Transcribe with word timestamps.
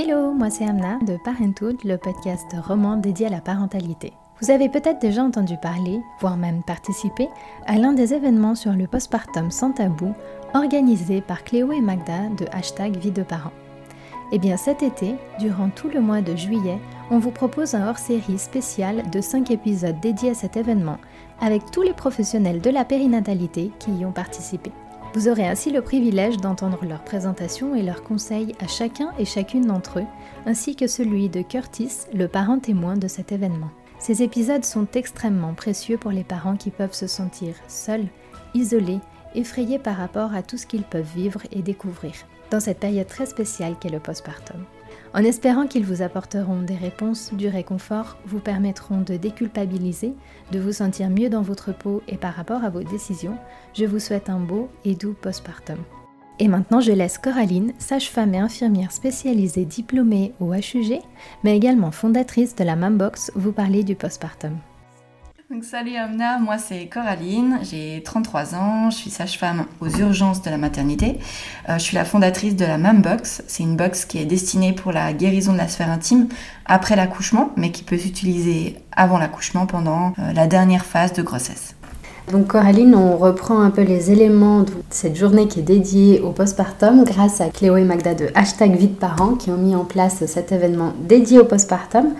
Hello, 0.00 0.32
moi 0.32 0.48
c'est 0.48 0.64
Amna 0.64 1.00
de 1.04 1.16
Parenthood, 1.16 1.82
le 1.82 1.96
podcast 1.96 2.54
roman 2.64 2.98
dédié 2.98 3.26
à 3.26 3.30
la 3.30 3.40
parentalité. 3.40 4.12
Vous 4.40 4.52
avez 4.52 4.68
peut-être 4.68 5.00
déjà 5.00 5.24
entendu 5.24 5.56
parler, 5.60 6.00
voire 6.20 6.36
même 6.36 6.62
participé, 6.62 7.28
à 7.66 7.78
l'un 7.78 7.94
des 7.94 8.14
événements 8.14 8.54
sur 8.54 8.74
le 8.74 8.86
postpartum 8.86 9.50
sans 9.50 9.72
tabou 9.72 10.14
organisé 10.54 11.20
par 11.20 11.42
Cléo 11.42 11.72
et 11.72 11.80
Magda 11.80 12.28
de 12.38 12.46
hashtag 12.52 12.96
Vie 12.96 13.10
de 13.10 13.24
parents. 13.24 13.50
Eh 14.30 14.38
bien 14.38 14.56
cet 14.56 14.84
été, 14.84 15.16
durant 15.40 15.68
tout 15.68 15.88
le 15.92 16.00
mois 16.00 16.20
de 16.20 16.36
juillet, 16.36 16.78
on 17.10 17.18
vous 17.18 17.32
propose 17.32 17.74
un 17.74 17.88
hors-série 17.88 18.38
spécial 18.38 19.10
de 19.10 19.20
5 19.20 19.50
épisodes 19.50 19.98
dédiés 19.98 20.30
à 20.30 20.34
cet 20.34 20.56
événement, 20.56 20.98
avec 21.40 21.72
tous 21.72 21.82
les 21.82 21.92
professionnels 21.92 22.60
de 22.60 22.70
la 22.70 22.84
périnatalité 22.84 23.72
qui 23.80 23.90
y 23.90 24.04
ont 24.04 24.12
participé. 24.12 24.70
Vous 25.14 25.28
aurez 25.28 25.48
ainsi 25.48 25.70
le 25.70 25.80
privilège 25.80 26.36
d'entendre 26.36 26.84
leurs 26.84 27.02
présentations 27.02 27.74
et 27.74 27.82
leurs 27.82 28.02
conseils 28.02 28.54
à 28.60 28.66
chacun 28.66 29.12
et 29.18 29.24
chacune 29.24 29.66
d'entre 29.66 30.00
eux, 30.00 30.06
ainsi 30.46 30.76
que 30.76 30.86
celui 30.86 31.28
de 31.28 31.40
Curtis, 31.40 32.06
le 32.14 32.28
parent 32.28 32.58
témoin 32.58 32.96
de 32.96 33.08
cet 33.08 33.32
événement. 33.32 33.70
Ces 33.98 34.22
épisodes 34.22 34.64
sont 34.64 34.86
extrêmement 34.94 35.54
précieux 35.54 35.96
pour 35.96 36.10
les 36.10 36.24
parents 36.24 36.56
qui 36.56 36.70
peuvent 36.70 36.94
se 36.94 37.06
sentir 37.06 37.54
seuls, 37.68 38.06
isolés, 38.54 39.00
effrayés 39.34 39.78
par 39.78 39.96
rapport 39.96 40.34
à 40.34 40.42
tout 40.42 40.58
ce 40.58 40.66
qu'ils 40.66 40.84
peuvent 40.84 41.10
vivre 41.14 41.40
et 41.52 41.62
découvrir, 41.62 42.12
dans 42.50 42.60
cette 42.60 42.78
période 42.78 43.06
très 43.06 43.26
spéciale 43.26 43.76
qu'est 43.80 43.88
le 43.88 44.00
postpartum. 44.00 44.62
En 45.14 45.24
espérant 45.24 45.66
qu'ils 45.66 45.84
vous 45.84 46.02
apporteront 46.02 46.62
des 46.62 46.76
réponses, 46.76 47.32
du 47.32 47.48
réconfort, 47.48 48.18
vous 48.26 48.40
permettront 48.40 49.00
de 49.00 49.16
déculpabiliser, 49.16 50.12
de 50.52 50.58
vous 50.58 50.72
sentir 50.72 51.08
mieux 51.08 51.30
dans 51.30 51.42
votre 51.42 51.72
peau 51.72 52.02
et 52.08 52.16
par 52.16 52.34
rapport 52.34 52.62
à 52.62 52.70
vos 52.70 52.82
décisions, 52.82 53.36
je 53.74 53.86
vous 53.86 53.98
souhaite 53.98 54.28
un 54.28 54.38
beau 54.38 54.68
et 54.84 54.94
doux 54.94 55.14
postpartum. 55.14 55.78
Et 56.40 56.46
maintenant, 56.46 56.80
je 56.80 56.92
laisse 56.92 57.18
Coraline, 57.18 57.72
sage-femme 57.78 58.34
et 58.34 58.38
infirmière 58.38 58.92
spécialisée 58.92 59.64
diplômée 59.64 60.34
au 60.40 60.52
HUG, 60.54 61.00
mais 61.42 61.56
également 61.56 61.90
fondatrice 61.90 62.54
de 62.54 62.64
la 62.64 62.76
Mambox, 62.76 63.32
vous 63.34 63.52
parler 63.52 63.82
du 63.82 63.96
postpartum. 63.96 64.56
Donc, 65.50 65.64
salut 65.64 65.96
Amna, 65.96 66.38
moi 66.38 66.58
c'est 66.58 66.88
Coraline, 66.88 67.60
j'ai 67.62 68.02
33 68.04 68.54
ans, 68.54 68.90
je 68.90 68.96
suis 68.96 69.08
sage-femme 69.08 69.64
aux 69.80 69.88
urgences 69.88 70.42
de 70.42 70.50
la 70.50 70.58
maternité. 70.58 71.16
Euh, 71.70 71.78
je 71.78 71.84
suis 71.84 71.94
la 71.94 72.04
fondatrice 72.04 72.54
de 72.54 72.66
la 72.66 72.76
Mambox, 72.76 73.42
c'est 73.46 73.62
une 73.62 73.74
box 73.74 74.04
qui 74.04 74.18
est 74.18 74.26
destinée 74.26 74.74
pour 74.74 74.92
la 74.92 75.14
guérison 75.14 75.54
de 75.54 75.56
la 75.56 75.66
sphère 75.66 75.88
intime 75.88 76.28
après 76.66 76.96
l'accouchement, 76.96 77.50
mais 77.56 77.70
qui 77.70 77.82
peut 77.82 77.96
s'utiliser 77.96 78.76
avant 78.94 79.16
l'accouchement 79.16 79.64
pendant 79.64 80.12
euh, 80.18 80.34
la 80.34 80.46
dernière 80.46 80.84
phase 80.84 81.14
de 81.14 81.22
grossesse. 81.22 81.74
Donc 82.30 82.48
Coraline, 82.48 82.94
on 82.94 83.16
reprend 83.16 83.62
un 83.62 83.70
peu 83.70 83.80
les 83.80 84.12
éléments 84.12 84.64
de 84.64 84.72
cette 84.90 85.16
journée 85.16 85.48
qui 85.48 85.60
est 85.60 85.62
dédiée 85.62 86.20
au 86.20 86.32
postpartum 86.32 87.04
grâce 87.04 87.40
à 87.40 87.48
Cléo 87.48 87.78
et 87.78 87.84
Magda 87.84 88.12
de 88.12 88.26
Hashtag 88.34 88.76
Vie 88.76 88.88
de 88.88 88.94
Parents 88.94 89.34
qui 89.34 89.48
ont 89.50 89.56
mis 89.56 89.74
en 89.74 89.86
place 89.86 90.26
cet 90.26 90.52
événement 90.52 90.92
dédié 91.00 91.38
au 91.38 91.46
postpartum. 91.46 92.12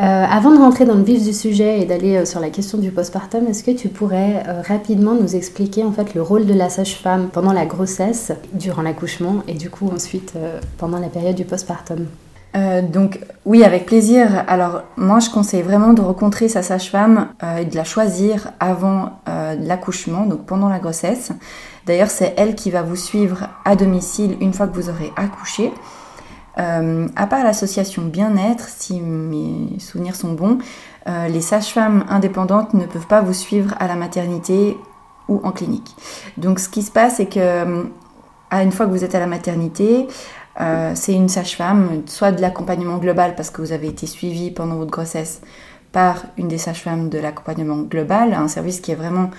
Euh, 0.00 0.24
avant 0.30 0.50
de 0.50 0.56
rentrer 0.56 0.86
dans 0.86 0.94
le 0.94 1.02
vif 1.02 1.22
du 1.22 1.34
sujet 1.34 1.80
et 1.80 1.84
d'aller 1.84 2.16
euh, 2.16 2.24
sur 2.24 2.40
la 2.40 2.48
question 2.48 2.78
du 2.78 2.90
postpartum, 2.90 3.46
est-ce 3.48 3.62
que 3.62 3.70
tu 3.70 3.90
pourrais 3.90 4.42
euh, 4.48 4.62
rapidement 4.66 5.14
nous 5.14 5.36
expliquer 5.36 5.84
en 5.84 5.92
fait 5.92 6.14
le 6.14 6.22
rôle 6.22 6.46
de 6.46 6.54
la 6.54 6.70
sage-femme 6.70 7.28
pendant 7.30 7.52
la 7.52 7.66
grossesse, 7.66 8.32
durant 8.54 8.80
l'accouchement 8.80 9.42
et 9.46 9.52
du 9.52 9.68
coup 9.68 9.90
ensuite 9.94 10.32
pendant 10.78 10.98
la 10.98 11.08
période 11.08 11.36
du 11.36 11.44
postpartum? 11.44 12.06
Donc 12.92 13.20
oui, 13.44 13.62
avec 13.62 13.86
plaisir. 13.86 14.44
Alors 14.48 14.82
moi, 14.96 15.20
je 15.20 15.30
conseille 15.30 15.62
vraiment 15.62 15.92
de 15.92 16.00
rencontrer 16.00 16.48
sa 16.48 16.62
sage-femme 16.62 17.28
et 17.60 17.64
de 17.64 17.76
la 17.76 17.84
choisir 17.84 18.50
avant 18.58 19.20
l'accouchement, 19.26 20.26
donc 20.26 20.46
pendant 20.46 20.68
la 20.68 20.80
grossesse. 20.80 21.30
D'ailleurs, 21.86 22.10
c'est 22.10 22.34
elle 22.36 22.56
qui 22.56 22.72
va 22.72 22.82
vous 22.82 22.96
suivre 22.96 23.46
à 23.64 23.76
domicile 23.76 24.36
une 24.40 24.52
fois 24.52 24.66
que 24.66 24.74
vous 24.74 24.90
aurez 24.90 25.12
accouché. 25.14 25.70
Euh, 26.58 27.08
à 27.16 27.26
part 27.26 27.44
l'association 27.44 28.02
Bien-être, 28.02 28.68
si 28.68 29.00
mes 29.00 29.78
souvenirs 29.78 30.16
sont 30.16 30.32
bons, 30.32 30.58
euh, 31.08 31.28
les 31.28 31.40
sages-femmes 31.40 32.04
indépendantes 32.08 32.74
ne 32.74 32.86
peuvent 32.86 33.06
pas 33.06 33.20
vous 33.20 33.32
suivre 33.32 33.74
à 33.78 33.86
la 33.86 33.94
maternité 33.94 34.76
ou 35.28 35.40
en 35.44 35.52
clinique. 35.52 35.94
Donc 36.36 36.58
ce 36.58 36.68
qui 36.68 36.82
se 36.82 36.90
passe, 36.90 37.16
c'est 37.16 37.26
que 37.26 37.38
euh, 37.38 37.84
à 38.50 38.62
une 38.62 38.72
fois 38.72 38.86
que 38.86 38.90
vous 38.90 39.04
êtes 39.04 39.14
à 39.14 39.20
la 39.20 39.26
maternité, 39.26 40.08
c'est 40.94 41.14
une 41.14 41.30
sage-femme, 41.30 42.02
soit 42.04 42.32
de 42.32 42.42
l'accompagnement 42.42 42.98
global 42.98 43.34
parce 43.34 43.48
que 43.48 43.62
vous 43.62 43.72
avez 43.72 43.88
été 43.88 44.06
suivi 44.06 44.50
pendant 44.50 44.74
votre 44.74 44.90
grossesse 44.90 45.40
par 45.90 46.24
une 46.36 46.48
des 46.48 46.58
sages-femmes 46.58 47.08
de 47.08 47.18
l'accompagnement 47.18 47.78
global, 47.78 48.34
un 48.34 48.46
service 48.46 48.80
qui 48.80 48.92
est 48.92 48.96
vraiment 48.96 49.30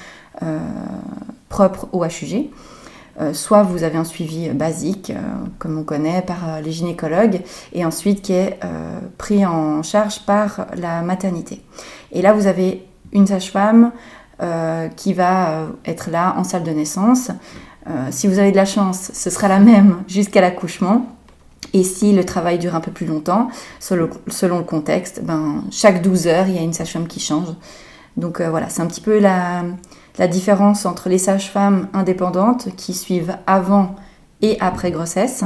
propre 1.47 1.89
au 1.91 2.03
HUG. 2.03 2.49
Euh, 3.21 3.33
soit 3.33 3.61
vous 3.61 3.83
avez 3.83 3.97
un 3.97 4.03
suivi 4.03 4.49
basique, 4.49 5.11
euh, 5.11 5.19
comme 5.59 5.77
on 5.77 5.83
connaît, 5.83 6.23
par 6.23 6.37
euh, 6.47 6.61
les 6.61 6.71
gynécologues, 6.71 7.41
et 7.71 7.85
ensuite 7.85 8.21
qui 8.21 8.33
est 8.33 8.59
pris 9.17 9.45
en 9.45 9.83
charge 9.83 10.25
par 10.25 10.67
la 10.75 11.01
maternité. 11.01 11.61
Et 12.11 12.21
là, 12.21 12.33
vous 12.33 12.47
avez 12.47 12.85
une 13.13 13.27
sage-femme 13.27 13.91
qui 14.95 15.13
va 15.13 15.67
être 15.85 16.09
là 16.09 16.33
en 16.35 16.43
salle 16.43 16.63
de 16.63 16.71
naissance. 16.71 17.29
si 18.09 18.27
vous 18.27 18.39
avez 18.39 18.51
de 18.51 18.55
la 18.55 18.65
chance, 18.65 19.11
ce 19.13 19.29
sera 19.29 19.47
la 19.47 19.59
même 19.59 19.97
jusqu'à 20.07 20.41
l'accouchement. 20.41 21.05
Et 21.73 21.83
si 21.83 22.11
le 22.11 22.23
travail 22.23 22.57
dure 22.57 22.73
un 22.73 22.79
peu 22.79 22.91
plus 22.91 23.05
longtemps, 23.05 23.49
selon, 23.79 24.09
le 24.57 24.63
contexte, 24.63 25.21
ben, 25.23 25.63
chaque 25.69 26.01
12 26.01 26.25
heures, 26.25 26.47
il 26.47 26.55
y 26.55 26.57
a 26.57 26.63
une 26.63 26.73
sage-femme 26.73 27.07
qui 27.07 27.19
change. 27.19 27.49
Donc 28.17 28.41
voilà, 28.41 28.69
c'est 28.69 28.81
un 28.81 28.87
petit 28.87 29.01
peu 29.01 29.19
la, 29.19 29.63
la 30.17 30.27
différence 30.27 30.85
entre 30.85 31.09
les 31.09 31.17
sages-femmes 31.17 31.87
indépendantes 31.93 32.69
qui 32.75 32.93
suivent 32.93 33.35
avant 33.47 33.95
et 34.41 34.57
après 34.59 34.91
grossesse, 34.91 35.43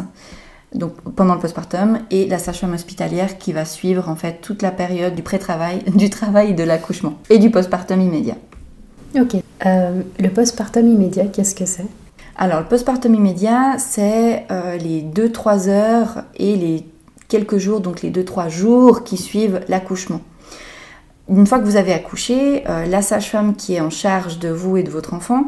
donc 0.74 0.94
pendant 1.16 1.36
le 1.36 1.40
postpartum, 1.40 2.00
et 2.12 2.28
la 2.28 2.38
sage-femme 2.38 2.74
hospitalière 2.74 3.38
qui 3.38 3.54
va 3.54 3.66
suivre 3.66 4.10
en 4.10 4.16
fait 4.16 4.42
toute 4.42 4.62
la 4.62 4.72
période 4.72 5.16
du 5.16 5.24
pré-travail, 5.24 5.84
du 5.96 6.10
travail 6.10 6.54
de 6.54 6.64
l'accouchement 6.64 7.14
et 7.30 7.38
du 7.38 7.50
postpartum 7.50 8.02
immédiat. 8.02 8.38
Ok. 9.20 9.36
Euh, 9.66 10.02
le 10.20 10.30
postpartum 10.30 10.88
immédiat, 10.88 11.28
qu'est-ce 11.28 11.56
que 11.56 11.66
c'est? 11.66 11.86
Alors 12.38 12.60
le 12.60 12.66
postpartum 12.66 13.16
immédiat, 13.16 13.78
c'est 13.78 14.46
euh, 14.52 14.78
les 14.78 15.02
2-3 15.04 15.70
heures 15.70 16.24
et 16.36 16.56
les 16.56 16.86
quelques 17.30 17.58
jours, 17.58 17.80
donc 17.80 18.02
les 18.02 18.12
2-3 18.12 18.50
jours 18.50 19.04
qui 19.04 19.18
suivent 19.18 19.62
l'accouchement. 19.70 20.22
Une 21.28 21.48
fois 21.48 21.60
que 21.60 21.66
vous 21.66 21.76
avez 21.76 21.94
accouché, 21.94 22.64
euh, 22.70 22.86
la 22.86 23.02
sage-femme 23.02 23.56
qui 23.56 23.74
est 23.74 23.82
en 23.82 23.90
charge 23.90 24.38
de 24.38 24.50
vous 24.50 24.78
et 24.78 24.84
de 24.84 24.92
votre 24.92 25.14
enfant, 25.16 25.46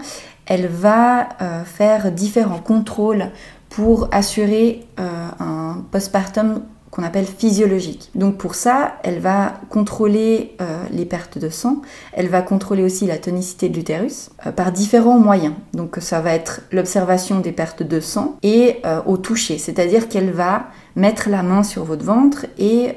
elle 0.48 0.68
va 0.68 1.30
euh, 1.42 1.64
faire 1.66 2.12
différents 2.12 2.60
contrôles 2.60 3.30
pour 3.70 4.08
assurer 4.12 4.86
euh, 5.00 5.28
un 5.40 5.86
postpartum 5.92 6.64
qu'on 6.90 7.04
appelle 7.04 7.26
physiologique. 7.26 8.10
Donc 8.16 8.38
pour 8.38 8.56
ça, 8.56 8.96
elle 9.04 9.20
va 9.20 9.54
contrôler 9.70 10.56
les 10.90 11.06
pertes 11.06 11.38
de 11.38 11.50
sang, 11.50 11.82
elle 12.14 12.30
va 12.30 12.42
contrôler 12.42 12.82
aussi 12.82 13.06
la 13.06 13.18
tonicité 13.18 13.68
de 13.68 13.76
l'utérus 13.76 14.30
par 14.56 14.72
différents 14.72 15.20
moyens. 15.20 15.54
Donc 15.74 15.98
ça 16.00 16.22
va 16.22 16.34
être 16.34 16.62
l'observation 16.72 17.42
des 17.42 17.52
pertes 17.52 17.84
de 17.84 18.00
sang 18.00 18.38
et 18.42 18.82
au 19.06 19.18
toucher, 19.18 19.58
c'est-à-dire 19.58 20.08
qu'elle 20.08 20.32
va 20.32 20.68
mettre 20.96 21.30
la 21.30 21.44
main 21.44 21.62
sur 21.62 21.84
votre 21.84 22.06
ventre 22.06 22.46
et 22.58 22.94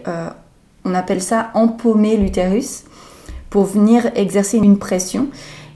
on 0.84 0.94
appelle 0.94 1.22
ça 1.22 1.50
empaumer 1.54 2.16
l'utérus 2.16 2.84
pour 3.50 3.64
venir 3.64 4.10
exercer 4.14 4.58
une 4.58 4.78
pression 4.78 5.28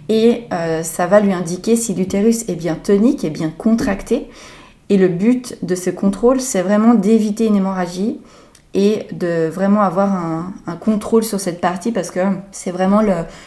et 0.09 0.45
euh, 0.53 0.83
ça 0.83 1.07
va 1.07 1.21
lui 1.21 1.33
indiquer 1.33 1.77
si 1.77 1.95
l'utérus 1.95 2.49
est 2.49 2.57
bien 2.57 2.75
tonique, 2.75 3.25
est 3.25 3.31
bien 3.31 3.51
contracté. 3.51 4.29
Et 4.91 4.99
le 4.99 5.09
but 5.09 5.57
de 5.63 5.75
ce 5.75 5.91
contrôle, 5.91 6.41
c'est 6.41 6.63
vraiment 6.63 6.95
d'éviter 6.95 7.47
une 7.47 7.57
hémorragie 7.57 8.21
et 8.75 9.07
de 9.13 9.49
vraiment 9.49 9.83
avoir 9.83 10.13
un, 10.13 10.77
contrôle 10.77 11.25
sur 11.25 11.41
cette 11.41 11.61
partie 11.61 11.93
parce 11.93 12.11
que 12.11 12.21
c'est 12.51 12.73
vraiment 12.73 13.01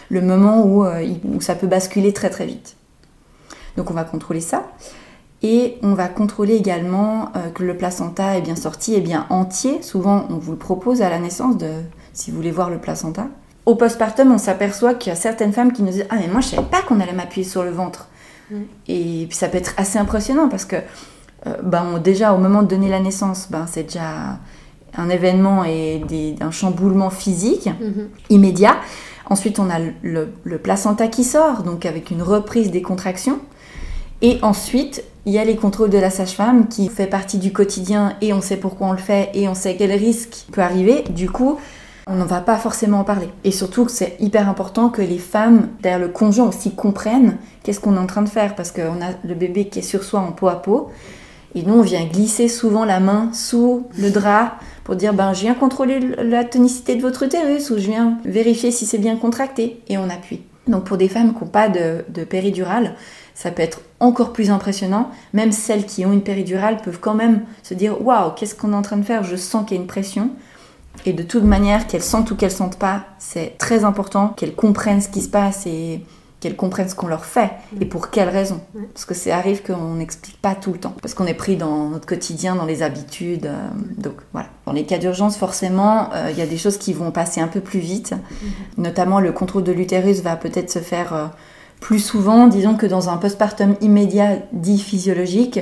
le, 0.09 0.21
moment 0.21 0.85
euh, 0.85 1.05
où, 1.25 1.41
ça 1.41 1.53
peut 1.53 1.67
basculer 1.67 2.13
très 2.13 2.29
très 2.29 2.45
vite. 2.45 2.75
Donc 3.75 3.91
on 3.91 3.93
va 3.93 4.03
contrôler 4.03 4.41
ça. 4.41 4.71
Et 5.43 5.77
on 5.83 5.93
va 5.93 6.07
contrôler 6.07 6.55
également 6.55 7.29
euh, 7.35 7.49
que 7.49 7.63
le 7.63 7.77
placenta 7.77 8.37
est 8.37 8.41
bien 8.41 8.55
sorti, 8.55 8.95
est 8.95 9.01
bien 9.01 9.27
entier. 9.29 9.81
Souvent, 9.83 10.25
on 10.29 10.37
vous 10.37 10.51
le 10.51 10.57
propose 10.57 11.01
à 11.01 11.09
la 11.09 11.19
naissance, 11.19 11.57
de, 11.57 11.69
si 12.13 12.31
vous 12.31 12.37
voulez 12.37 12.51
voir 12.51 12.69
le 12.69 12.79
placenta. 12.79 13.27
Au 13.67 13.75
postpartum, 13.75 14.31
on 14.31 14.39
s'aperçoit 14.39 14.95
qu'il 14.95 15.11
y 15.11 15.13
a 15.13 15.15
certaines 15.15 15.53
femmes 15.53 15.73
qui 15.73 15.83
nous 15.83 15.91
disent 15.91 16.07
Ah, 16.09 16.15
mais 16.19 16.27
moi, 16.27 16.41
je 16.41 16.47
savais 16.47 16.67
pas 16.67 16.81
qu'on 16.81 16.99
allait 16.99 17.13
m'appuyer 17.13 17.47
sur 17.47 17.63
le 17.63 17.71
ventre. 17.71 18.07
Et 18.87 19.25
puis, 19.27 19.37
ça 19.37 19.49
peut 19.49 19.57
être 19.57 19.73
assez 19.75 19.99
impressionnant 19.99 20.47
parce 20.47 20.63
que, 20.63 20.77
euh, 21.45 21.57
ben, 21.61 21.99
déjà, 21.99 22.33
au 22.33 22.37
moment 22.37 22.63
de 22.63 22.67
donner 22.67 22.87
la 22.87 23.01
naissance, 23.01 23.47
ben, 23.51 23.65
c'est 23.67 23.83
déjà 23.83 24.39
un 24.95 25.09
événement 25.09 25.65
et 25.65 26.01
un 26.39 26.49
chamboulement 26.49 27.09
physique 27.09 27.67
mhm. 27.67 28.07
immédiat. 28.29 28.77
Ensuite, 29.29 29.59
on 29.59 29.69
a 29.69 29.79
le, 30.01 30.29
le 30.45 30.57
placenta 30.57 31.09
qui 31.09 31.25
sort, 31.25 31.63
donc 31.63 31.85
avec 31.85 32.09
une 32.09 32.21
reprise 32.21 32.71
des 32.71 32.81
contractions. 32.81 33.39
Et 34.21 34.39
ensuite, 34.41 35.03
il 35.27 35.33
y 35.33 35.39
a 35.39 35.43
les 35.43 35.57
contrôles 35.57 35.89
de 35.89 35.97
la 35.97 36.09
sage-femme 36.09 36.69
qui 36.69 36.87
fait 36.87 37.05
partie 37.05 37.37
du 37.37 37.51
quotidien 37.51 38.15
et 38.21 38.31
on 38.31 38.39
sait 38.39 38.55
pourquoi 38.55 38.87
on 38.87 38.91
le 38.93 38.97
fait 38.97 39.29
et 39.33 39.49
on 39.49 39.55
sait 39.55 39.75
quel 39.75 39.91
risque 39.91 40.45
peut 40.53 40.61
arriver. 40.61 41.03
Du 41.09 41.29
coup, 41.29 41.57
on 42.07 42.15
n'en 42.15 42.25
va 42.25 42.39
pas 42.39 42.55
forcément 42.55 43.01
en 43.01 43.03
parler. 43.03 43.27
Et 43.43 43.51
surtout 43.51 43.89
c'est 43.89 44.15
hyper 44.21 44.47
important 44.47 44.87
que 44.87 45.01
les 45.01 45.17
femmes, 45.17 45.67
derrière 45.81 45.99
le 45.99 46.07
conjoint 46.07 46.47
aussi, 46.47 46.73
comprennent 46.73 47.35
qu'est-ce 47.63 47.81
qu'on 47.81 47.97
est 47.97 47.99
en 47.99 48.07
train 48.07 48.21
de 48.21 48.29
faire 48.29 48.55
parce 48.55 48.71
qu'on 48.71 49.01
a 49.01 49.11
le 49.25 49.35
bébé 49.35 49.67
qui 49.67 49.79
est 49.79 49.81
sur 49.81 50.05
soi 50.05 50.21
en 50.21 50.31
peau 50.31 50.47
à 50.47 50.61
peau 50.61 50.91
Et 51.55 51.63
nous, 51.63 51.73
on 51.73 51.81
vient 51.81 52.05
glisser 52.05 52.47
souvent 52.47 52.85
la 52.85 53.01
main 53.01 53.29
sous 53.33 53.85
le 53.99 54.11
drap 54.11 54.53
pour 54.85 54.95
dire 54.95 55.13
ben, 55.13 55.33
je 55.33 55.41
viens 55.41 55.55
contrôler 55.55 55.99
la 56.23 56.45
tonicité 56.45 56.95
de 56.95 57.01
votre 57.01 57.23
utérus 57.23 57.69
ou 57.69 57.77
je 57.77 57.87
viens 57.87 58.17
vérifier 58.23 58.71
si 58.71 58.85
c'est 58.85 58.97
bien 58.97 59.17
contracté. 59.17 59.81
Et 59.89 59.97
on 59.97 60.09
appuie. 60.09 60.39
Donc 60.67 60.85
pour 60.85 60.95
des 60.95 61.09
femmes 61.09 61.33
qui 61.33 61.43
n'ont 61.43 61.49
pas 61.49 61.67
de, 61.67 62.05
de 62.07 62.23
péridurale, 62.23 62.95
ça 63.37 63.51
peut 63.51 63.61
être 63.61 63.81
encore 63.99 64.33
plus 64.33 64.49
impressionnant. 64.49 65.11
Même 65.31 65.51
celles 65.51 65.85
qui 65.85 66.03
ont 66.07 66.11
une 66.11 66.23
péridurale 66.23 66.77
peuvent 66.77 66.99
quand 66.99 67.13
même 67.13 67.43
se 67.61 67.75
dire 67.75 68.01
waouh, 68.03 68.31
qu'est-ce 68.31 68.55
qu'on 68.55 68.73
est 68.73 68.75
en 68.75 68.81
train 68.81 68.97
de 68.97 69.05
faire? 69.05 69.23
Je 69.23 69.35
sens 69.35 69.63
qu'il 69.63 69.77
y 69.77 69.79
a 69.79 69.81
une 69.81 69.87
pression. 69.87 70.31
Et 71.05 71.13
de 71.13 71.21
toute 71.21 71.43
manière, 71.43 71.85
qu'elles 71.85 72.01
sentent 72.01 72.31
ou 72.31 72.35
qu'elles 72.35 72.49
sentent 72.49 72.79
pas, 72.79 73.05
c'est 73.19 73.55
très 73.59 73.83
important 73.83 74.29
qu'elles 74.29 74.55
comprennent 74.55 75.01
ce 75.01 75.09
qui 75.09 75.21
se 75.21 75.29
passe 75.29 75.67
et 75.67 76.03
qu'elles 76.39 76.55
comprennent 76.55 76.89
ce 76.89 76.95
qu'on 76.95 77.05
leur 77.05 77.25
fait 77.25 77.51
et 77.79 77.85
pour 77.85 78.09
quelles 78.09 78.29
raisons. 78.29 78.59
Parce 78.91 79.05
que 79.05 79.13
ça 79.13 79.37
arrive 79.37 79.61
qu'on 79.61 79.93
n'explique 79.93 80.41
pas 80.41 80.55
tout 80.55 80.73
le 80.73 80.79
temps. 80.79 80.95
Parce 80.99 81.13
qu'on 81.13 81.27
est 81.27 81.35
pris 81.35 81.57
dans 81.57 81.89
notre 81.89 82.07
quotidien, 82.07 82.55
dans 82.55 82.65
les 82.65 82.81
habitudes. 82.81 83.45
Euh, 83.45 83.67
donc 83.99 84.15
voilà. 84.33 84.49
Dans 84.65 84.73
les 84.73 84.85
cas 84.85 84.97
d'urgence, 84.97 85.37
forcément, 85.37 86.09
euh, 86.15 86.29
il 86.31 86.39
y 86.39 86.41
a 86.41 86.47
des 86.47 86.57
choses 86.57 86.79
qui 86.79 86.91
vont 86.91 87.11
passer 87.11 87.39
un 87.39 87.47
peu 87.47 87.61
plus 87.61 87.79
vite. 87.79 88.13
Mhm. 88.13 88.83
Notamment, 88.83 89.19
le 89.19 89.31
contrôle 89.31 89.63
de 89.63 89.71
l'utérus 89.71 90.21
va 90.21 90.35
peut-être 90.35 90.71
se 90.71 90.79
faire 90.79 91.13
euh, 91.13 91.25
plus 91.79 91.99
souvent, 91.99 92.47
disons 92.47 92.75
que 92.75 92.85
dans 92.85 93.09
un 93.09 93.17
postpartum 93.17 93.75
immédiat 93.81 94.37
dit 94.51 94.79
physiologique, 94.79 95.59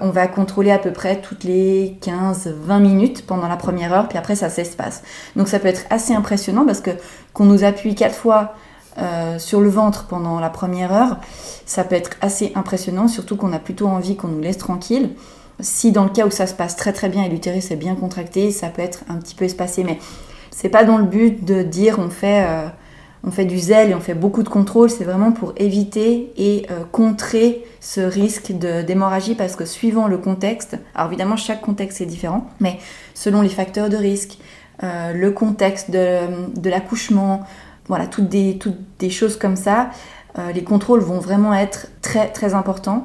on 0.00 0.10
va 0.10 0.26
contrôler 0.26 0.70
à 0.70 0.78
peu 0.78 0.92
près 0.92 1.20
toutes 1.20 1.44
les 1.44 1.96
15-20 2.02 2.80
minutes 2.80 3.24
pendant 3.24 3.48
la 3.48 3.56
première 3.56 3.92
heure, 3.92 4.08
puis 4.08 4.18
après 4.18 4.34
ça 4.34 4.50
s'espace. 4.50 5.02
Donc 5.36 5.48
ça 5.48 5.58
peut 5.58 5.68
être 5.68 5.84
assez 5.90 6.12
impressionnant 6.12 6.66
parce 6.66 6.80
que 6.80 6.90
qu'on 7.32 7.44
nous 7.44 7.64
appuie 7.64 7.94
quatre 7.94 8.14
fois 8.14 8.54
euh, 8.98 9.38
sur 9.38 9.60
le 9.60 9.68
ventre 9.68 10.06
pendant 10.06 10.40
la 10.40 10.50
première 10.50 10.92
heure, 10.92 11.18
ça 11.64 11.84
peut 11.84 11.94
être 11.94 12.10
assez 12.20 12.52
impressionnant, 12.56 13.06
surtout 13.06 13.36
qu'on 13.36 13.52
a 13.52 13.60
plutôt 13.60 13.86
envie 13.86 14.16
qu'on 14.16 14.28
nous 14.28 14.40
laisse 14.40 14.58
tranquille. 14.58 15.10
Si 15.60 15.92
dans 15.92 16.04
le 16.04 16.10
cas 16.10 16.26
où 16.26 16.30
ça 16.30 16.46
se 16.46 16.54
passe 16.54 16.74
très 16.74 16.92
très 16.92 17.08
bien 17.08 17.22
et 17.22 17.28
l'utérus 17.28 17.70
est 17.70 17.76
bien 17.76 17.94
contracté, 17.94 18.50
ça 18.50 18.68
peut 18.68 18.82
être 18.82 19.04
un 19.08 19.16
petit 19.16 19.36
peu 19.36 19.44
espacé, 19.44 19.84
mais 19.84 19.98
c'est 20.50 20.68
pas 20.68 20.84
dans 20.84 20.98
le 20.98 21.04
but 21.04 21.44
de 21.44 21.62
dire 21.62 21.98
on 21.98 22.10
fait, 22.10 22.44
euh, 22.46 22.66
on 23.24 23.30
fait 23.30 23.44
du 23.44 23.58
zèle 23.58 23.90
et 23.90 23.94
on 23.94 24.00
fait 24.00 24.14
beaucoup 24.14 24.42
de 24.42 24.48
contrôle, 24.48 24.90
c'est 24.90 25.04
vraiment 25.04 25.32
pour 25.32 25.52
éviter 25.56 26.32
et 26.36 26.66
euh, 26.70 26.84
contrer 26.90 27.64
ce 27.80 28.00
risque 28.00 28.52
d'hémorragie 28.52 29.34
parce 29.34 29.56
que 29.56 29.64
suivant 29.64 30.06
le 30.06 30.18
contexte, 30.18 30.76
alors 30.94 31.08
évidemment 31.08 31.36
chaque 31.36 31.60
contexte 31.60 32.00
est 32.00 32.06
différent, 32.06 32.46
mais 32.60 32.78
selon 33.14 33.42
les 33.42 33.48
facteurs 33.48 33.88
de 33.88 33.96
risque, 33.96 34.38
le 34.82 35.28
contexte 35.28 35.90
de 35.90 36.70
l'accouchement, 36.70 37.44
voilà, 37.90 38.06
toutes 38.06 38.28
des, 38.28 39.10
choses 39.10 39.36
comme 39.36 39.56
ça. 39.56 39.90
Euh, 40.38 40.52
les 40.52 40.62
contrôles 40.62 41.00
vont 41.00 41.18
vraiment 41.18 41.52
être 41.52 41.88
très 42.02 42.28
très 42.28 42.54
importants 42.54 43.04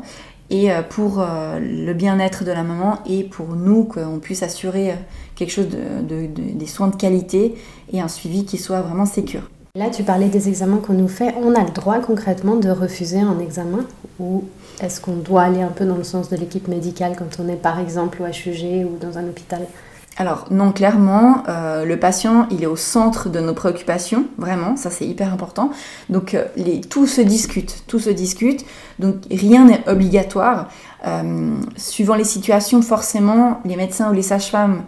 et 0.52 0.72
euh, 0.72 0.84
pour 0.84 1.20
euh, 1.20 1.60
le 1.60 1.92
bien-être 1.96 2.44
de 2.44 2.52
la 2.52 2.62
maman 2.62 3.00
et 3.08 3.24
pour 3.24 3.56
nous 3.56 3.84
qu'on 3.86 4.20
puisse 4.20 4.44
assurer 4.44 4.94
quelque 5.34 5.50
chose 5.50 5.70
de, 5.70 6.28
des 6.28 6.68
soins 6.68 6.88
de 6.90 6.96
qualité 6.96 7.56
et 7.92 8.00
un 8.00 8.08
suivi 8.08 8.46
qui 8.46 8.60
soit 8.60 8.82
vraiment 8.82 9.08
sécur. 9.08 9.50
Là, 9.75 9.89
tu 9.89 10.04
parlais 10.04 10.30
des 10.30 10.48
examens 10.48 10.77
qu'on 10.77 10.94
nous 10.94 11.10
fait. 11.10 11.36
On 11.38 11.54
a 11.54 11.62
le 11.62 11.72
droit 11.72 12.00
concrètement 12.00 12.56
de 12.56 12.69
refuser 12.69 13.19
un 13.19 13.39
examen 13.39 13.80
ou 14.22 14.45
est-ce 14.80 15.01
qu'on 15.01 15.18
doit 15.18 15.42
aller 15.42 15.62
un 15.62 15.68
peu 15.68 15.83
dans 15.83 15.98
le 15.98 16.06
sens 16.06 16.30
de 16.30 16.38
l'équipe 16.38 16.69
médicale 16.69 17.18
quand 17.18 17.44
on 17.44 17.50
est 17.50 17.57
par 17.57 17.77
exemple 17.81 18.22
au 18.22 18.25
HUG 18.25 18.86
ou 18.86 18.98
dans 18.98 19.18
un 19.18 19.25
hôpital? 19.25 19.68
Alors 20.16 20.45
non, 20.50 20.72
clairement, 20.72 21.44
euh, 21.50 21.83
le 21.83 22.00
patient, 22.00 22.48
il 22.51 22.63
est 22.63 22.68
au 22.68 22.77
centre 22.77 23.27
de 23.27 23.42
nos 23.42 23.54
préoccupations, 23.54 24.27
vraiment, 24.38 24.77
ça 24.77 24.89
c'est 24.89 25.06
hyper 25.06 25.33
important. 25.33 25.72
Donc 26.10 26.36
euh, 26.36 26.45
tout 26.89 27.06
se 27.06 27.19
discute, 27.19 27.83
tout 27.86 28.00
se 28.00 28.10
discute, 28.10 28.66
donc 29.00 29.16
rien 29.30 29.66
n'est 29.66 29.83
obligatoire. 29.89 30.69
Euh, 31.06 31.54
suivant 31.75 32.16
les 32.16 32.24
situations, 32.24 32.81
forcément, 32.81 33.60
les 33.66 33.75
médecins 33.75 34.10
ou 34.10 34.13
les 34.13 34.22
sages-femmes 34.22 34.83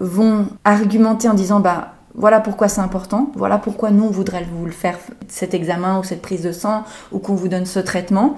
vont 0.00 0.46
argumenter 0.64 1.28
en 1.28 1.34
disant, 1.34 1.60
bah 1.60 1.92
voilà 2.14 2.40
pourquoi 2.40 2.68
c'est 2.68 2.80
important, 2.80 3.32
voilà 3.36 3.58
pourquoi 3.58 3.90
nous 3.90 4.04
on 4.04 4.10
voudrait 4.10 4.46
vous 4.50 4.66
le 4.66 4.72
faire 4.72 4.98
cet 5.28 5.54
examen 5.54 5.98
ou 5.98 6.04
cette 6.04 6.22
prise 6.22 6.42
de 6.42 6.52
sang 6.52 6.84
ou 7.10 7.18
qu'on 7.18 7.34
vous 7.34 7.48
donne 7.48 7.66
ce 7.66 7.78
traitement. 7.78 8.36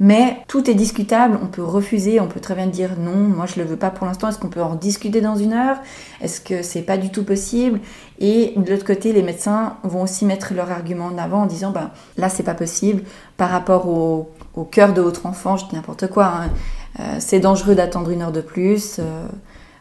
Mais 0.00 0.38
tout 0.48 0.68
est 0.68 0.74
discutable, 0.74 1.38
on 1.40 1.46
peut 1.46 1.62
refuser, 1.62 2.18
on 2.18 2.26
peut 2.26 2.40
très 2.40 2.56
bien 2.56 2.66
dire 2.66 2.98
non, 2.98 3.14
moi 3.14 3.46
je 3.46 3.60
le 3.60 3.64
veux 3.64 3.76
pas 3.76 3.90
pour 3.90 4.06
l'instant, 4.06 4.28
est-ce 4.28 4.38
qu'on 4.38 4.48
peut 4.48 4.62
en 4.62 4.74
discuter 4.74 5.20
dans 5.20 5.36
une 5.36 5.52
heure? 5.52 5.76
Est-ce 6.20 6.40
que 6.40 6.62
c'est 6.62 6.82
pas 6.82 6.96
du 6.96 7.10
tout 7.10 7.24
possible? 7.24 7.80
Et 8.18 8.54
de 8.56 8.68
l'autre 8.68 8.84
côté, 8.84 9.12
les 9.12 9.22
médecins 9.22 9.76
vont 9.84 10.02
aussi 10.02 10.24
mettre 10.24 10.52
leur 10.52 10.72
argument 10.72 11.06
en 11.06 11.18
avant 11.18 11.42
en 11.42 11.46
disant 11.46 11.70
ben 11.70 11.90
là 12.16 12.28
c'est 12.28 12.42
pas 12.42 12.54
possible 12.54 13.04
par 13.36 13.50
rapport 13.50 13.88
au, 13.88 14.28
cœur 14.70 14.94
de 14.94 15.00
votre 15.00 15.26
enfant, 15.26 15.56
je 15.56 15.66
dis 15.66 15.76
n'importe 15.76 16.08
quoi, 16.08 16.26
hein. 16.26 16.50
euh, 16.98 17.16
c'est 17.20 17.40
dangereux 17.40 17.74
d'attendre 17.74 18.10
une 18.10 18.22
heure 18.22 18.32
de 18.32 18.40
plus. 18.40 18.98
Euh, 18.98 19.26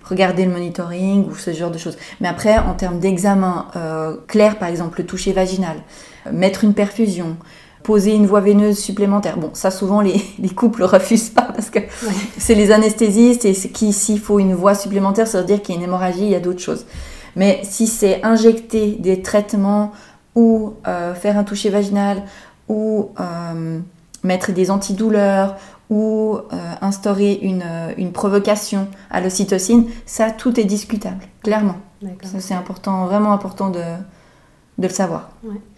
regardez 0.04 0.46
le 0.46 0.52
monitoring 0.52 1.28
ou 1.30 1.36
ce 1.36 1.52
genre 1.52 1.72
de 1.72 1.78
choses. 1.78 1.98
Mais 2.22 2.28
après, 2.28 2.58
en 2.58 2.74
termes 2.74 3.00
d'examen 3.00 3.68
euh, 3.76 4.18
clair, 4.28 4.58
par 4.58 4.70
exemple 4.70 5.00
le 5.02 5.06
toucher 5.06 5.34
vaginal, 5.34 5.78
mettre 6.32 6.64
une 6.64 6.74
perfusion, 6.74 7.38
poser 7.84 8.14
une 8.16 8.26
voie 8.26 8.42
veineuse 8.42 8.80
supplémentaire. 8.80 9.38
Bon, 9.38 9.52
ça 9.54 9.72
souvent 9.72 10.02
les, 10.02 10.22
les 10.40 10.50
couples 10.50 10.84
refusent 10.84 11.30
pas 11.30 11.50
parce 11.54 11.70
que 11.70 11.80
c'est 12.38 12.56
les 12.56 12.72
anesthésistes 12.72 13.46
et 13.46 13.54
qui 13.54 13.94
s'il 13.94 14.20
faut 14.20 14.40
une 14.40 14.54
voie 14.54 14.76
supplémentaire, 14.76 15.28
ça 15.28 15.40
veut 15.40 15.48
dire 15.48 15.62
qu'il 15.62 15.76
y 15.76 15.78
a 15.78 15.82
une 15.82 15.86
hémorragie, 15.88 16.24
il 16.24 16.32
y 16.32 16.36
a 16.36 16.40
d'autres 16.40 16.62
choses. 16.62 16.86
Mais 17.36 17.62
si 17.64 17.88
c'est 17.88 18.24
injecter 18.24 18.98
des 19.00 19.22
traitements 19.22 19.92
ou 20.36 20.74
euh, 20.88 21.14
faire 21.14 21.38
un 21.38 21.44
toucher 21.44 21.70
vaginal 21.70 22.24
ou 22.68 23.12
euh, 23.20 23.80
mettre 24.24 24.52
des 24.52 24.72
antidouleurs 24.72 25.56
ou 25.90 26.38
euh, 26.38 26.74
instaurer 26.82 27.34
une, 27.42 27.64
une, 27.98 28.12
provocation 28.12 28.88
à 29.12 29.22
l'ocytocine, 29.22 29.86
ça 30.06 30.32
tout 30.32 30.60
est 30.60 30.64
discutable, 30.64 31.24
clairement. 31.44 31.78
Ça 32.24 32.40
c'est 32.40 32.54
important, 32.54 33.06
vraiment 33.06 33.32
important 33.32 33.70
de, 33.70 33.80
de 34.78 34.88
le 34.88 34.94
savoir. 34.94 35.30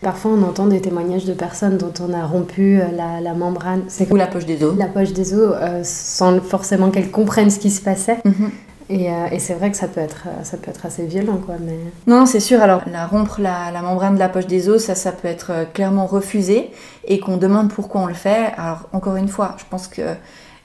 Parfois, 0.02 0.32
on 0.32 0.44
entend 0.44 0.68
des 0.68 0.82
témoignages 0.82 1.26
de 1.26 1.34
personnes 1.34 1.78
dont 1.78 1.94
on 2.00 2.14
a 2.14 2.26
rompu 2.26 2.80
euh, 2.80 2.86
la, 3.22 3.34
membrane. 3.34 3.84
Ou 4.10 4.16
la 4.16 4.28
poche 4.28 4.46
des 4.46 4.64
os. 4.64 4.78
La 4.78 4.88
poche 4.88 5.12
des 5.12 5.34
os, 5.34 5.54
euh, 5.56 5.82
sans 5.84 6.40
forcément 6.40 6.92
qu'elles 6.92 7.12
comprennent 7.12 7.50
ce 7.50 7.60
qui 7.60 7.72
se 7.72 7.82
passait. 7.82 8.20
Mhm. 8.24 8.52
Et, 8.90 9.10
euh, 9.10 9.28
et 9.32 9.40
c'est 9.40 9.56
vrai 9.56 9.72
que 9.72 9.78
ça 9.78 9.88
peut 9.88 10.02
être, 10.02 10.28
ça 10.44 10.58
peut 10.58 10.70
être 10.70 10.86
assez 10.86 11.06
violent, 11.06 11.38
quoi. 11.38 11.56
Mais... 11.60 11.78
Non, 12.08 12.26
c'est 12.26 12.40
sûr. 12.40 12.62
Alors, 12.62 12.82
la 12.92 13.08
rompre 13.08 13.42
la, 13.42 13.72
membrane 13.82 14.16
de 14.16 14.20
la 14.20 14.30
poche 14.30 14.48
des 14.48 14.70
os, 14.70 14.84
ça, 14.84 14.96
ça 14.96 15.12
peut 15.12 15.28
être 15.28 15.72
clairement 15.74 16.06
refusé 16.06 16.72
et 17.08 17.20
qu'on 17.20 17.38
demande 17.38 17.72
pourquoi 17.72 18.02
on 18.02 18.08
le 18.08 18.14
fait. 18.14 18.52
Alors, 18.58 18.88
encore 18.94 19.16
une 19.16 19.28
fois, 19.28 19.56
je 19.58 19.64
pense 19.70 19.88
que 19.88 20.02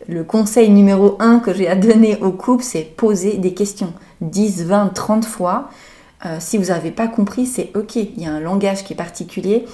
le 0.09 0.25
conseil 0.25 0.71
numéro 0.71 1.17
un 1.21 1.39
que 1.39 1.55
j'ai 1.55 1.69
à 1.69 1.77
donner 1.77 2.19
au 2.21 2.33
couple, 2.33 2.65
c'est 2.65 2.83
poser 2.83 3.39
des 3.39 3.55
questions. 3.55 3.93
10, 4.21 4.65
20, 4.65 4.89
30 4.95 5.25
fois 5.25 5.71
euh, 6.27 6.37
si 6.39 6.59
vous 6.59 6.67
n'avez 6.67 6.91
pas 6.91 7.09
compris, 7.09 7.47
c'est 7.47 7.71
ok. 7.75 7.97
Il 7.97 8.21
y 8.21 8.27
a 8.27 8.33
un 8.33 8.41
langage 8.41 8.85
qui 8.85 8.93
est 8.93 8.97
particulier 8.97 9.65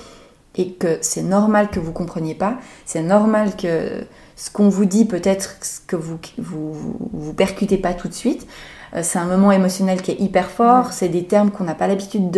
et 0.54 0.72
que 0.72 0.98
c'est 1.00 1.22
normal 1.22 1.70
que 1.70 1.80
vous 1.80 1.90
ne 1.90 1.94
compreniez 1.94 2.34
pas. 2.34 2.58
C'est 2.84 3.02
normal 3.02 3.56
que 3.56 4.04
ce 4.36 4.50
qu'on 4.50 4.68
vous 4.68 4.84
dit, 4.84 5.06
peut-être 5.06 5.56
que 5.86 5.96
vous 5.96 6.18
vous, 6.38 6.74
vous, 7.12 7.32
percutez 7.32 7.78
pas 7.78 7.94
tout 7.94 8.06
de 8.06 8.14
suite. 8.14 8.46
Euh, 8.94 9.00
c'est 9.02 9.18
un 9.18 9.24
moment 9.24 9.50
émotionnel 9.50 10.02
qui 10.02 10.10
est 10.10 10.20
hyper 10.20 10.50
fort. 10.50 10.92
C'est 10.92 11.08
des 11.08 11.24
termes 11.24 11.50
qu'on 11.50 11.64
n'a 11.64 11.74
pas 11.74 11.86
l'habitude 11.86 12.30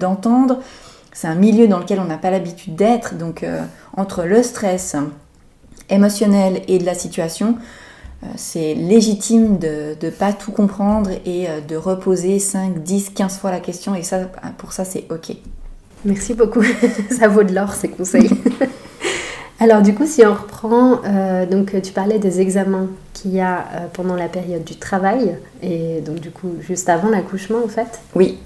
d'entendre. 0.00 0.56
De, 0.56 0.62
c'est 1.12 1.28
un 1.28 1.34
milieu 1.34 1.68
dans 1.68 1.78
lequel 1.78 2.00
on 2.00 2.06
n'a 2.06 2.16
pas 2.16 2.30
l'habitude 2.30 2.74
d'être. 2.74 3.14
Donc, 3.16 3.42
euh, 3.42 3.62
entre 3.94 4.24
le 4.24 4.42
stress 4.42 4.96
émotionnel 5.90 6.62
et 6.66 6.78
de 6.78 6.86
la 6.86 6.94
situation, 6.94 7.58
euh, 8.22 8.26
c'est 8.36 8.74
légitime 8.74 9.58
de 9.58 9.96
ne 10.02 10.10
pas 10.10 10.32
tout 10.32 10.52
comprendre 10.52 11.10
et 11.26 11.46
de 11.68 11.76
reposer 11.76 12.38
5, 12.38 12.82
10, 12.82 13.10
15 13.10 13.38
fois 13.38 13.50
la 13.50 13.60
question 13.60 13.94
et 13.94 14.02
ça, 14.02 14.20
pour 14.56 14.72
ça 14.72 14.84
c'est 14.84 15.04
ok. 15.10 15.36
Merci 16.04 16.34
beaucoup, 16.34 16.62
ça 17.18 17.28
vaut 17.28 17.42
de 17.42 17.54
l'or 17.54 17.74
ces 17.74 17.88
conseils. 17.88 18.30
Alors 19.60 19.82
du 19.82 19.94
coup, 19.94 20.06
si 20.06 20.24
on 20.24 20.34
reprend, 20.34 21.00
euh, 21.04 21.46
donc 21.46 21.74
tu 21.82 21.92
parlais 21.92 22.18
des 22.18 22.40
examens 22.40 22.86
qu'il 23.12 23.34
y 23.34 23.40
a 23.40 23.64
pendant 23.92 24.14
la 24.14 24.28
période 24.28 24.62
du 24.62 24.76
travail 24.76 25.36
et 25.62 26.00
donc 26.00 26.20
du 26.20 26.30
coup 26.30 26.54
juste 26.60 26.88
avant 26.88 27.08
l'accouchement 27.08 27.58
en 27.64 27.68
fait. 27.68 28.00
Oui. 28.14 28.38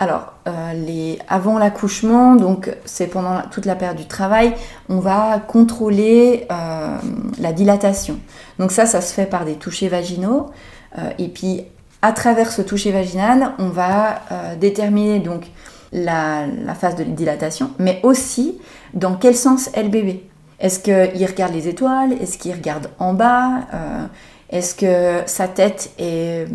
Alors, 0.00 0.32
euh, 0.48 0.72
les, 0.72 1.18
avant 1.28 1.58
l'accouchement, 1.58 2.34
donc 2.34 2.74
c'est 2.86 3.06
pendant 3.06 3.42
toute 3.50 3.66
la 3.66 3.74
période 3.74 3.98
du 3.98 4.06
travail, 4.06 4.54
on 4.88 4.98
va 4.98 5.38
contrôler 5.46 6.46
euh, 6.50 6.96
la 7.38 7.52
dilatation. 7.52 8.18
Donc 8.58 8.72
ça, 8.72 8.86
ça 8.86 9.02
se 9.02 9.12
fait 9.12 9.26
par 9.26 9.44
des 9.44 9.56
touchés 9.56 9.88
vaginaux. 9.88 10.46
Euh, 10.96 11.10
et 11.18 11.28
puis, 11.28 11.64
à 12.00 12.12
travers 12.12 12.50
ce 12.50 12.62
toucher 12.62 12.92
vaginal, 12.92 13.52
on 13.58 13.68
va 13.68 14.22
déterminer 14.58 15.18
donc 15.18 15.50
la, 15.92 16.46
la, 16.46 16.74
phase 16.74 16.96
de 16.96 17.04
dilatation, 17.04 17.72
mais 17.78 18.00
aussi 18.02 18.58
dans 18.94 19.16
quel 19.16 19.36
sens 19.36 19.68
est 19.74 19.82
le 19.82 19.90
bébé. 19.90 20.29
Est-ce 20.60 20.78
qu'il 20.78 21.26
regarde 21.26 21.52
les 21.52 21.68
étoiles? 21.68 22.12
Est-ce 22.20 22.38
qu'il 22.38 22.52
regarde 22.52 22.90
en 22.98 23.14
bas? 23.14 23.66
Est-ce 24.50 24.74
que 24.74 25.22
sa 25.26 25.48
tête 25.48 25.90
est 25.98 26.46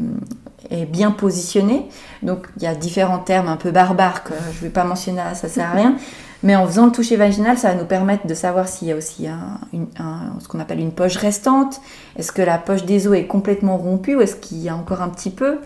est 0.69 0.85
bien 0.85 1.11
positionné. 1.11 1.87
Donc 2.23 2.47
il 2.57 2.63
y 2.63 2.67
a 2.67 2.75
différents 2.75 3.19
termes 3.19 3.47
un 3.47 3.57
peu 3.57 3.71
barbares 3.71 4.23
que 4.23 4.33
je 4.53 4.57
ne 4.57 4.63
vais 4.63 4.69
pas 4.69 4.83
mentionner 4.83 5.21
ça 5.33 5.47
sert 5.47 5.69
à 5.69 5.73
rien. 5.73 5.95
Mais 6.43 6.55
en 6.55 6.67
faisant 6.67 6.85
le 6.85 6.91
toucher 6.91 7.15
vaginal, 7.15 7.57
ça 7.57 7.69
va 7.69 7.75
nous 7.75 7.85
permettre 7.85 8.27
de 8.27 8.33
savoir 8.33 8.67
s'il 8.67 8.87
y 8.87 8.91
a 8.91 8.95
aussi 8.95 9.27
ce 9.73 10.47
qu'on 10.47 10.59
appelle 10.59 10.79
une 10.79 10.91
poche 10.91 11.17
restante. 11.17 11.81
Est-ce 12.17 12.31
que 12.31 12.41
la 12.41 12.57
poche 12.57 12.83
des 12.85 13.07
os 13.07 13.15
est 13.15 13.25
complètement 13.25 13.77
rompue 13.77 14.15
ou 14.15 14.21
est-ce 14.21 14.35
qu'il 14.35 14.59
y 14.59 14.69
a 14.69 14.75
encore 14.75 15.01
un 15.01 15.09
petit 15.09 15.31
peu? 15.31 15.59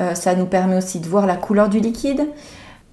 Euh, 0.00 0.14
Ça 0.14 0.34
nous 0.34 0.46
permet 0.46 0.76
aussi 0.76 1.00
de 1.00 1.08
voir 1.08 1.26
la 1.26 1.36
couleur 1.36 1.68
du 1.68 1.80
liquide. 1.80 2.26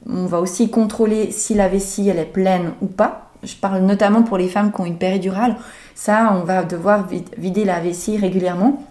On 0.10 0.26
va 0.26 0.40
aussi 0.42 0.70
contrôler 0.70 1.32
si 1.32 1.54
la 1.54 1.70
vessie 1.70 2.10
elle 2.10 2.20
est 2.20 2.26
pleine 2.26 2.74
ou 2.82 2.88
pas. 2.88 3.30
Je 3.44 3.56
parle 3.56 3.82
notamment 3.84 4.24
pour 4.24 4.38
les 4.38 4.48
femmes 4.48 4.72
qui 4.72 4.82
ont 4.82 4.86
une 4.86 4.98
péridurale. 4.98 5.56
Ça, 5.96 6.36
on 6.40 6.44
va 6.44 6.64
devoir 6.64 7.08
vider 7.38 7.66
la 7.66 7.80
vessie 7.80 8.18
régulièrement 8.18 8.84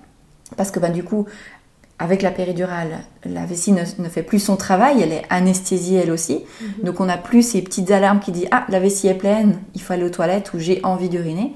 parce 0.56 0.70
que 0.70 0.78
bah, 0.78 0.90
du 0.90 1.02
coup, 1.02 1.26
avec 1.98 2.22
la 2.22 2.30
péridurale, 2.30 2.98
la 3.24 3.46
vessie 3.46 3.72
ne, 3.72 4.08
fait 4.08 4.22
plus 4.22 4.40
son 4.40 4.56
travail, 4.56 5.02
elle 5.02 5.12
est 5.12 5.24
anesthésiée 5.30 6.00
elle 6.02 6.10
aussi. 6.10 6.40
Mhm. 6.60 6.84
Donc 6.84 7.00
on 7.00 7.04
n'a 7.04 7.16
plus 7.16 7.42
ces 7.42 7.62
petites 7.62 7.90
alarmes 7.90 8.20
qui 8.20 8.32
disent 8.32 8.48
Ah, 8.50 8.64
la 8.68 8.80
vessie 8.80 9.08
est 9.08 9.14
pleine, 9.14 9.58
il 9.74 9.80
faut 9.80 9.92
aller 9.92 10.04
aux 10.04 10.10
toilettes 10.10 10.52
ou 10.54 10.58
j'ai 10.58 10.80
envie 10.84 11.08
d'uriner. 11.08 11.54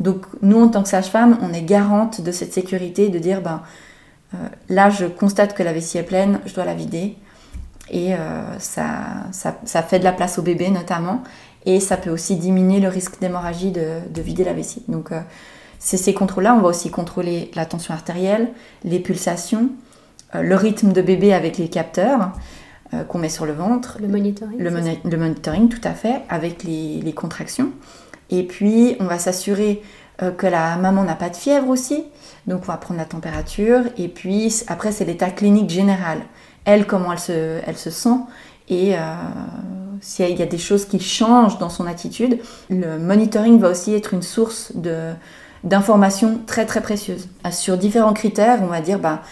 Donc 0.00 0.26
nous, 0.42 0.62
en 0.62 0.68
tant 0.68 0.82
que 0.82 0.88
sage-femme, 0.88 1.38
on 1.42 1.52
est 1.52 1.62
garante 1.62 2.20
de 2.20 2.32
cette 2.32 2.52
sécurité, 2.52 3.10
de 3.10 3.18
dire 3.18 3.42
ben, 3.42 3.62
euh, 4.34 4.38
là, 4.68 4.90
je 4.90 5.06
constate 5.06 5.54
que 5.54 5.62
la 5.62 5.72
vessie 5.72 5.98
est 5.98 6.02
pleine, 6.02 6.40
je 6.46 6.54
dois 6.54 6.64
la 6.64 6.74
vider. 6.74 7.16
Et 7.90 8.14
euh, 8.14 8.58
ça, 8.58 9.26
ça, 9.32 9.82
fait 9.82 9.98
de 9.98 10.04
la 10.04 10.12
place 10.12 10.38
au 10.38 10.42
bébé 10.42 10.70
notamment. 10.70 11.22
Et 11.66 11.80
ça 11.80 11.96
peut 11.96 12.10
aussi 12.10 12.36
diminuer 12.36 12.80
le 12.80 12.88
risque 12.88 13.20
d'hémorragie 13.20 13.70
de, 13.70 14.20
vider 14.20 14.44
la 14.44 14.52
vessie. 14.52 14.82
Donc 14.88 15.12
euh, 15.12 15.20
c'est 15.78 15.96
ces 15.96 16.14
contrôles-là. 16.14 16.54
On 16.54 16.60
va 16.60 16.68
aussi 16.68 16.90
contrôler 16.90 17.50
la 17.54 17.64
tension 17.64 17.94
artérielle, 17.94 18.50
les 18.84 19.00
pulsations, 19.00 19.70
euh, 20.34 20.42
le 20.42 20.56
rythme 20.56 20.92
de 20.92 21.00
bébé 21.00 21.32
avec 21.32 21.56
les 21.56 21.68
capteurs 21.68 22.32
euh, 22.92 23.04
qu'on 23.04 23.18
met 23.18 23.30
sur 23.30 23.46
le 23.46 23.52
ventre. 23.52 23.98
Le 24.00 24.08
monitoring. 24.08 24.58
Le, 24.58 25.16
monitoring, 25.16 25.68
tout 25.68 25.80
à 25.84 25.92
fait, 25.92 26.22
avec 26.28 26.64
les, 26.64 27.12
contractions. 27.14 27.70
Et 28.30 28.42
puis, 28.42 28.96
on 29.00 29.04
va 29.04 29.18
s'assurer 29.18 29.82
que 30.38 30.46
la 30.46 30.76
maman 30.76 31.02
n'a 31.02 31.16
pas 31.16 31.28
de 31.28 31.36
fièvre 31.36 31.68
aussi. 31.68 32.04
Donc, 32.46 32.62
on 32.62 32.66
va 32.66 32.76
prendre 32.76 32.98
la 32.98 33.04
température. 33.04 33.80
Et 33.98 34.08
puis, 34.08 34.62
après, 34.68 34.92
c'est 34.92 35.04
l'état 35.04 35.30
clinique 35.30 35.70
général. 35.70 36.20
Elle, 36.64 36.86
comment 36.86 37.12
elle 37.12 37.18
se, 37.18 37.60
elle 37.66 37.76
se 37.76 37.90
sent. 37.90 38.16
Et 38.68 38.94
s'il 40.00 40.38
y 40.38 40.42
a 40.42 40.46
des 40.46 40.58
choses 40.58 40.84
qui 40.84 41.00
changent 41.00 41.58
dans 41.58 41.68
son 41.68 41.86
attitude, 41.86 42.38
le 42.70 42.98
monitoring 42.98 43.58
va 43.58 43.70
aussi 43.70 43.94
être 43.94 44.14
une 44.14 44.22
source 44.22 44.72
d'informations 45.62 46.40
très 46.46 46.66
très 46.66 46.80
précieuses. 46.80 47.28
Ah, 47.42 47.52
sur 47.52 47.76
différents 47.76 48.12
critères, 48.12 48.60
on 48.62 48.66
va 48.66 48.80
dire, 48.80 48.98
bah, 48.98 49.22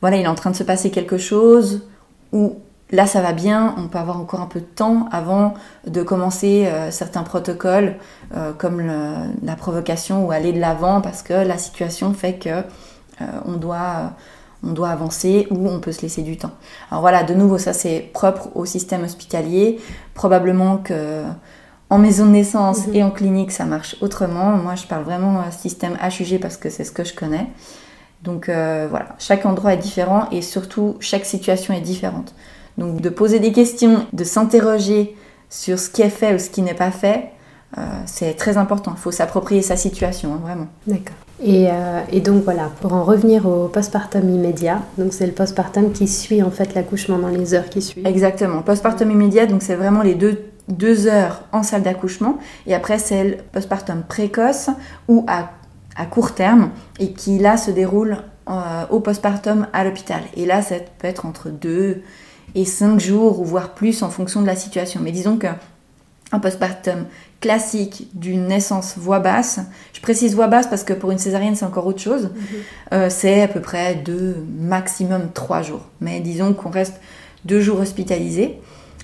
voilà, 0.00 0.16
il 0.16 0.22
est 0.22 0.28
en 0.28 0.34
train 0.34 0.50
de 0.50 0.56
se 0.56 0.64
passer 0.64 0.90
quelque 0.90 1.18
chose, 1.18 1.82
ou 2.32 2.56
là 2.90 3.06
ça 3.06 3.20
va 3.20 3.32
bien, 3.32 3.74
on 3.78 3.88
peut 3.88 3.98
avoir 3.98 4.20
encore 4.20 4.40
un 4.40 4.46
peu 4.46 4.60
de 4.60 4.64
temps 4.64 5.08
avant 5.10 5.54
de 5.86 6.02
commencer 6.02 6.66
euh, 6.66 6.90
certains 6.90 7.22
protocoles, 7.22 7.96
euh, 8.36 8.52
comme 8.52 8.82
la 9.42 9.56
provocation 9.56 10.26
ou 10.26 10.30
aller 10.30 10.52
de 10.52 10.60
l'avant, 10.60 11.00
parce 11.00 11.22
que 11.22 11.32
la 11.32 11.58
situation 11.58 12.12
fait 12.12 12.34
que 12.34 12.62
euh, 13.20 13.24
on 13.46 13.54
doit 13.54 14.12
on 14.62 14.72
doit 14.72 14.90
avancer 14.90 15.46
ou 15.50 15.68
on 15.68 15.80
peut 15.80 15.92
se 15.92 16.02
laisser 16.02 16.22
du 16.22 16.36
temps. 16.36 16.52
Alors 16.90 17.00
voilà, 17.00 17.22
de 17.22 17.34
nouveau, 17.34 17.58
ça 17.58 17.72
c'est 17.72 18.10
propre 18.12 18.48
au 18.54 18.64
système 18.64 19.04
hospitalier. 19.04 19.78
Probablement 20.14 20.78
que 20.78 21.22
en 21.88 21.98
maison 21.98 22.26
de 22.26 22.30
naissance 22.30 22.86
mhm. 22.86 22.94
et 22.94 23.02
en 23.04 23.10
clinique, 23.10 23.52
ça 23.52 23.64
marche 23.64 23.96
autrement. 24.00 24.56
Moi, 24.56 24.74
je 24.74 24.86
parle 24.86 25.04
vraiment 25.04 25.42
système 25.50 25.96
HUG 26.02 26.40
parce 26.40 26.56
que 26.56 26.68
c'est 26.70 26.84
ce 26.84 26.92
que 26.92 27.04
je 27.04 27.14
connais. 27.14 27.46
Donc 28.22 28.48
euh, 28.48 28.86
voilà, 28.90 29.14
chaque 29.18 29.46
endroit 29.46 29.74
est 29.74 29.78
différent 29.78 30.28
et 30.32 30.42
surtout 30.42 30.96
chaque 31.00 31.24
situation 31.24 31.74
est 31.74 31.80
différente. 31.80 32.34
Donc 32.78 33.00
de 33.00 33.08
poser 33.08 33.38
des 33.38 33.52
questions, 33.52 34.06
de 34.12 34.24
s'interroger 34.24 35.16
sur 35.48 35.78
ce 35.78 35.90
qui 35.90 36.02
est 36.02 36.10
fait 36.10 36.34
ou 36.34 36.38
ce 36.38 36.50
qui 36.50 36.62
n'est 36.62 36.74
pas 36.74 36.90
fait, 36.90 37.30
euh, 37.78 37.82
c'est 38.06 38.34
très 38.34 38.56
important. 38.56 38.92
Il 38.96 39.00
faut 39.00 39.10
s'approprier 39.10 39.62
sa 39.62 39.76
situation, 39.76 40.34
hein, 40.34 40.40
vraiment. 40.42 40.66
D'accord. 40.86 41.16
Et, 41.42 41.68
euh, 41.68 42.00
et, 42.10 42.20
donc 42.20 42.44
voilà, 42.44 42.70
pour 42.80 42.94
en 42.94 43.04
revenir 43.04 43.46
au 43.46 43.68
postpartum 43.68 44.30
immédiat, 44.30 44.80
donc 44.96 45.12
c'est 45.12 45.26
le 45.26 45.32
postpartum 45.32 45.92
qui 45.92 46.08
suit 46.08 46.42
en 46.42 46.50
fait 46.50 46.74
l'accouchement 46.74 47.18
dans 47.18 47.28
les 47.28 47.52
heures 47.52 47.68
qui 47.68 47.82
suivent. 47.82 48.06
Exactement. 48.06 48.62
Postpartum 48.62 49.10
immédiat, 49.10 49.44
donc 49.44 49.62
c'est 49.62 49.74
vraiment 49.74 50.02
les 50.02 50.14
deux 50.14 50.40
deux 50.68 51.06
heures 51.06 51.42
en 51.52 51.62
salle 51.62 51.82
d'accouchement 51.82 52.38
et 52.66 52.74
après 52.74 52.98
c'est 52.98 53.24
le 53.24 53.36
postpartum 53.52 54.02
précoce 54.02 54.68
ou 55.08 55.24
à, 55.28 55.50
court 56.06 56.34
terme 56.34 56.70
et 56.98 57.12
qui 57.12 57.38
là 57.38 57.56
se 57.56 57.70
déroule 57.70 58.18
euh, 58.48 58.84
au 58.90 59.00
postpartum 59.00 59.66
à 59.72 59.84
l'hôpital. 59.84 60.22
Et 60.36 60.44
là 60.44 60.62
ça 60.62 60.76
peut 60.98 61.06
être 61.06 61.24
entre 61.24 61.50
deux 61.50 62.02
et 62.54 62.64
cinq 62.64 63.00
jours 63.00 63.40
ou 63.40 63.44
voire 63.44 63.74
plus 63.74 64.02
en 64.02 64.10
fonction 64.10 64.42
de 64.42 64.46
la 64.46 64.56
situation. 64.56 65.00
Mais 65.02 65.12
disons 65.12 65.36
que 65.36 65.46
un 66.32 66.40
postpartum 66.40 67.06
classique 67.40 68.08
d'une 68.14 68.46
naissance 68.46 68.94
voix 68.96 69.20
basse, 69.20 69.60
je 69.92 70.00
précise 70.00 70.34
voix 70.34 70.46
basse 70.46 70.66
parce 70.66 70.84
que 70.84 70.92
pour 70.92 71.10
une 71.10 71.18
césarienne 71.18 71.54
c'est 71.54 71.64
encore 71.64 71.86
autre 71.86 72.00
chose, 72.00 72.24
mhm. 72.24 72.30
euh, 72.92 73.10
c'est 73.10 73.42
à 73.42 73.48
peu 73.48 73.60
près 73.60 73.94
deux, 73.94 74.36
maximum 74.58 75.30
trois 75.32 75.62
jours. 75.62 75.82
Mais 76.00 76.20
disons 76.20 76.54
qu'on 76.54 76.70
reste 76.70 77.00
deux 77.44 77.60
jours 77.60 77.80
hospitalisés. 77.80 78.58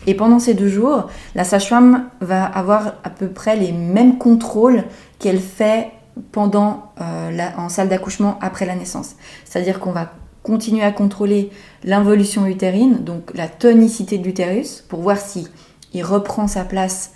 Et 0.06 0.14
pendant 0.14 0.40
ces 0.40 0.54
deux 0.54 0.68
jours, 0.68 1.08
la 1.36 1.44
sage-femme 1.44 2.08
va 2.20 2.44
avoir 2.44 2.94
à 3.04 3.10
peu 3.10 3.28
près 3.28 3.54
les 3.54 3.70
mêmes 3.70 4.18
contrôles 4.18 4.82
qu'elle 5.20 5.38
fait 5.38 5.90
pendant 6.32 6.92
euh, 7.00 7.48
en 7.56 7.68
salle 7.68 7.88
d'accouchement 7.88 8.38
après 8.40 8.66
la 8.66 8.74
naissance. 8.74 9.14
C'est-à-dire 9.44 9.78
qu'on 9.78 9.92
va 9.92 10.12
continuer 10.42 10.82
à 10.82 10.90
contrôler 10.90 11.50
l'involution 11.84 12.46
utérine, 12.46 13.04
donc 13.04 13.30
la 13.34 13.46
tonicité 13.46 14.18
de 14.18 14.24
l'utérus, 14.24 14.84
pour 14.88 15.00
voir 15.00 15.18
si 15.18 15.46
il 15.94 16.02
reprend 16.02 16.48
sa 16.48 16.64
place 16.64 17.12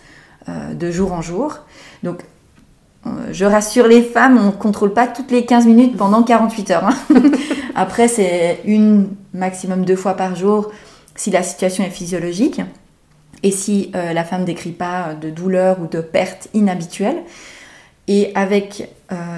euh, 0.48 0.74
de 0.74 0.92
jour 0.92 1.12
en 1.12 1.22
jour. 1.22 1.58
Donc, 2.04 2.20
euh, 3.04 3.10
je 3.32 3.44
rassure 3.44 3.88
les 3.88 4.02
femmes, 4.02 4.38
on 4.38 4.46
ne 4.46 4.50
contrôle 4.52 4.92
pas 4.92 5.08
toutes 5.08 5.32
les 5.32 5.44
15 5.44 5.66
minutes 5.66 5.96
pendant 5.96 6.22
48 6.22 6.70
heures. 6.70 6.84
Hein. 6.84 6.94
Après, 7.74 8.06
c'est 8.06 8.60
une, 8.64 9.08
maximum 9.34 9.84
deux 9.84 9.96
fois 9.96 10.14
par 10.14 10.36
jour 10.36 10.70
si 11.16 11.32
la 11.32 11.42
situation 11.42 11.82
est 11.82 11.90
physiologique 11.90 12.60
et 13.42 13.50
si 13.50 13.90
euh, 13.96 14.12
la 14.12 14.22
femme 14.22 14.44
décrit 14.44 14.70
pas 14.70 15.14
de 15.14 15.30
douleur 15.30 15.80
ou 15.80 15.88
de 15.88 16.00
perte 16.00 16.48
inhabituelle. 16.54 17.16
Et 18.06 18.30
avec 18.36 18.88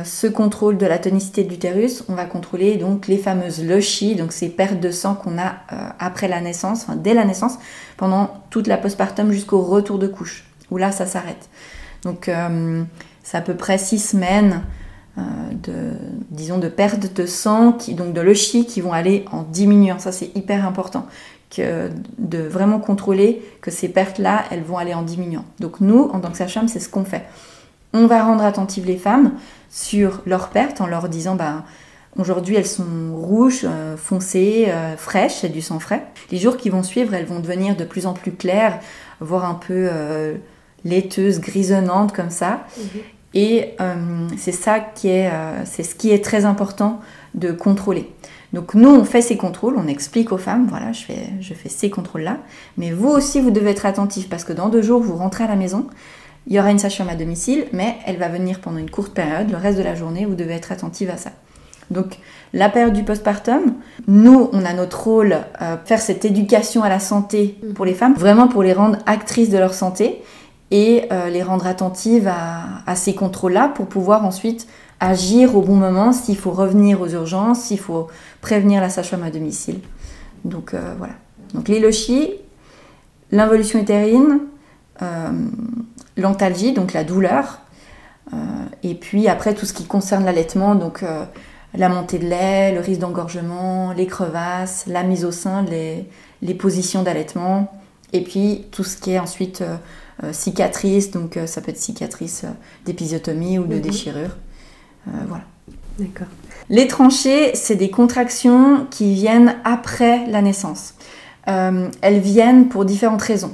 ce 0.05 0.27
contrôle 0.27 0.77
de 0.77 0.85
la 0.85 0.99
tonicité 0.99 1.43
de 1.43 1.49
l'utérus, 1.49 2.05
on 2.11 2.15
va 2.15 2.27
contrôler 2.27 2.77
donc 2.77 3.07
les 3.07 3.17
fameuses 3.17 3.65
lochies, 3.65 4.15
donc 4.15 4.33
ces 4.33 4.51
pertes 4.51 4.79
de 4.79 4.91
sang 4.91 5.15
qu'on 5.15 5.39
a 5.39 5.55
après 5.99 6.29
la 6.29 6.43
naissance, 6.43 6.87
dès 6.97 7.15
la 7.15 7.25
naissance, 7.25 7.55
pendant 7.97 8.29
toute 8.51 8.67
la 8.67 8.77
postpartum 8.77 9.33
jusqu'au 9.33 9.63
retour 9.63 9.99
de 9.99 10.07
couche, 10.07 10.48
où 10.71 10.77
là 10.77 10.93
ça 10.93 11.07
s'arrête. 11.07 11.49
Donc 12.05 12.31
c'est 13.23 13.37
à 13.37 13.41
peu 13.41 13.55
près 13.55 13.79
six 13.79 13.99
semaines 13.99 14.63
de, 15.17 15.93
disons, 16.31 16.59
de 16.59 16.69
perte 16.69 17.13
de 17.13 17.27
sang, 17.27 17.73
qui, 17.73 17.95
donc 17.95 18.13
de 18.13 18.21
lochies 18.21 18.67
qui 18.67 18.81
vont 18.81 18.93
aller 18.93 19.25
en 19.33 19.43
diminuant. 19.43 19.99
Ça 19.99 20.13
c'est 20.13 20.37
hyper 20.37 20.67
important 20.67 21.07
que 21.51 21.91
de 22.19 22.39
vraiment 22.39 22.79
contrôler 22.79 23.43
que 23.61 23.71
ces 23.71 23.89
pertes-là, 23.89 24.45
elles 24.51 24.63
vont 24.63 24.79
aller 24.79 24.95
en 24.95 25.03
diminuant. 25.03 25.45
Donc 25.61 25.81
nous, 25.81 26.11
en 26.13 26.21
tant 26.21 26.31
que 26.31 26.37
sage-femme, 26.37 26.69
c'est 26.69 26.81
ce 26.81 26.89
qu'on 26.89 27.05
fait. 27.05 27.25
On 27.95 28.07
va 28.07 28.23
rendre 28.23 28.45
attentives 28.45 28.87
les 28.87 28.99
femmes 28.99 29.33
sur 29.71 30.21
leurs 30.27 30.51
pertes 30.51 30.81
en 30.81 30.87
leur 30.87 31.09
disant, 31.09 31.37
bah, 31.37 31.65
aujourd'hui 32.17 32.57
elles 32.57 32.67
sont 32.67 33.15
rouges, 33.15 33.63
euh, 33.65 33.97
foncées, 33.97 34.67
euh, 34.69 34.97
fraîches, 34.97 35.37
c'est 35.41 35.49
du 35.49 35.63
sang 35.63 35.79
frais. 35.79 36.05
Les 36.31 36.39
jours 36.39 36.57
qui 36.57 36.69
vont 36.69 36.83
suivre, 36.83 37.15
elles 37.15 37.27
vont 37.27 37.41
devenir 37.41 37.77
de 37.77 37.85
plus 37.85 38.07
en 38.07 38.13
plus 38.13 38.33
claires, 38.33 38.79
voire 39.21 39.47
un 39.47 39.55
peu 39.55 39.89
euh, 39.91 40.35
laiteuses, 40.85 41.41
grisonnantes 41.41 42.13
comme 42.13 42.31
ça. 42.31 42.65
Mhm. 42.77 43.01
Et 43.35 43.77
c'est 44.39 44.53
ça 44.53 44.81
qui 44.81 45.09
est, 45.09 45.31
c'est 45.67 45.83
ce 45.83 45.95
qui 45.95 46.11
est 46.11 46.25
très 46.25 46.47
important 46.47 46.99
de 47.35 47.53
contrôler. 47.53 48.11
Donc 48.53 48.75
nous, 48.75 48.89
on 48.89 49.05
fait 49.05 49.21
ces 49.21 49.37
contrôles, 49.37 49.75
on 49.77 49.87
explique 49.87 50.33
aux 50.33 50.39
femmes, 50.39 50.67
voilà, 50.69 50.93
je 50.93 51.05
fais, 51.05 51.29
je 51.41 51.53
fais 51.53 51.69
ces 51.69 51.91
contrôles-là. 51.91 52.39
Mais 52.79 52.93
vous 52.93 53.09
aussi, 53.09 53.41
vous 53.41 53.51
devez 53.51 53.71
être 53.71 53.87
attentif 53.87 54.29
parce 54.31 54.45
que 54.45 54.53
dans 54.53 54.69
deux 54.69 54.83
jours, 54.83 55.03
vous 55.03 55.17
rentrez 55.17 55.45
à 55.45 55.49
la 55.49 55.57
maison, 55.57 55.87
il 56.47 56.55
y 56.55 56.59
aura 56.59 56.71
une 56.71 56.79
sage-femme 56.79 57.11
à 57.11 57.15
domicile, 57.15 57.67
mais 57.73 57.97
elle 58.07 58.17
va 58.17 58.29
venir 58.29 58.61
pendant 58.61 58.79
une 58.79 58.91
courte 58.91 59.13
période, 59.13 59.51
le 59.51 59.59
reste 59.59 59.77
de 59.77 59.83
la 59.83 59.95
journée, 59.95 60.25
vous 60.25 60.35
devez 60.35 60.55
être 60.55 60.73
attentive 60.73 61.11
à 61.11 61.19
ça. 61.19 61.31
Donc 61.91 62.19
la 62.55 62.71
période 62.71 62.95
du 62.95 63.03
postpartum, 63.03 63.75
nous, 64.07 64.49
on 64.53 64.65
a 64.65 64.73
notre 64.73 65.05
rôle, 65.05 65.37
euh, 65.61 65.77
faire 65.85 66.01
cette 66.01 66.25
éducation 66.25 66.83
à 66.83 66.89
la 66.89 67.01
santé 67.01 67.59
pour 67.75 67.85
les 67.85 67.95
femmes, 67.95 68.15
vraiment 68.15 68.49
pour 68.49 68.63
les 68.63 68.73
rendre 68.73 68.99
actrices 69.05 69.51
de 69.51 69.59
leur 69.59 69.75
santé 69.75 70.23
et 70.71 71.05
euh, 71.13 71.31
les 71.31 71.43
rendre 71.43 71.67
attentives 71.67 72.29
à 72.29 72.95
ces 72.97 73.15
contrôles-là 73.15 73.69
pour 73.69 73.87
pouvoir 73.87 74.25
ensuite 74.25 74.67
agir 75.01 75.57
au 75.57 75.63
bon 75.63 75.77
moment, 75.77 76.13
s'il 76.13 76.37
faut 76.37 76.51
revenir 76.51 77.01
aux 77.01 77.09
urgences, 77.09 77.61
s'il 77.61 77.79
faut 77.79 78.09
prévenir 78.41 78.81
la 78.81 78.89
sage-femme 78.89 79.23
à 79.23 79.31
domicile. 79.31 79.81
Donc 80.45 80.75
euh, 80.75 80.95
voilà. 80.99 81.15
Donc 81.55 81.69
les 81.69 81.81
l'involution 83.31 83.79
utérine, 83.79 84.41
euh, 85.03 85.31
l'antalgie, 86.17 86.73
donc 86.73 86.93
la 86.93 87.05
douleur, 87.05 87.61
euh, 88.33 88.37
et 88.83 88.95
puis 88.95 89.29
après 89.29 89.55
tout 89.55 89.67
ce 89.67 89.73
qui 89.73 89.85
concerne 89.85 90.25
l'allaitement, 90.25 90.75
donc 90.75 91.05
la 91.75 91.89
montée 91.89 92.19
de 92.19 92.27
lait, 92.27 92.73
le 92.73 92.81
risque 92.81 93.01
d'engorgement, 93.01 93.93
les 93.93 94.07
crevasses, 94.07 94.85
la 94.87 95.03
mise 95.03 95.25
au 95.25 95.31
sein, 95.31 95.63
les, 95.63 96.09
les 96.43 96.55
positions 96.55 97.03
d'allaitement, 97.03 97.73
Et 98.13 98.23
puis 98.23 98.65
tout 98.71 98.85
ce 98.85 98.97
qui 98.97 99.13
est 99.13 99.19
ensuite 99.19 99.63
cicatrice, 100.33 101.11
donc 101.11 101.39
ça 101.47 101.61
peut 101.61 101.71
être 101.71 101.79
cicatrice 101.79 102.45
d'épisiotomie 102.85 103.59
ou 103.59 103.65
de 103.65 103.77
mhm. 103.77 103.81
déchirure. 103.81 104.37
voilà. 105.07 105.45
D'accord. 105.99 106.29
Les 106.71 106.87
tranchées, 106.87 107.55
c'est 107.55 107.75
des 107.75 107.91
contractions 107.91 108.87
qui 108.91 109.15
viennent 109.15 109.57
après 109.65 110.27
la 110.27 110.43
naissance. 110.43 110.95
elles 111.47 112.21
viennent 112.21 112.69
pour 112.69 112.85
différentes 112.85 113.23
raisons. 113.23 113.53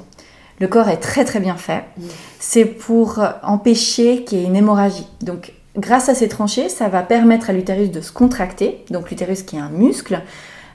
Le 0.60 0.68
corps 0.68 0.88
est 0.88 0.98
très 0.98 1.24
très 1.24 1.40
bien 1.40 1.56
fait. 1.56 1.84
Mhm. 1.96 2.04
C'est 2.38 2.64
pour 2.64 3.20
empêcher 3.42 4.24
qu'il 4.24 4.38
y 4.38 4.42
ait 4.42 4.46
une 4.46 4.56
hémorragie. 4.56 5.06
Donc 5.20 5.52
grâce 5.76 6.08
à 6.08 6.14
ces 6.14 6.28
tranchées, 6.28 6.68
ça 6.68 6.88
va 6.88 7.02
permettre 7.02 7.50
à 7.50 7.52
l'utérus 7.52 7.90
de 7.90 8.00
se 8.00 8.12
contracter, 8.12 8.84
donc 8.90 9.10
l'utérus 9.10 9.42
qui 9.42 9.56
est 9.56 9.60
un 9.60 9.70
muscle. 9.70 10.22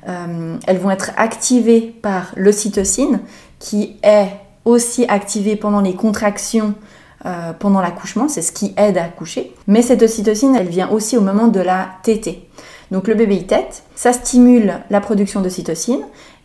Euh, 0.08 0.58
elles 0.66 0.78
vont 0.78 0.92
être 0.92 1.12
activées 1.18 1.82
par 1.82 2.32
l'ocytocine, 2.36 3.20
qui 3.60 3.98
est 4.04 4.30
aussi 4.66 5.06
activée 5.08 5.56
pendant 5.56 5.82
les 5.82 5.94
contractions 5.94 6.74
euh, 7.26 7.52
pendant 7.52 7.82
l'accouchement, 7.82 8.30
c'est 8.30 8.42
ce 8.42 8.54
qui 8.54 8.74
aide 8.78 8.98
à 8.98 9.04
accoucher. 9.04 9.54
Mais 9.68 9.82
cette 9.82 10.02
ocytocine, 10.02 10.56
elle 10.56 10.70
vient 10.70 10.90
aussi 10.90 11.18
au 11.18 11.22
moment 11.22 11.48
de 11.48 11.60
la 11.60 11.90
tétée. 12.02 12.48
Donc 12.92 13.08
le 13.08 13.14
bébé 13.14 13.36
il 13.36 13.46
tète, 13.46 13.84
ça 13.96 14.14
stimule 14.14 14.76
la 14.90 15.02
production 15.02 15.42
d'ocytocine 15.42 16.02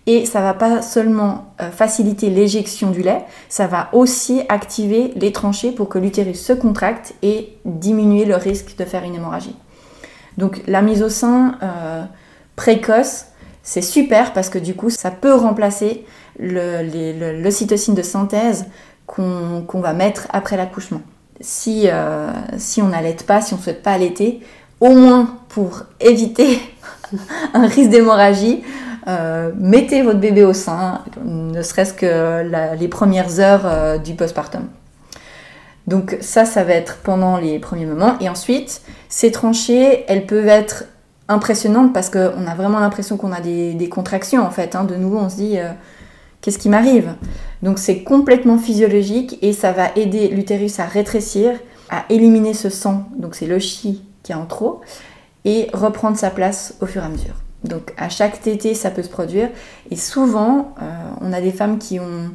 et 0.06 0.26
ça 0.26 0.42
va 0.42 0.52
pas 0.52 0.82
seulement 0.82 1.54
euh, 1.60 1.70
faciliter 1.70 2.28
l'éjection 2.28 2.90
du 2.90 3.02
lait, 3.02 3.24
ça 3.48 3.66
va 3.66 3.88
aussi 3.92 4.42
activer 4.48 5.12
les 5.16 5.32
tranchées 5.32 5.72
pour 5.72 5.88
que 5.88 5.98
l'utérus 5.98 6.44
se 6.44 6.52
contracte 6.52 7.14
et 7.22 7.56
diminuer 7.64 8.24
le 8.24 8.36
risque 8.36 8.76
de 8.76 8.84
faire 8.84 9.04
une 9.04 9.14
hémorragie. 9.14 9.56
Donc 10.36 10.60
la 10.66 10.82
mise 10.82 11.02
au 11.02 11.08
sein 11.08 11.56
euh, 11.62 12.02
précoce, 12.56 13.26
c'est 13.62 13.80
super 13.80 14.32
parce 14.32 14.50
que 14.50 14.58
du 14.58 14.74
coup, 14.74 14.90
ça 14.90 15.10
peut 15.10 15.34
remplacer 15.34 16.04
l'ocytocine 16.38 17.94
de 17.94 18.02
synthèse 18.02 18.66
qu'on 19.06 19.80
va 19.80 19.92
mettre 19.92 20.26
après 20.30 20.56
l'accouchement. 20.56 21.02
Si, 21.40 21.88
euh, 21.88 22.30
si 22.58 22.80
on 22.80 22.88
n'allait 22.88 23.16
pas, 23.26 23.40
si 23.40 23.54
on 23.54 23.56
ne 23.56 23.62
souhaite 23.62 23.82
pas 23.82 23.92
allaiter, 23.92 24.40
au 24.80 24.90
moins 24.90 25.38
pour 25.48 25.82
éviter 26.00 26.60
un 27.54 27.66
risque 27.66 27.90
d'hémorragie, 27.90 28.62
euh, 29.06 29.52
mettez 29.58 30.02
votre 30.02 30.20
bébé 30.20 30.44
au 30.44 30.54
sein, 30.54 31.02
ne 31.24 31.60
serait-ce 31.62 31.92
que 31.92 32.74
les 32.78 32.88
premières 32.88 33.40
heures 33.40 33.66
euh, 33.66 33.98
du 33.98 34.14
postpartum. 34.14 34.62
Donc 35.86 36.16
ça, 36.20 36.46
ça 36.46 36.64
va 36.64 36.72
être 36.72 36.96
pendant 37.02 37.36
les 37.36 37.58
premiers 37.58 37.84
moments. 37.84 38.16
Et 38.20 38.28
ensuite, 38.30 38.80
ces 39.10 39.30
tranchées, 39.30 40.04
elles 40.08 40.24
peuvent 40.24 40.48
être 40.48 40.84
impressionnantes 41.28 41.92
parce 41.92 42.08
qu'on 42.08 42.46
a 42.46 42.54
vraiment 42.54 42.80
l'impression 42.80 43.18
qu'on 43.18 43.32
a 43.32 43.40
des, 43.40 43.88
contractions 43.90 44.42
en 44.42 44.50
fait. 44.50 44.74
Hein. 44.76 44.84
De 44.84 44.94
nouveau, 44.94 45.18
on 45.18 45.28
se 45.28 45.36
dit, 45.36 45.58
qu'est-ce 46.44 46.58
qui 46.58 46.68
m'arrive? 46.68 47.14
Donc 47.62 47.78
c'est 47.78 48.02
complètement 48.02 48.58
physiologique 48.58 49.38
et 49.40 49.54
ça 49.54 49.72
va 49.72 49.88
aider 49.96 50.28
l'utérus 50.28 50.78
à 50.78 50.84
rétrécir, 50.84 51.58
à 51.88 52.04
éliminer 52.10 52.52
ce 52.52 52.68
sang, 52.68 53.08
donc 53.16 53.34
c'est 53.34 53.46
le 53.46 53.58
chi 53.58 54.02
qui 54.22 54.32
est 54.32 54.34
en 54.34 54.44
trop, 54.44 54.82
et 55.46 55.68
reprendre 55.72 56.18
sa 56.18 56.28
place 56.28 56.74
au 56.82 56.86
fur 56.86 57.02
et 57.02 57.06
à 57.06 57.08
mesure. 57.08 57.34
Donc 57.64 57.94
à 57.96 58.10
chaque 58.10 58.42
tété, 58.42 58.74
ça 58.74 58.90
peut 58.90 59.02
se 59.02 59.08
produire. 59.08 59.48
Et 59.90 59.96
souvent, 59.96 60.74
euh, 60.82 60.84
on 61.22 61.32
a 61.32 61.40
des 61.40 61.50
femmes 61.50 61.78
qui 61.78 61.98
ont 61.98 62.30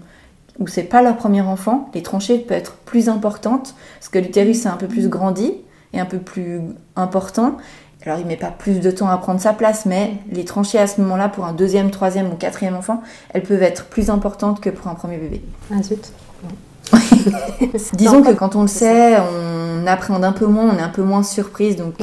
où 0.58 0.68
c'est 0.68 0.84
pas 0.84 1.02
leur 1.02 1.16
premier 1.16 1.42
enfant, 1.42 1.90
les 1.94 2.02
tranchées 2.02 2.40
peuvent 2.40 2.58
être 2.58 2.74
plus 2.86 3.10
importantes 3.10 3.76
parce 4.00 4.10
que 4.10 4.20
l'utérus 4.20 4.66
est 4.66 4.70
un 4.70 4.76
peu 4.76 4.88
plus 4.88 5.08
grandi 5.08 5.54
et 5.94 6.00
un 6.00 6.06
peu 6.06 6.18
plus 6.18 6.62
important. 6.96 7.58
Alors 8.06 8.18
il 8.20 8.26
met 8.26 8.38
pas 8.38 8.52
plus 8.52 8.80
de 8.80 8.92
temps 8.92 9.10
à 9.10 9.18
prendre 9.18 9.42
sa 9.42 9.54
place, 9.54 9.86
mais 9.86 10.14
les 10.32 10.46
tranchées 10.46 10.80
à 10.80 10.88
ce 10.88 11.02
moment-là 11.02 11.28
pour 11.28 11.46
un 11.46 11.54
deuxième, 11.54 11.92
troisième 11.92 12.32
ou 12.32 12.36
quatrième 12.36 12.76
enfant, 12.76 13.02
elles 13.34 13.44
peuvent 13.44 13.62
être 13.62 13.86
plus 13.86 14.10
importantes 14.10 14.62
que 14.62 14.70
pour 14.70 14.88
un 14.88 14.96
premier 14.96 15.18
bébé. 15.18 15.42
Ah 15.72 15.84
zut. 15.84 16.12
Disons 17.94 18.24
que 18.24 18.32
quand 18.32 18.56
on 18.56 18.62
le 18.62 18.68
sait, 18.68 19.18
on 19.20 19.86
appréhende 19.86 20.24
un 20.24 20.32
peu 20.32 20.46
moins, 20.46 20.74
on 20.74 20.78
est 20.78 20.82
un 20.82 20.90
peu 20.90 21.04
moins 21.04 21.24
surprise, 21.24 21.76
donc 21.76 21.96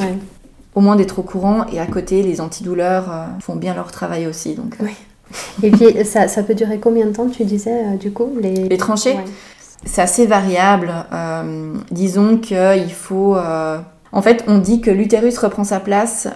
au 0.74 0.80
moins 0.80 0.94
d'être 0.94 1.18
au 1.18 1.22
courant. 1.22 1.66
Et 1.72 1.80
à 1.80 1.86
côté, 1.86 2.22
les 2.22 2.40
antidouleurs 2.40 3.10
euh, 3.10 3.24
font 3.40 3.56
bien 3.56 3.74
leur 3.74 3.90
travail 3.90 4.26
aussi. 4.26 4.54
Donc, 4.54 4.76
euh. 4.80 4.84
oui. 4.84 4.92
Et 5.64 5.70
puis, 5.70 6.04
ça, 6.04 6.28
ça, 6.28 6.44
peut 6.44 6.54
durer 6.54 6.78
combien 6.78 7.06
de 7.06 7.12
temps, 7.12 7.28
tu 7.28 7.44
disais, 7.44 7.84
euh, 7.84 7.96
du 7.96 8.12
coup 8.12 8.30
Les, 8.40 8.68
les 8.68 8.76
tranchées 8.76 9.16
C'est 9.84 10.02
assez 10.02 10.26
variable. 10.26 10.92
disons 11.90 12.36
qu'il 12.36 12.92
faut... 12.92 13.36
En 14.12 14.22
fait, 14.22 14.44
on 14.46 14.58
dit 14.58 14.80
que 14.80 14.90
l'utérus 14.90 15.38
reprend 15.38 15.64
sa 15.64 15.80
place 15.80 16.28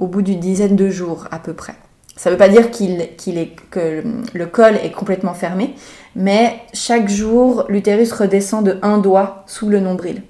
au 0.00 0.06
bout 0.06 0.22
d'une 0.22 0.40
dizaine 0.40 0.76
de 0.76 0.90
jours, 0.90 1.26
à 1.30 1.38
peu 1.38 1.54
près. 1.54 1.74
Ça 2.16 2.30
ne 2.30 2.34
veut 2.34 2.38
pas 2.38 2.48
dire 2.48 2.70
qu'il, 2.70 3.08
qu'il 3.16 3.38
est, 3.38 3.56
que 3.70 4.02
le 4.34 4.46
col 4.46 4.76
est 4.76 4.92
complètement 4.92 5.34
fermé, 5.34 5.74
mais 6.14 6.60
chaque 6.74 7.08
jour, 7.08 7.64
l'utérus 7.68 8.12
redescend 8.12 8.64
de 8.64 8.78
un 8.82 8.98
doigt 8.98 9.44
sous 9.46 9.68
le 9.68 9.80
nombril. 9.80 10.22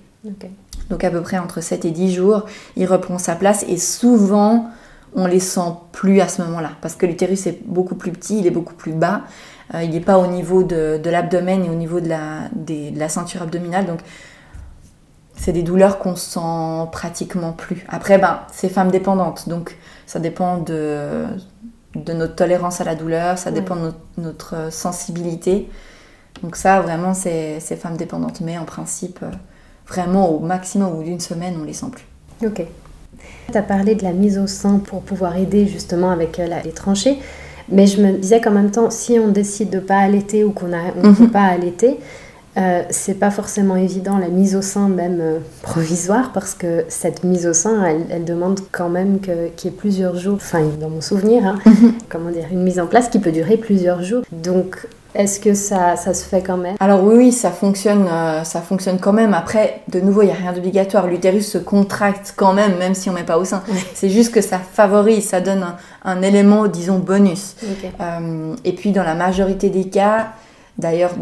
Donc 0.91 1.05
à 1.05 1.11
peu 1.11 1.21
près 1.21 1.39
entre 1.39 1.61
7 1.61 1.85
et 1.85 1.91
10 1.91 2.15
jours, 2.15 2.47
il 2.77 2.87
reprend 2.87 3.19
sa 3.19 3.35
place 3.35 3.65
et 3.69 3.79
souvent 3.79 4.71
on 5.15 5.27
les 5.27 5.41
sent 5.41 5.73
plus 5.93 6.21
à 6.21 6.29
ce 6.29 6.43
moment-là 6.43 6.73
parce 6.81 6.95
que 6.95 7.07
l'utérus 7.07 7.47
est 7.47 7.59
beaucoup 7.67 7.95
plus 7.95 8.13
petit, 8.13 8.39
il 8.39 8.47
est 8.47 8.51
beaucoup 8.51 8.75
plus 8.75 8.93
bas, 8.93 9.23
euh, 9.75 9.83
il 9.83 9.91
n'est 9.91 10.01
pas 10.01 10.19
au 10.19 10.27
niveau 10.27 10.63
de, 10.63 11.01
l'abdomen 11.05 11.65
et 11.65 11.69
au 11.69 11.75
niveau 11.75 12.01
de 12.01 12.09
la, 12.09 12.49
de 12.55 12.97
la 12.99 13.09
ceinture 13.09 13.43
abdominale 13.43 13.87
donc 13.87 13.99
c'est 15.35 15.53
des 15.53 15.63
douleurs 15.63 15.99
qu'on 15.99 16.17
sent 16.17 16.89
pratiquement 16.93 17.53
plus. 17.53 17.85
Après, 17.89 18.19
ben, 18.19 18.41
c'est 18.53 18.69
femme 18.69 18.91
dépendante, 18.91 19.49
donc 19.49 19.77
ça 20.07 20.21
dépend 20.21 20.59
de, 20.59 21.25
de 21.95 22.13
notre 22.13 22.35
tolérance 22.35 22.81
à 22.81 22.85
la 22.85 22.95
douleur, 22.95 23.39
ça 23.39 23.51
dépend 23.51 23.77
de 23.77 23.93
notre, 24.19 24.73
sensibilité. 24.73 25.69
Donc 26.43 26.57
ça, 26.57 26.81
vraiment, 26.81 27.15
c'est 27.15 27.61
femme 27.61 27.97
dépendante. 27.97 28.41
Mais 28.41 28.59
en 28.59 28.65
principe, 28.65 29.21
euh, 29.23 29.31
vraiment 29.87 30.31
au 30.31 30.41
maximum 30.41 30.99
ou 30.99 31.03
d'une 31.03 31.21
semaine, 31.21 31.55
on 31.61 31.65
les 31.65 31.73
sent 31.73 31.87
plus. 31.93 32.47
Ok. 32.47 32.67
Tu 33.51 33.59
as 33.59 33.63
parlé 33.63 33.95
de 33.95 34.03
la 34.03 34.13
mise 34.13 34.39
au 34.39 34.47
sein 34.47 34.79
pour 34.79 35.03
pouvoir 35.03 35.37
aider 35.37 35.67
justement 35.67 36.11
avec 36.11 36.41
euh, 36.41 36.49
les 36.65 36.73
tranchées, 36.73 37.19
mais 37.69 37.87
je 37.87 38.03
me 38.03 38.13
disais 38.13 38.41
qu'en 38.41 38.51
même 38.51 38.71
temps, 38.71 38.91
si 38.91 39.19
on 39.19 39.29
décide 39.29 39.71
de 39.71 39.79
pas 39.79 39.99
allaiter 39.99 40.45
ou 40.45 40.51
qu'on 40.51 40.69
ne 40.69 41.09
mhm. 41.09 41.15
peut 41.15 41.29
pas 41.29 41.45
allaiter, 41.45 41.99
euh, 42.57 42.83
c'est 42.91 43.15
pas 43.15 43.31
forcément 43.31 43.77
évident 43.77 44.19
la 44.19 44.29
mise 44.29 44.57
au 44.57 44.63
sein 44.63 44.89
même 44.89 45.21
euh, 45.21 45.39
provisoire 45.63 46.33
parce 46.33 46.53
que 46.53 46.85
cette 46.89 47.25
mise 47.25 47.47
au 47.47 47.55
sein 47.55 47.83
elle, 48.11 48.25
demande 48.25 48.61
quand 48.71 48.91
même 48.91 49.21
qu'il 49.21 49.35
y 49.65 49.69
ait 49.69 49.77
plusieurs 49.77 50.17
jours, 50.17 50.35
enfin 50.37 50.63
dans 50.79 50.91
mon 50.91 51.01
souvenir, 51.01 51.47
hein, 51.47 51.59
comment 52.11 52.31
dire, 52.31 52.47
une 52.53 52.63
mise 52.63 52.79
en 52.79 52.87
place 52.87 53.09
qui 53.09 53.19
peut 53.19 53.33
durer 53.33 53.57
plusieurs 53.57 54.03
jours. 54.03 54.23
Donc 54.33 54.87
est-ce 55.15 55.41
que 55.41 55.53
ça, 55.53 55.97
ça, 55.97 56.15
se 56.15 56.25
fait 56.25 56.43
quand 56.43 56.57
même? 56.57 56.77
Alors 56.81 57.05
oui, 57.05 57.15
oui, 57.17 57.33
ça 57.33 57.51
fonctionne, 57.51 58.07
euh, 58.11 58.45
ça 58.45 58.63
fonctionne 58.63 58.99
quand 58.99 59.13
même. 59.13 59.35
Après, 59.35 59.83
de 59.89 60.01
nouveau, 60.01 60.23
il 60.23 60.27
n'y 60.27 60.33
a 60.33 60.37
rien 60.37 60.53
d'obligatoire. 60.53 61.07
L'utérus 61.07 61.51
se 61.51 61.59
contracte 61.59 62.33
quand 62.35 62.55
même, 62.55 62.79
même 62.79 62.95
si 62.95 63.11
on 63.11 63.13
ne 63.13 63.19
met 63.19 63.25
pas 63.25 63.37
au 63.37 63.45
sein. 63.45 63.63
C'est 63.95 64.09
juste 64.09 64.33
que 64.33 64.41
ça 64.41 64.59
favorise, 64.59 65.29
ça 65.29 65.41
donne 65.41 65.67
un, 66.05 66.23
élément, 66.23 66.67
disons, 66.67 66.99
bonus. 66.99 67.57
Euh, 68.01 68.55
et 68.65 68.73
puis, 68.73 68.93
dans 68.93 69.05
la 69.05 69.15
majorité 69.15 69.69
des 69.69 69.85
cas, 69.85 70.29
d'ailleurs, 70.79 71.13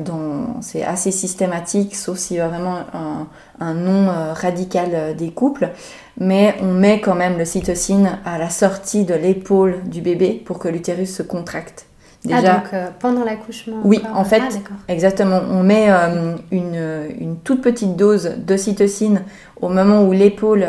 c'est 0.61 0.83
assez 0.83 1.11
systématique, 1.11 1.95
sauf 1.97 2.19
s'il 2.19 2.37
y 2.37 2.41
a 2.41 2.49
vraiment 2.49 2.79
un, 2.93 3.27
un 3.61 3.75
nom 3.75 4.09
euh, 4.09 4.33
radical 4.33 5.17
des 5.17 5.31
couples, 5.31 5.71
mais 6.19 6.55
on 6.63 6.73
met 6.73 7.01
quand 7.01 7.15
même 7.15 7.39
le 7.39 7.45
cytocine 7.45 8.19
à 8.25 8.39
la 8.39 8.51
sortie 8.51 9.05
de 9.05 9.15
l'épaule 9.15 9.83
du 9.85 10.01
bébé 10.01 10.43
pour 10.45 10.59
que 10.59 10.69
l'utérus 10.69 11.15
se 11.15 11.23
contracte. 11.23 11.87
Ah, 12.31 12.43
donc 12.43 12.75
euh, 12.75 12.89
pendant 12.99 13.25
l'accouchement 13.25 13.81
Oui, 13.85 14.03
en 14.13 14.25
fait, 14.25 14.43
ah, 14.43 14.73
exactement. 14.89 15.41
On 15.51 15.63
met 15.63 15.87
euh, 15.89 16.37
une, 16.51 17.37
toute 17.45 17.63
petite 17.63 17.97
dose 17.97 18.33
d'ocytocine 18.37 19.23
au 19.61 19.69
moment 19.69 20.05
où 20.05 20.13
l'épaule, 20.13 20.69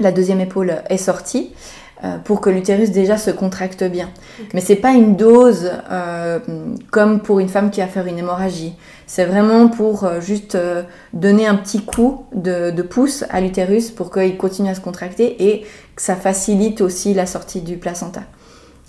la 0.00 0.12
deuxième 0.12 0.40
épaule, 0.40 0.74
est 0.90 0.98
sortie 0.98 1.52
euh, 1.54 1.85
pour 2.24 2.40
que 2.40 2.50
l'utérus 2.50 2.90
déjà 2.90 3.16
se 3.16 3.30
contracte 3.30 3.82
bien. 3.82 4.10
Mais 4.52 4.60
c'est 4.60 4.76
pas 4.76 4.92
une 4.92 5.16
dose 5.16 5.70
comme 6.90 7.20
pour 7.20 7.40
une 7.40 7.48
femme 7.48 7.70
qui 7.70 7.80
va 7.80 7.86
faire 7.86 8.06
une 8.06 8.18
hémorragie. 8.18 8.74
C'est 9.06 9.24
vraiment 9.24 9.68
pour 9.68 10.06
juste 10.20 10.58
donner 11.14 11.46
un 11.46 11.54
petit 11.54 11.84
coup 11.84 12.26
de, 12.34 12.70
de 12.70 12.82
pouce 12.82 13.24
à 13.30 13.40
l'utérus 13.40 13.90
pour 13.90 14.10
qu'il 14.10 14.36
continue 14.36 14.68
à 14.68 14.74
se 14.74 14.80
contracter 14.80 15.50
et 15.50 15.62
que 15.94 16.02
ça 16.02 16.16
facilite 16.16 16.82
aussi 16.82 17.14
la 17.14 17.24
sortie 17.24 17.62
du 17.62 17.78
placenta. 17.78 18.20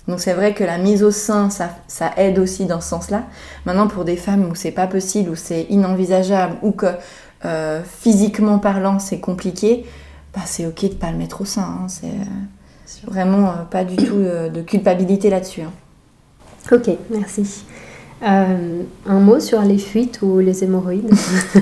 Donc 0.08 0.20
c'est 0.20 0.32
vrai 0.32 0.54
que 0.54 0.64
la 0.64 0.78
mise 0.78 1.02
au 1.02 1.10
sein, 1.10 1.50
ça, 1.50 1.70
aide 2.16 2.38
aussi 2.38 2.64
dans 2.64 2.80
ce 2.80 2.88
sens-là. 2.88 3.24
Maintenant, 3.66 3.86
pour 3.86 4.06
des 4.06 4.16
femmes 4.16 4.48
où 4.50 4.54
c'est 4.54 4.72
pas 4.72 4.86
possible, 4.86 5.30
où 5.30 5.36
c'est 5.36 5.64
inenvisageable, 5.68 6.56
ou 6.62 6.72
que 6.72 6.86
euh, 7.44 7.82
physiquement 7.84 8.58
parlant 8.58 8.98
c'est 8.98 9.20
compliqué, 9.20 9.84
bah, 10.34 10.40
c'est 10.46 10.66
ok 10.66 10.82
de 10.82 10.94
pas 10.94 11.10
le 11.10 11.18
mettre 11.18 11.42
au 11.42 11.44
sein. 11.44 11.62
Hein. 11.62 11.86
C'est 11.88 12.06
euh, 12.06 12.24
vraiment 13.06 13.48
euh, 13.48 13.64
pas 13.70 13.84
du 13.84 13.96
tout 13.96 14.16
de 14.16 14.62
culpabilité 14.62 15.30
là-dessus. 15.30 15.62
Hein. 15.62 15.72
Ok, 16.72 16.90
merci. 17.10 17.64
un 18.22 19.20
mot 19.20 19.40
sur 19.40 19.62
les 19.62 19.78
fuites 19.78 20.20
ou 20.22 20.38
les 20.38 20.64
hémorroïdes? 20.64 21.10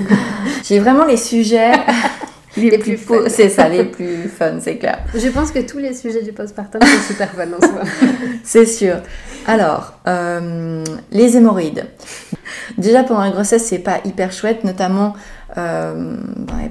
J'ai 0.63 0.79
vraiment 0.79 1.05
les 1.05 1.17
sujets 1.17 1.71
les, 2.57 2.77
plus, 2.77 2.97
fun. 2.97 3.15
C'est 3.27 3.49
ça, 3.49 3.69
les 3.69 3.83
plus 3.85 4.27
fun, 4.27 4.57
c'est 4.59 4.77
clair. 4.77 4.99
Je 5.13 5.27
pense 5.29 5.51
que 5.51 5.59
tous 5.59 5.77
les 5.77 5.93
sujets 5.93 6.23
du 6.23 6.31
postpartum 6.31 6.81
sont 6.81 7.13
super 7.13 7.31
fun 7.31 7.47
en 7.55 7.65
soi. 7.65 7.81
c'est 8.43 8.65
sûr. 8.65 8.97
Alors, 9.45 9.93
euh, 10.07 10.83
les 11.11 11.37
hémorroïdes. 11.37 11.85
Déjà 12.77 13.03
pendant 13.03 13.21
la 13.21 13.31
grossesse, 13.31 13.65
c'est 13.65 13.79
pas 13.79 13.99
hyper 14.05 14.31
chouette, 14.31 14.63
notamment 14.63 15.13
euh, 15.57 16.15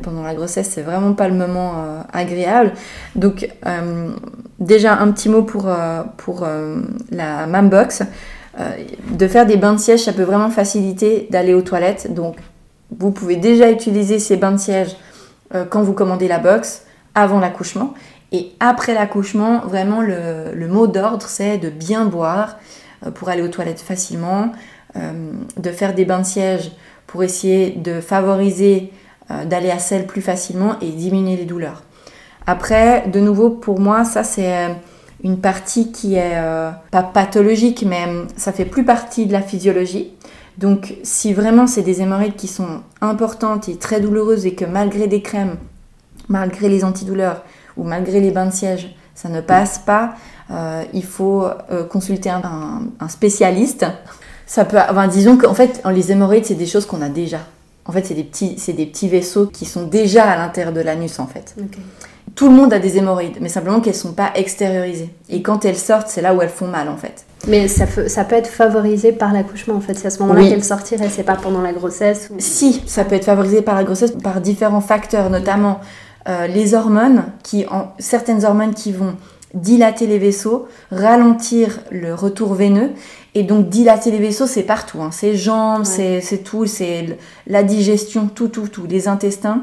pendant 0.03 0.23
la 0.23 0.35
grossesse, 0.35 0.71
c'est 0.71 0.83
vraiment 0.83 1.15
pas 1.15 1.29
le 1.29 1.35
moment 1.35 1.75
euh, 1.77 2.01
agréable. 2.13 2.73
Donc, 3.15 3.49
déjà 4.59 4.99
un 4.99 5.11
petit 5.13 5.29
mot 5.29 5.43
pour, 5.43 5.69
pour 6.17 6.47
la 7.11 7.47
Mambox. 7.47 8.03
de 9.11 9.29
faire 9.29 9.47
des 9.47 9.57
bains 9.57 9.75
de 9.75 9.81
siège, 9.81 10.05
ça 10.05 10.13
peut 10.13 10.23
vraiment 10.23 10.51
faciliter 10.51 11.29
d'aller 11.31 11.55
aux 11.55 11.63
toilettes. 11.63 12.15
Donc, 12.15 12.37
vous 12.99 13.11
pouvez 13.11 13.37
déjà 13.37 13.71
utiliser 13.71 14.19
ces 14.19 14.37
bains 14.37 14.53
de 14.53 14.59
siège 14.59 14.97
quand 15.71 15.83
vous 15.83 15.93
commandez 15.93 16.29
la 16.29 16.39
box 16.39 16.83
avant 17.15 17.41
l'accouchement. 17.41 17.95
Et 18.33 18.53
après 18.61 18.95
l'accouchement, 18.95 19.61
vraiment 19.61 20.01
le, 20.03 20.67
mot 20.69 20.87
d'ordre, 20.87 21.27
c'est 21.27 21.59
de 21.59 21.71
bien 21.71 22.05
boire 22.07 22.57
euh, 23.05 23.11
pour 23.11 23.29
aller 23.29 23.43
aux 23.43 23.49
toilettes 23.49 23.81
facilement, 23.81 24.53
euh, 24.97 25.33
de 25.57 25.71
faire 25.71 25.95
des 25.95 26.05
bains 26.05 26.21
de 26.21 26.27
siège 26.27 26.73
pour 27.07 27.23
essayer 27.23 27.71
de 27.71 28.01
favoriser 28.01 28.93
euh, 29.31 29.45
d'aller 29.45 29.71
à 29.71 29.79
selle 29.79 30.07
plus 30.07 30.23
facilement 30.23 30.79
et 30.81 30.91
diminuer 30.91 31.37
les 31.37 31.45
douleurs. 31.45 31.83
Après, 32.47 33.09
de 33.09 33.21
nouveau, 33.21 33.51
pour 33.51 33.81
moi, 33.81 34.05
ça 34.05 34.23
c'est 34.23 34.77
une 35.25 35.39
partie 35.39 35.91
qui 35.91 36.15
est 36.15 36.41
pas 36.93 37.03
pathologique, 37.03 37.85
mais 37.85 38.07
ça 38.37 38.53
fait 38.53 38.65
plus 38.65 38.85
partie 38.85 39.27
de 39.27 39.33
la 39.33 39.43
physiologie. 39.43 40.13
Donc, 40.59 40.95
si 41.03 41.35
vraiment 41.35 41.67
c'est 41.67 41.83
des 41.83 42.03
hémorroïdes 42.03 42.37
qui 42.37 42.47
sont 42.47 42.83
importantes 43.01 43.69
et 43.69 43.77
très 43.77 44.01
douloureuses 44.01 44.47
et 44.47 44.55
que 44.55 44.65
malgré 44.65 45.09
des 45.09 45.23
crèmes, 45.23 45.57
malgré 46.29 46.69
les 46.69 46.85
antidouleurs, 46.85 47.43
ou 47.77 47.85
malgré 47.85 48.21
les 48.21 48.31
bains 48.31 48.47
de 48.47 48.53
siège, 48.53 48.95
ça 49.15 49.29
ne 49.29 49.41
passe 49.41 49.79
pas, 49.79 50.15
euh, 50.51 50.85
il 50.93 51.05
faut 51.05 51.45
euh, 51.45 51.85
consulter 51.85 52.31
un, 52.31 53.09
spécialiste. 53.09 53.87
Ça 54.47 54.65
peut, 54.65 54.79
enfin, 54.79 55.09
disons 55.09 55.37
qu'en 55.37 55.55
fait, 55.55 55.83
les 55.93 56.13
hémorroïdes, 56.13 56.47
c'est 56.47 56.55
des 56.55 56.67
choses 56.67 56.87
qu'on 56.87 57.03
a 57.03 57.09
déjà. 57.09 57.41
En 57.85 57.93
fait, 57.93 58.05
c'est 58.07 58.15
des 58.15 58.25
petits, 58.25 58.55
c'est 58.59 58.73
des 58.73 58.87
petits 58.87 59.09
vaisseaux 59.09 59.47
qui 59.47 59.65
sont 59.65 59.87
déjà 59.87 60.25
à 60.25 60.37
l'intérieur 60.37 60.73
de 60.73 60.81
l'anus, 60.81 61.19
en 61.19 61.27
fait. 61.27 61.55
Tout 62.35 62.49
le 62.49 62.55
monde 62.55 62.73
a 62.73 62.79
des 62.79 62.99
hémorroïdes, 62.99 63.39
mais 63.41 63.49
simplement 63.49 63.81
qu'elles 63.81 63.95
sont 63.95 64.13
pas 64.13 64.33
extériorisées. 64.35 65.11
Et 65.29 65.43
quand 65.43 65.65
elles 65.65 65.77
sortent, 65.77 66.09
c'est 66.09 66.23
là 66.23 66.35
où 66.35 66.43
elles 66.43 66.49
font 66.49 66.67
mal, 66.67 66.89
en 66.89 66.97
fait. 66.97 67.25
Mais 67.47 67.69
ça, 67.69 67.87
ça 68.09 68.25
peut 68.25 68.35
être 68.35 68.49
favorisé 68.49 69.13
par 69.13 69.33
l'accouchement, 69.33 69.75
en 69.75 69.81
fait. 69.81 69.95
C'est 69.95 70.09
à 70.09 70.11
ce 70.11 70.21
moment-là 70.21 70.49
qu'elles 70.49 70.65
sortiraient, 70.65 71.09
c'est 71.09 71.23
pas 71.23 71.37
pendant 71.37 71.63
la 71.63 71.73
grossesse 71.73 72.31
Si, 72.39 72.83
ça 72.87 73.05
peut 73.05 73.15
être 73.15 73.25
favorisé 73.25 73.63
par 73.63 73.75
la 73.75 73.85
grossesse, 73.85 74.13
par 74.23 74.41
différents 74.41 74.81
facteurs, 74.81 75.31
notamment 75.31 75.81
euh, 76.29 76.49
les 76.49 76.75
hormones, 76.75 77.25
qui, 77.45 77.67
certaines 77.99 78.45
hormones 78.45 78.75
qui 78.75 78.93
vont 78.93 79.15
dilater 79.55 80.07
les 80.07 80.19
vaisseaux, 80.19 80.69
ralentir 80.91 81.79
le 81.91 82.15
retour 82.15 82.55
veineux. 82.55 82.91
Et 83.37 83.43
donc 83.43 83.69
dilater 83.69 84.11
les 84.11 84.19
vaisseaux, 84.19 84.47
c'est 84.47 84.63
partout. 84.63 85.03
Hein. 85.03 85.11
C'est 85.13 85.37
jambes, 85.37 85.85
c'est 85.85 86.43
tout, 86.43 86.65
c'est 86.65 87.19
la 87.47 87.63
digestion, 87.63 88.29
tout, 88.29 88.49
tout, 88.49 88.67
tout. 88.67 88.87
Les 88.87 89.09
intestins 89.09 89.63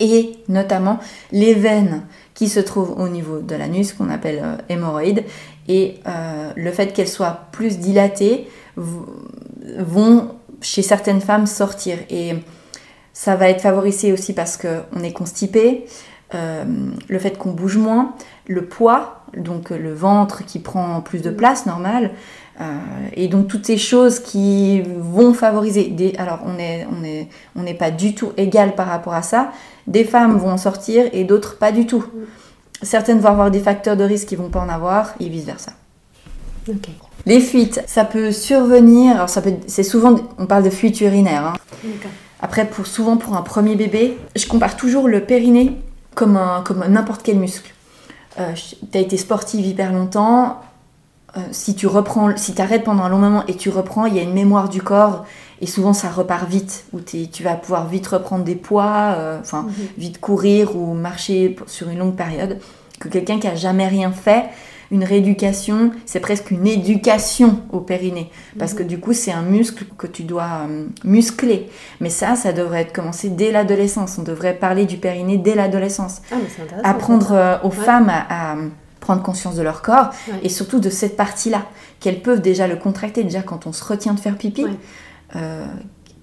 et 0.00 0.32
notamment 0.48 0.98
les 1.30 1.54
veines 1.54 2.02
qui 2.34 2.48
se 2.48 2.58
trouvent 2.58 2.98
au 2.98 3.06
niveau 3.06 3.38
de 3.38 3.54
l'anus, 3.54 3.92
qu'on 3.92 4.10
appelle 4.10 4.40
euh, 4.42 4.56
hémorroïdes. 4.68 5.22
Et 5.68 6.00
euh, 6.08 6.50
le 6.56 6.72
fait 6.72 6.92
qu'elles 6.92 7.06
soient 7.06 7.46
plus 7.52 7.78
dilatées 7.78 8.48
vont 8.76 10.34
chez 10.60 10.82
certaines 10.82 11.20
femmes 11.20 11.46
sortir. 11.46 11.96
Et 12.10 12.32
ça 13.12 13.36
va 13.36 13.50
être 13.50 13.60
favorisé 13.60 14.12
aussi 14.12 14.32
parce 14.32 14.56
qu'on 14.56 15.04
est 15.04 15.12
constipé, 15.12 15.84
euh, 16.34 16.64
le 17.08 17.18
fait 17.20 17.38
qu'on 17.38 17.52
bouge 17.52 17.76
moins, 17.76 18.16
le 18.48 18.64
poids, 18.64 19.22
donc 19.36 19.70
le 19.70 19.94
ventre 19.94 20.44
qui 20.44 20.58
prend 20.58 21.00
plus 21.02 21.22
de 21.22 21.30
place, 21.30 21.66
normal. 21.66 22.10
Euh, 22.60 22.64
et 23.14 23.28
donc 23.28 23.48
toutes 23.48 23.64
ces 23.64 23.78
choses 23.78 24.20
qui 24.20 24.82
vont 24.82 25.32
favoriser. 25.32 25.88
Des, 25.88 26.14
alors 26.18 26.40
on 26.44 26.54
n'est 26.54 26.86
on 26.92 27.02
est, 27.02 27.28
on 27.56 27.62
n'est 27.62 27.74
pas 27.74 27.90
du 27.90 28.14
tout 28.14 28.32
égal 28.36 28.74
par 28.74 28.88
rapport 28.88 29.14
à 29.14 29.22
ça. 29.22 29.52
Des 29.86 30.04
femmes 30.04 30.36
vont 30.36 30.50
en 30.50 30.58
sortir 30.58 31.06
et 31.12 31.24
d'autres 31.24 31.56
pas 31.56 31.72
du 31.72 31.86
tout. 31.86 32.04
Certaines 32.82 33.20
vont 33.20 33.28
avoir 33.28 33.50
des 33.50 33.60
facteurs 33.60 33.96
de 33.96 34.04
risque 34.04 34.28
qui 34.28 34.36
vont 34.36 34.50
pas 34.50 34.60
en 34.60 34.68
avoir 34.68 35.14
et 35.20 35.28
vice 35.28 35.44
versa. 35.44 35.72
Les 37.26 37.40
fuites, 37.40 37.82
ça 37.86 38.04
peut 38.04 38.32
survenir. 38.32 39.14
Alors 39.16 39.28
ça 39.28 39.42
peut, 39.42 39.54
c'est 39.66 39.82
souvent, 39.82 40.16
on 40.38 40.46
parle 40.46 40.62
de 40.62 40.70
fuite 40.70 41.00
urinaire. 41.00 41.46
Hein. 41.46 41.52
Après, 42.40 42.66
pour, 42.66 42.86
souvent 42.86 43.16
pour 43.16 43.36
un 43.36 43.42
premier 43.42 43.74
bébé, 43.74 44.16
je 44.36 44.46
compare 44.46 44.76
toujours 44.76 45.08
le 45.08 45.20
périnée 45.24 45.76
comme, 46.14 46.38
comme 46.64 46.84
n'importe 46.88 47.22
quel 47.22 47.38
muscle. 47.38 47.72
Euh, 48.38 48.52
tu 48.92 48.98
as 48.98 49.00
été 49.00 49.16
sportive 49.16 49.66
hyper 49.66 49.92
longtemps, 49.92 50.60
euh, 51.36 51.40
si 51.52 51.74
tu 51.74 51.86
reprends, 51.86 52.36
si 52.36 52.60
arrêtes 52.60 52.84
pendant 52.84 53.04
un 53.04 53.08
long 53.08 53.18
moment 53.18 53.44
et 53.46 53.54
tu 53.54 53.70
reprends, 53.70 54.06
il 54.06 54.16
y 54.16 54.18
a 54.18 54.22
une 54.22 54.32
mémoire 54.32 54.68
du 54.68 54.82
corps 54.82 55.24
et 55.60 55.66
souvent 55.66 55.92
ça 55.92 56.08
repart 56.10 56.48
vite, 56.48 56.84
où 56.92 57.00
tu 57.00 57.42
vas 57.42 57.54
pouvoir 57.54 57.86
vite 57.86 58.06
reprendre 58.06 58.44
des 58.44 58.56
poids, 58.56 59.14
euh, 59.16 59.38
enfin 59.40 59.62
mhm. 59.62 59.72
vite 59.98 60.20
courir 60.20 60.74
ou 60.74 60.94
marcher 60.94 61.56
sur 61.66 61.88
une 61.88 61.98
longue 61.98 62.16
période, 62.16 62.58
que 62.98 63.08
quelqu'un 63.08 63.38
qui 63.38 63.46
a 63.46 63.54
jamais 63.54 63.86
rien 63.86 64.10
fait, 64.10 64.46
une 64.90 65.04
rééducation, 65.04 65.92
c'est 66.04 66.18
presque 66.18 66.50
une 66.50 66.66
éducation 66.66 67.60
au 67.70 67.78
périnée. 67.78 68.30
Parce 68.58 68.74
que 68.74 68.82
mhm. 68.82 68.88
du 68.88 68.98
coup, 68.98 69.12
c'est 69.12 69.30
un 69.30 69.42
muscle 69.42 69.84
que 69.96 70.08
tu 70.08 70.24
dois 70.24 70.66
euh, 70.68 70.86
muscler. 71.04 71.68
Mais 72.00 72.10
ça, 72.10 72.34
ça 72.34 72.52
devrait 72.52 72.80
être 72.80 72.92
commencé 72.92 73.28
dès 73.28 73.52
l'adolescence. 73.52 74.18
On 74.18 74.22
devrait 74.22 74.54
parler 74.54 74.86
du 74.86 74.96
périnée 74.96 75.38
dès 75.38 75.54
l'adolescence. 75.54 76.22
Ah, 76.32 76.36
Apprendre 76.82 77.32
euh, 77.32 77.56
aux 77.62 77.70
femmes 77.70 78.10
à, 78.10 78.56
prendre 79.00 79.22
conscience 79.22 79.56
de 79.56 79.62
leur 79.62 79.82
corps 79.82 80.10
et 80.42 80.48
surtout 80.48 80.78
de 80.78 80.90
cette 80.90 81.16
partie-là, 81.16 81.66
qu'elles 81.98 82.22
peuvent 82.22 82.40
déjà 82.42 82.66
le 82.68 82.76
contracter, 82.76 83.24
déjà 83.24 83.42
quand 83.42 83.66
on 83.66 83.72
se 83.72 83.84
retient 83.84 84.14
de 84.14 84.20
faire 84.20 84.36
pipi. 84.36 84.66
Euh, 85.36 85.66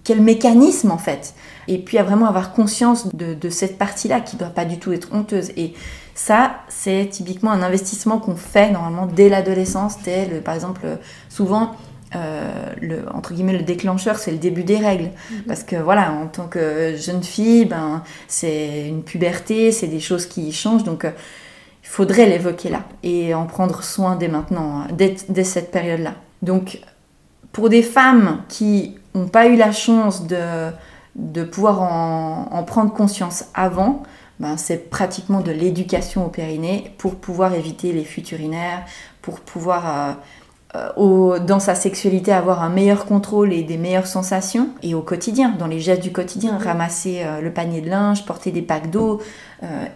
quel 0.03 0.21
mécanisme 0.21 0.91
en 0.91 0.97
fait 0.97 1.33
Et 1.67 1.79
puis 1.79 1.97
à 1.97 2.03
vraiment 2.03 2.27
avoir 2.27 2.53
conscience 2.53 3.13
de, 3.13 3.33
de 3.33 3.49
cette 3.49 3.77
partie-là 3.77 4.21
qui 4.21 4.37
ne 4.37 4.39
doit 4.39 4.49
pas 4.49 4.63
du 4.63 4.79
tout 4.79 4.93
être 4.93 5.09
honteuse. 5.11 5.51
Et 5.57 5.73
ça, 6.15 6.61
c'est 6.69 7.09
typiquement 7.11 7.51
un 7.51 7.61
investissement 7.61 8.17
qu'on 8.17 8.35
fait 8.35 8.71
normalement 8.71 9.05
dès 9.05 9.27
l'adolescence, 9.27 10.01
dès 10.03 10.25
le, 10.25 10.39
par 10.39 10.55
exemple, 10.55 10.81
souvent. 11.29 11.75
Euh, 12.15 12.73
le, 12.81 13.03
entre 13.13 13.33
guillemets 13.33 13.57
le 13.57 13.63
déclencheur 13.63 14.17
c'est 14.17 14.31
le 14.31 14.37
début 14.37 14.63
des 14.63 14.77
règles 14.77 15.11
mhm. 15.29 15.41
parce 15.45 15.63
que 15.63 15.75
voilà 15.75 16.13
en 16.13 16.27
tant 16.27 16.47
que 16.47 16.95
jeune 16.95 17.21
fille 17.21 17.65
ben 17.65 18.01
c'est 18.29 18.87
une 18.87 19.03
puberté 19.03 19.73
c'est 19.73 19.87
des 19.87 19.99
choses 19.99 20.25
qui 20.25 20.53
changent 20.53 20.85
donc 20.85 21.03
euh, 21.03 21.11
il 21.87 21.89
faudrait 21.89 22.27
l'évoquer 22.27 22.69
là 22.69 22.83
et 23.01 23.33
en 23.33 23.45
prendre 23.45 23.81
soin 23.81 24.17
dès 24.17 24.27
maintenant 24.27 24.83
dès, 24.91 25.43
cette 25.43 25.71
période 25.71 26.01
là 26.01 26.15
donc 26.41 26.79
pour 27.53 27.69
des 27.69 27.81
femmes 27.81 28.43
qui 28.49 28.97
n'ont 29.15 29.29
pas 29.29 29.47
eu 29.47 29.55
la 29.55 29.71
chance 29.71 30.27
de, 30.27 30.69
de 31.15 31.43
pouvoir 31.43 31.81
en, 31.81 32.49
en 32.51 32.63
prendre 32.63 32.93
conscience 32.93 33.45
avant 33.53 34.03
ben, 34.39 34.55
c'est 34.57 34.89
pratiquement 34.89 35.41
de 35.41 35.51
l'éducation 35.51 36.25
au 36.25 36.29
périnée 36.29 36.93
pour 36.97 37.15
pouvoir 37.15 37.55
éviter 37.55 37.91
les 37.91 38.03
fuites 38.03 38.31
urinaires, 38.31 38.85
pour 39.21 39.39
pouvoir, 39.39 39.85
euh, 39.85 40.13
euh, 40.75 41.39
dans 41.39 41.59
sa 41.59 41.75
sexualité, 41.75 42.31
avoir 42.31 42.61
un 42.63 42.69
meilleur 42.69 43.05
contrôle 43.05 43.53
et 43.53 43.63
des 43.63 43.77
meilleures 43.77 44.07
sensations. 44.07 44.69
Et 44.83 44.95
au 44.95 45.01
quotidien, 45.01 45.53
dans 45.57 45.67
les 45.67 45.79
gestes 45.79 46.03
du 46.03 46.11
quotidien, 46.11 46.57
ramasser 46.57 47.21
euh, 47.23 47.41
le 47.41 47.51
panier 47.51 47.81
de 47.81 47.89
linge, 47.89 48.25
porter 48.25 48.51
des 48.51 48.61
packs 48.61 48.89
d'eau, 48.91 49.21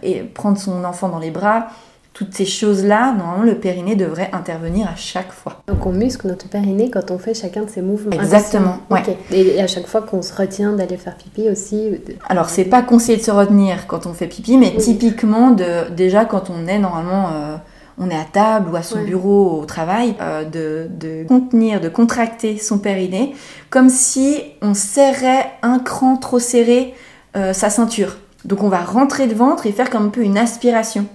et 0.02 0.22
prendre 0.22 0.58
son 0.58 0.82
enfant 0.82 1.08
dans 1.08 1.20
les 1.20 1.30
bras 1.30 1.68
toutes 2.14 2.34
ces 2.34 2.44
choses-là, 2.44 3.14
normalement, 3.14 3.42
le 3.42 3.54
périnée 3.54 3.96
devrait 3.96 4.28
intervenir 4.32 4.86
à 4.86 4.96
chaque 4.96 5.32
fois. 5.32 5.62
Donc 5.66 5.86
on 5.86 5.92
muscle 5.92 6.26
notre 6.28 6.46
périnée 6.48 6.90
quand 6.90 7.10
on 7.10 7.18
fait 7.18 7.32
chacun 7.32 7.62
de 7.62 7.70
ces 7.70 7.80
mouvements. 7.80 8.12
Exactement, 8.12 8.78
ouais. 8.90 9.02
Et 9.30 9.60
à 9.60 9.66
chaque 9.66 9.86
fois 9.86 10.02
qu'on 10.02 10.20
se 10.20 10.34
retient 10.34 10.72
d'aller 10.72 10.98
faire 10.98 11.16
pipi 11.16 11.48
aussi. 11.48 12.00
Alors 12.28 12.50
c'est 12.50 12.66
pas 12.66 12.82
conseillé 12.82 13.16
de 13.16 13.22
se 13.22 13.30
retenir 13.30 13.86
quand 13.86 14.06
on 14.06 14.12
fait 14.12 14.26
pipi, 14.26 14.58
mais 14.58 14.76
typiquement 14.76 15.52
de 15.52 15.90
déjà 15.90 16.26
quand 16.26 16.50
on 16.50 16.66
est 16.66 16.78
normalement 16.78 17.30
euh, 17.32 17.56
on 17.98 18.10
est 18.10 18.16
à 18.16 18.24
table 18.24 18.70
ou 18.70 18.76
à 18.76 18.82
son 18.82 19.02
bureau 19.02 19.60
au 19.60 19.64
travail, 19.64 20.14
euh, 20.20 20.44
de, 20.44 20.88
de, 20.90 21.26
contenir, 21.26 21.80
de 21.80 21.88
contracter 21.88 22.58
son 22.58 22.78
périnée, 22.78 23.34
comme 23.70 23.88
si 23.88 24.42
on 24.60 24.74
serrait 24.74 25.52
un 25.62 25.78
cran 25.78 26.16
trop 26.16 26.38
serré 26.38 26.94
euh, 27.36 27.52
sa 27.52 27.70
ceinture. 27.70 28.16
Donc 28.44 28.62
on 28.62 28.68
va 28.68 28.80
rentrer 28.80 29.26
le 29.26 29.34
ventre 29.34 29.66
et 29.66 29.72
faire 29.72 29.90
comme 29.90 30.06
un 30.06 30.10
peu 30.10 30.22
une 30.22 30.38
aspiration 30.38 31.06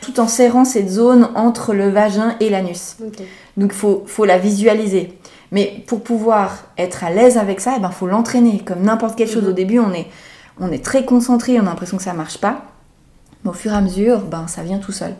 tout 0.00 0.18
en 0.18 0.26
serrant 0.26 0.64
cette 0.64 0.90
zone 0.90 1.28
entre 1.36 1.72
le 1.74 1.88
vagin 1.88 2.34
et 2.40 2.50
l'anus. 2.50 2.96
Donc 3.56 3.70
il 3.72 3.78
faut, 3.78 4.02
faut, 4.06 4.24
la 4.24 4.36
visualiser. 4.36 5.16
Mais 5.52 5.84
pour 5.86 6.02
pouvoir 6.02 6.64
être 6.76 7.04
à 7.04 7.10
l'aise 7.10 7.38
avec 7.38 7.60
ça, 7.60 7.72
il 7.72 7.76
eh 7.78 7.80
ben, 7.80 7.90
faut 7.90 8.06
l'entraîner. 8.06 8.62
Comme 8.64 8.82
n'importe 8.82 9.16
quelle 9.16 9.28
chose, 9.28 9.44
au 9.44 9.50
mhm. 9.50 9.54
début, 9.54 9.78
on 9.78 9.92
est, 9.92 10.08
on 10.58 10.72
est 10.72 10.84
très 10.84 11.04
concentré, 11.04 11.58
on 11.60 11.62
a 11.62 11.66
l'impression 11.66 11.96
que 11.96 12.02
ça 12.02 12.14
marche 12.14 12.38
pas. 12.38 12.62
Mais 13.44 13.50
au 13.50 13.54
fur 13.54 13.72
et 13.72 13.76
à 13.76 13.80
mesure, 13.80 14.22
ben, 14.22 14.48
ça 14.48 14.62
vient 14.62 14.78
tout 14.78 14.92
seul. 14.92 15.14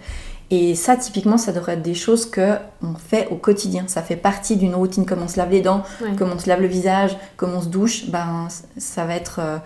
Et 0.55 0.75
ça, 0.75 0.97
typiquement, 0.97 1.39
ça 1.39 1.51
devrait 1.51 1.73
être 1.73 1.83
des 1.83 1.95
choses 1.95 2.27
que 2.27 2.57
on 2.83 2.93
fait 2.95 3.27
au 3.31 3.37
quotidien. 3.37 3.85
Ça 3.87 4.03
fait 4.03 4.17
partie 4.17 4.57
d'une 4.57 4.75
routine, 4.75 5.07
comme 5.07 5.23
on 5.23 5.29
se 5.29 5.39
lave 5.39 5.51
les 5.51 5.63
dents, 5.63 5.83
comme 6.19 6.31
on 6.31 6.39
se 6.39 6.47
lave 6.47 6.61
le 6.61 6.67
visage, 6.67 7.17
comme 7.39 7.55
on 7.55 7.63
se 7.63 7.69
douche. 7.69 8.11
Ben, 8.11 8.49
ça 8.77 9.07
va 9.07 9.15
être, 9.15 9.41
euh, 9.43 9.57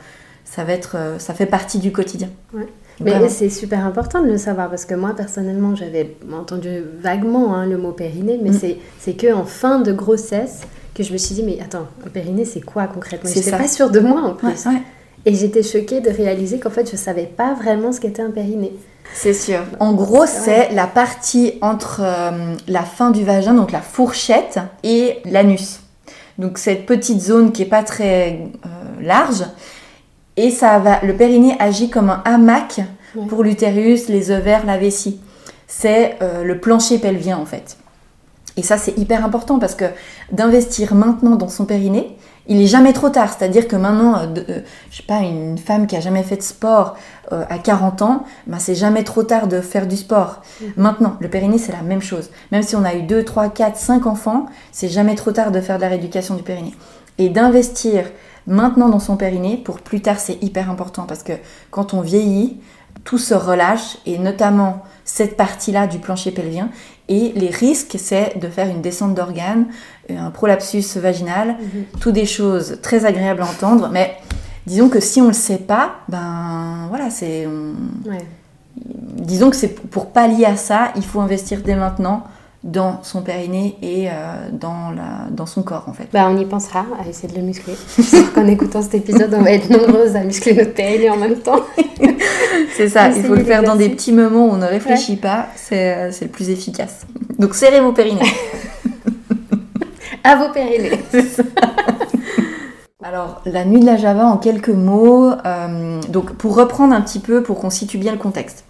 ça 0.44 0.62
va 0.62 0.72
être, 0.72 0.96
euh, 0.96 1.18
ça 1.18 1.34
fait 1.34 1.46
partie 1.46 1.80
du 1.80 1.90
quotidien. 1.90 2.28
Mais 3.00 3.28
c'est 3.28 3.50
super 3.50 3.84
important 3.84 4.22
de 4.22 4.28
le 4.28 4.38
savoir 4.38 4.70
parce 4.70 4.84
que 4.84 4.94
moi, 4.94 5.12
personnellement, 5.16 5.74
j'avais 5.74 6.16
entendu 6.32 6.84
vaguement 7.00 7.56
hein, 7.56 7.66
le 7.66 7.78
mot 7.78 7.90
périnée, 7.90 8.38
mais 8.40 8.50
mm. 8.50 8.76
c'est 9.00 9.14
que 9.14 9.34
en 9.34 9.44
fin 9.44 9.80
de 9.80 9.92
grossesse 9.92 10.62
que 10.94 11.02
je 11.02 11.12
me 11.12 11.18
suis 11.18 11.34
dit, 11.34 11.42
mais 11.42 11.58
attends, 11.60 11.88
un 12.06 12.10
périnée, 12.10 12.44
c'est 12.44 12.60
quoi 12.60 12.86
concrètement? 12.86 13.28
Je 13.28 13.40
n'étais 13.40 13.50
pas 13.50 13.66
sûre 13.66 13.90
de 13.90 13.98
moi 13.98 14.22
en 14.22 14.34
plus. 14.34 14.66
Et 15.26 15.34
j'étais 15.34 15.64
choquée 15.64 16.00
de 16.00 16.10
réaliser 16.10 16.60
qu'en 16.60 16.70
fait, 16.70 16.86
je 16.86 16.92
ne 16.92 16.96
savais 16.96 17.26
pas 17.26 17.54
vraiment 17.54 17.90
ce 17.90 17.98
qu'était 17.98 18.22
un 18.22 18.30
périnée. 18.30 18.72
C'est 19.14 19.32
sûr. 19.32 19.60
En 19.80 19.94
gros, 19.94 20.26
c'est 20.26 20.72
la 20.72 20.86
partie 20.86 21.54
entre 21.62 22.00
euh, 22.02 22.54
la 22.68 22.82
fin 22.82 23.10
du 23.10 23.24
vagin, 23.24 23.54
donc 23.54 23.72
la 23.72 23.80
fourchette, 23.80 24.58
et 24.82 25.20
l'anus. 25.24 25.80
Donc 26.38 26.58
cette 26.58 26.86
petite 26.86 27.20
zone 27.20 27.52
qui 27.52 27.62
est 27.62 27.66
pas 27.66 27.82
très 27.82 28.50
euh, 28.66 28.68
large. 29.00 29.44
Et 30.36 30.50
ça 30.50 30.78
va, 30.78 31.00
le 31.02 31.14
périnée 31.16 31.56
agit 31.58 31.88
comme 31.88 32.10
un 32.10 32.22
hamac 32.24 32.80
pour 33.28 33.42
l'utérus, 33.42 34.08
les 34.08 34.30
ovaires, 34.30 34.66
la 34.66 34.76
vessie. 34.76 35.18
C'est 35.66 36.16
euh, 36.20 36.44
le 36.44 36.60
plancher 36.60 36.98
pelvien 36.98 37.38
en 37.38 37.46
fait. 37.46 37.78
Et 38.58 38.62
ça 38.62 38.76
c'est 38.76 38.96
hyper 38.98 39.24
important 39.24 39.58
parce 39.58 39.74
que 39.74 39.86
d'investir 40.32 40.94
maintenant 40.94 41.36
dans 41.36 41.48
son 41.48 41.64
périnée, 41.64 42.15
il 42.48 42.60
est 42.60 42.66
jamais 42.66 42.92
trop 42.92 43.10
tard. 43.10 43.32
C'est-à-dire 43.32 43.68
que 43.68 43.76
maintenant, 43.76 44.18
euh, 44.18 44.26
euh, 44.48 44.60
je 44.90 44.98
sais 44.98 45.02
pas, 45.02 45.20
une 45.20 45.58
femme 45.58 45.86
qui 45.86 45.96
a 45.96 46.00
jamais 46.00 46.22
fait 46.22 46.36
de 46.36 46.42
sport 46.42 46.96
euh, 47.32 47.44
à 47.48 47.58
40 47.58 48.02
ans, 48.02 48.24
ben 48.46 48.58
c'est 48.58 48.74
jamais 48.74 49.04
trop 49.04 49.22
tard 49.22 49.48
de 49.48 49.60
faire 49.60 49.86
du 49.86 49.96
sport. 49.96 50.42
Mm. 50.60 50.64
Maintenant, 50.76 51.16
le 51.20 51.28
périnée, 51.28 51.58
c'est 51.58 51.72
la 51.72 51.82
même 51.82 52.02
chose. 52.02 52.30
Même 52.52 52.62
si 52.62 52.76
on 52.76 52.84
a 52.84 52.94
eu 52.94 53.02
2, 53.02 53.24
3, 53.24 53.48
4, 53.50 53.76
5 53.76 54.06
enfants, 54.06 54.46
c'est 54.72 54.88
jamais 54.88 55.14
trop 55.14 55.32
tard 55.32 55.50
de 55.50 55.60
faire 55.60 55.76
de 55.76 55.82
la 55.82 55.88
rééducation 55.88 56.34
du 56.34 56.42
périnée. 56.42 56.74
Et 57.18 57.28
d'investir 57.28 58.04
maintenant 58.46 58.88
dans 58.88 59.00
son 59.00 59.16
périnée, 59.16 59.56
pour 59.56 59.80
plus 59.80 60.00
tard, 60.00 60.20
c'est 60.20 60.42
hyper 60.42 60.70
important 60.70 61.04
parce 61.04 61.22
que 61.22 61.32
quand 61.70 61.94
on 61.94 62.00
vieillit, 62.00 62.60
tout 63.04 63.18
se 63.18 63.34
relâche 63.34 63.98
et 64.06 64.18
notamment 64.18 64.82
cette 65.04 65.36
partie-là 65.36 65.86
du 65.86 65.98
plancher 65.98 66.32
pelvien. 66.32 66.68
Et 67.08 67.32
les 67.36 67.50
risques, 67.50 67.96
c'est 67.98 68.38
de 68.38 68.48
faire 68.48 68.68
une 68.68 68.82
descente 68.82 69.14
d'organes, 69.14 69.66
un 70.10 70.30
prolapsus 70.30 70.96
vaginal, 70.96 71.48
mhm. 71.48 71.84
tout 72.00 72.12
des 72.12 72.26
choses 72.26 72.78
très 72.82 73.04
agréables 73.04 73.42
à 73.42 73.46
entendre, 73.46 73.90
mais 73.92 74.16
disons 74.66 74.88
que 74.88 74.98
si 75.00 75.20
on 75.20 75.24
ne 75.24 75.28
le 75.28 75.34
sait 75.34 75.58
pas, 75.58 75.96
ben 76.08 76.86
voilà, 76.88 77.10
c'est. 77.10 77.46
Disons 78.76 79.50
que 79.50 79.56
c'est 79.56 79.68
pour 79.68 80.10
pallier 80.10 80.44
à 80.44 80.56
ça, 80.56 80.92
il 80.96 81.04
faut 81.04 81.20
investir 81.20 81.62
dès 81.64 81.76
maintenant 81.76 82.24
dans 82.66 83.02
son 83.02 83.22
périnée 83.22 83.76
et 83.80 84.08
euh, 84.08 84.12
dans, 84.52 84.90
la, 84.90 85.30
dans 85.30 85.46
son 85.46 85.62
corps 85.62 85.84
en 85.86 85.92
fait. 85.92 86.08
Bah, 86.12 86.26
on 86.28 86.36
y 86.36 86.44
pensera 86.44 86.84
à 87.00 87.08
essayer 87.08 87.32
de 87.32 87.38
le 87.38 87.42
muscler. 87.42 87.74
qu'en 88.34 88.46
écoutant 88.46 88.82
cet 88.82 88.96
épisode, 88.96 89.32
on 89.32 89.42
va 89.42 89.52
être 89.52 89.70
nombreuses 89.70 90.16
à 90.16 90.24
muscler 90.24 90.54
notre 90.54 90.74
périnée 90.74 91.08
en 91.08 91.16
même 91.16 91.36
temps. 91.36 91.60
c'est 92.76 92.88
ça, 92.88 93.08
il 93.08 93.22
faut 93.22 93.34
le 93.34 93.44
faire 93.44 93.62
dans 93.62 93.76
des 93.76 93.88
petits 93.88 94.12
moments 94.12 94.46
où 94.46 94.50
on 94.50 94.58
ne 94.58 94.66
réfléchit 94.66 95.16
pas, 95.16 95.46
c'est, 95.54 96.12
c'est 96.12 96.26
le 96.26 96.30
plus 96.30 96.50
efficace. 96.50 97.06
Donc 97.38 97.54
serrez 97.54 97.80
vos 97.80 97.92
périnées. 97.92 98.20
à 100.24 100.36
vos 100.36 100.52
périnées. 100.52 101.00
Alors, 103.06 103.40
la 103.46 103.64
nuit 103.64 103.78
de 103.78 103.86
la 103.86 103.96
Java 103.96 104.26
en 104.26 104.36
quelques 104.36 104.68
mots. 104.68 105.30
Euh, 105.30 106.00
donc, 106.08 106.32
pour 106.32 106.56
reprendre 106.56 106.92
un 106.92 107.00
petit 107.00 107.20
peu, 107.20 107.40
pour 107.40 107.60
qu'on 107.60 107.70
situe 107.70 107.98
bien 107.98 108.10
le 108.10 108.18
contexte. 108.18 108.64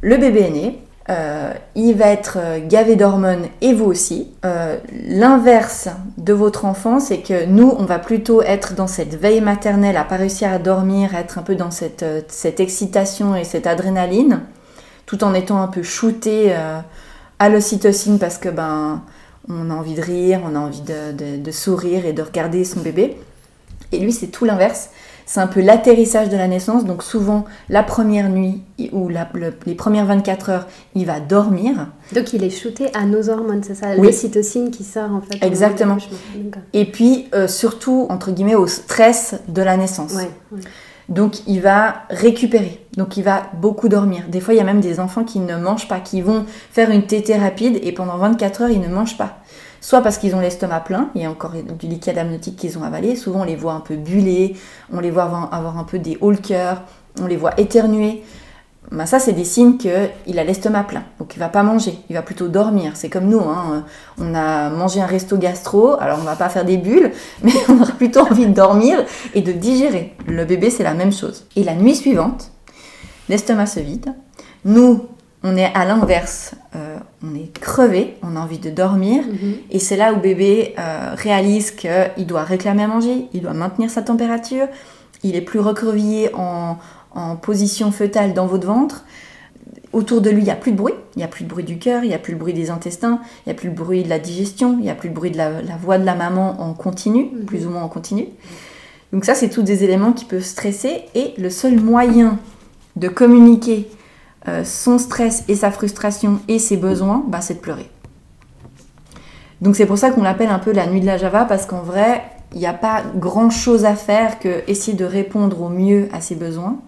Le 0.00 0.16
bébé 0.16 0.40
est 0.40 0.50
né, 0.50 0.78
euh, 1.10 1.52
il 1.74 1.96
va 1.96 2.06
être 2.06 2.38
euh, 2.40 2.60
gavé 2.64 2.94
d'hormones 2.94 3.46
et 3.60 3.74
vous 3.74 3.86
aussi. 3.86 4.28
Euh, 4.44 4.78
l'inverse 5.08 5.88
de 6.18 6.32
votre 6.32 6.64
enfant, 6.64 7.00
c'est 7.00 7.18
que 7.18 7.46
nous, 7.46 7.74
on 7.76 7.84
va 7.84 7.98
plutôt 7.98 8.42
être 8.42 8.74
dans 8.74 8.86
cette 8.86 9.16
veille 9.16 9.40
maternelle, 9.40 9.96
à 9.96 10.04
pas 10.04 10.16
réussir 10.16 10.52
à 10.52 10.58
dormir, 10.58 11.16
être 11.16 11.38
un 11.38 11.42
peu 11.42 11.56
dans 11.56 11.72
cette, 11.72 12.04
cette 12.28 12.60
excitation 12.60 13.34
et 13.34 13.42
cette 13.42 13.66
adrénaline, 13.66 14.42
tout 15.06 15.24
en 15.24 15.34
étant 15.34 15.60
un 15.60 15.66
peu 15.66 15.82
shooté 15.82 16.54
à 17.40 17.48
l'ocytocine 17.48 18.20
parce 18.20 18.38
que 18.38 18.48
ben 18.48 19.02
on 19.48 19.70
a 19.70 19.74
envie 19.74 19.94
de 19.94 20.02
rire, 20.02 20.40
on 20.44 20.54
a 20.54 20.60
envie 20.60 20.82
de 20.82 21.50
sourire 21.50 22.06
et 22.06 22.12
de 22.12 22.22
regarder 22.22 22.64
son 22.64 22.80
bébé. 22.80 23.16
Et 23.90 23.98
lui, 23.98 24.12
c'est 24.12 24.28
tout 24.28 24.44
l'inverse 24.44 24.90
c'est 25.30 25.38
un 25.38 25.46
peu 25.46 25.60
l'atterrissage 25.60 26.28
de 26.28 26.36
la 26.36 26.48
naissance. 26.48 26.84
Donc 26.84 27.04
souvent, 27.04 27.44
la 27.68 27.84
première 27.84 28.28
nuit 28.28 28.62
ou 28.90 29.08
les 29.08 29.74
premières 29.76 30.06
24 30.06 30.50
heures, 30.50 30.66
il 30.96 31.06
va 31.06 31.20
dormir. 31.20 31.86
Donc 32.12 32.32
il 32.32 32.42
est 32.42 32.50
shooté 32.50 32.88
à 32.94 33.04
nos 33.04 33.28
hormones, 33.28 33.62
c'est 33.62 33.76
ça? 33.76 33.94
L'ocytocine 33.94 34.72
qui 34.72 34.82
sort 34.82 35.12
en 35.12 35.20
fait. 35.20 35.38
Exactement. 35.46 35.98
Et 36.72 36.84
puis 36.84 37.28
euh, 37.32 37.46
surtout, 37.46 38.08
entre 38.10 38.32
guillemets, 38.32 38.56
au 38.56 38.66
stress 38.66 39.36
de 39.46 39.62
la 39.62 39.76
naissance. 39.76 40.14
Donc 41.08 41.46
il 41.46 41.60
va 41.60 42.02
récupérer, 42.10 42.84
donc 42.96 43.16
il 43.16 43.22
va 43.22 43.44
beaucoup 43.54 43.88
dormir. 43.88 44.24
Des 44.28 44.40
fois, 44.40 44.54
il 44.54 44.56
y 44.56 44.60
a 44.60 44.64
même 44.64 44.80
des 44.80 44.98
enfants 44.98 45.22
qui 45.22 45.38
ne 45.38 45.56
mangent 45.56 45.86
pas, 45.86 46.00
qui 46.00 46.22
vont 46.22 46.44
faire 46.72 46.90
une 46.90 47.06
tétée 47.06 47.36
rapide 47.36 47.78
et 47.84 47.92
pendant 47.92 48.16
24 48.16 48.62
heures, 48.62 48.70
ils 48.70 48.80
ne 48.80 48.88
mangent 48.88 49.16
pas 49.16 49.38
soit 49.80 50.02
parce 50.02 50.18
qu'ils 50.18 50.34
ont 50.34 50.40
l'estomac 50.40 50.80
plein, 50.80 51.10
il 51.14 51.22
y 51.22 51.24
a 51.24 51.30
encore 51.30 51.52
du 51.52 51.86
liquide 51.86 52.18
amniotique 52.18 52.56
qu'ils 52.56 52.78
ont 52.78 52.82
avalé, 52.82 53.16
souvent 53.16 53.40
on 53.40 53.44
les 53.44 53.56
voit 53.56 53.72
un 53.72 53.80
peu 53.80 53.96
buller, 53.96 54.56
on 54.92 55.00
les 55.00 55.10
voit 55.10 55.24
avoir 55.52 55.78
un 55.78 55.84
peu 55.84 55.98
des 55.98 56.18
hauts 56.20 56.32
on 57.20 57.26
les 57.26 57.36
voit 57.36 57.58
éternuer. 57.58 58.22
Ben 58.90 59.06
ça, 59.06 59.20
c'est 59.20 59.32
des 59.32 59.44
signes 59.44 59.76
qu'il 59.76 60.38
a 60.38 60.44
l'estomac 60.44 60.84
plein, 60.84 61.04
donc 61.20 61.36
il 61.36 61.38
va 61.38 61.48
pas 61.48 61.62
manger, 61.62 61.98
il 62.08 62.14
va 62.14 62.22
plutôt 62.22 62.48
dormir. 62.48 62.92
C'est 62.94 63.08
comme 63.08 63.26
nous, 63.26 63.40
hein. 63.40 63.84
on 64.18 64.34
a 64.34 64.68
mangé 64.70 65.00
un 65.00 65.06
resto 65.06 65.36
gastro, 65.36 66.00
alors 66.00 66.18
on 66.20 66.24
va 66.24 66.34
pas 66.34 66.48
faire 66.48 66.64
des 66.64 66.76
bulles, 66.76 67.12
mais 67.42 67.52
on 67.68 67.80
aura 67.80 67.92
plutôt 67.92 68.20
envie 68.20 68.46
de 68.46 68.52
dormir 68.52 69.04
et 69.34 69.42
de 69.42 69.52
digérer. 69.52 70.14
Le 70.26 70.44
bébé, 70.44 70.70
c'est 70.70 70.82
la 70.82 70.94
même 70.94 71.12
chose. 71.12 71.46
Et 71.54 71.62
la 71.62 71.74
nuit 71.74 71.94
suivante, 71.94 72.50
l'estomac 73.28 73.66
se 73.66 73.80
vide. 73.80 74.12
Nous, 74.64 75.06
on 75.42 75.56
est 75.56 75.72
à 75.74 75.84
l'inverse. 75.84 76.54
Euh, 76.76 76.98
on 77.22 77.34
est 77.34 77.52
crevé, 77.58 78.16
on 78.22 78.36
a 78.36 78.40
envie 78.40 78.58
de 78.58 78.70
dormir. 78.70 79.24
Mhm. 79.24 79.54
Et 79.70 79.78
c'est 79.78 79.96
là 79.96 80.12
où 80.12 80.20
bébé 80.20 80.74
euh, 80.78 81.14
réalise 81.16 81.70
qu'il 81.70 82.26
doit 82.26 82.44
réclamer 82.44 82.82
à 82.82 82.86
manger, 82.86 83.26
il 83.32 83.42
doit 83.42 83.54
maintenir 83.54 83.90
sa 83.90 84.02
température, 84.02 84.66
il 85.22 85.36
est 85.36 85.40
plus 85.40 85.60
recroquevillé 85.60 86.30
en, 86.34 86.76
position 87.42 87.90
fœtale 87.90 88.34
dans 88.34 88.46
votre 88.46 88.68
ventre. 88.68 89.04
Autour 89.92 90.20
de 90.20 90.30
lui, 90.30 90.42
il 90.42 90.44
n'y 90.44 90.50
a 90.52 90.56
plus 90.56 90.70
de 90.70 90.76
bruit. 90.76 90.94
Il 91.16 91.18
n'y 91.18 91.24
a 91.24 91.28
plus 91.28 91.42
de 91.42 91.48
bruit 91.48 91.64
du 91.64 91.76
cœur, 91.76 92.04
il 92.04 92.08
n'y 92.08 92.14
a 92.14 92.20
plus 92.20 92.34
le 92.34 92.38
bruit 92.38 92.54
des 92.54 92.70
intestins, 92.70 93.20
il 93.44 93.48
n'y 93.48 93.52
a 93.52 93.54
plus 93.56 93.68
le 93.68 93.74
bruit 93.74 94.04
de 94.04 94.08
la 94.08 94.20
digestion, 94.20 94.76
il 94.78 94.82
n'y 94.82 94.90
a 94.90 94.94
plus 94.94 95.08
le 95.08 95.14
bruit 95.14 95.32
de 95.32 95.36
la, 95.36 95.50
voix 95.82 95.98
de 95.98 96.04
la 96.04 96.14
maman 96.14 96.60
en 96.60 96.72
continu, 96.72 97.24
mhm. 97.24 97.46
plus 97.46 97.66
ou 97.66 97.70
moins 97.70 97.82
en 97.82 97.88
continu. 97.88 98.26
Donc 99.12 99.24
ça, 99.24 99.34
c'est 99.34 99.48
tous 99.48 99.62
des 99.62 99.82
éléments 99.82 100.12
qui 100.12 100.24
peuvent 100.24 100.44
stresser. 100.44 101.02
Et 101.16 101.34
le 101.36 101.50
seul 101.50 101.80
moyen 101.80 102.38
de 102.94 103.08
communiquer 103.08 103.90
euh, 104.48 104.64
son 104.64 104.98
stress 104.98 105.44
et 105.48 105.54
sa 105.54 105.70
frustration 105.70 106.40
et 106.48 106.58
ses 106.58 106.76
besoins, 106.76 107.24
bah, 107.28 107.40
c'est 107.40 107.54
de 107.54 107.58
pleurer. 107.60 107.90
Donc 109.60 109.76
c'est 109.76 109.86
pour 109.86 109.98
ça 109.98 110.10
qu'on 110.10 110.22
l'appelle 110.22 110.48
un 110.48 110.58
peu 110.58 110.72
la 110.72 110.86
nuit 110.86 111.00
de 111.00 111.06
la 111.06 111.18
Java, 111.18 111.44
parce 111.44 111.66
qu'en 111.66 111.82
vrai, 111.82 112.22
il 112.54 112.58
n'y 112.58 112.66
a 112.66 112.72
pas 112.72 113.02
grand 113.14 113.50
chose 113.50 113.84
à 113.84 113.94
faire 113.94 114.38
que 114.38 114.62
essayer 114.66 114.96
de 114.96 115.04
répondre 115.04 115.60
au 115.60 115.68
mieux 115.68 116.08
à 116.12 116.20
ses 116.20 116.34
besoins. 116.34 116.78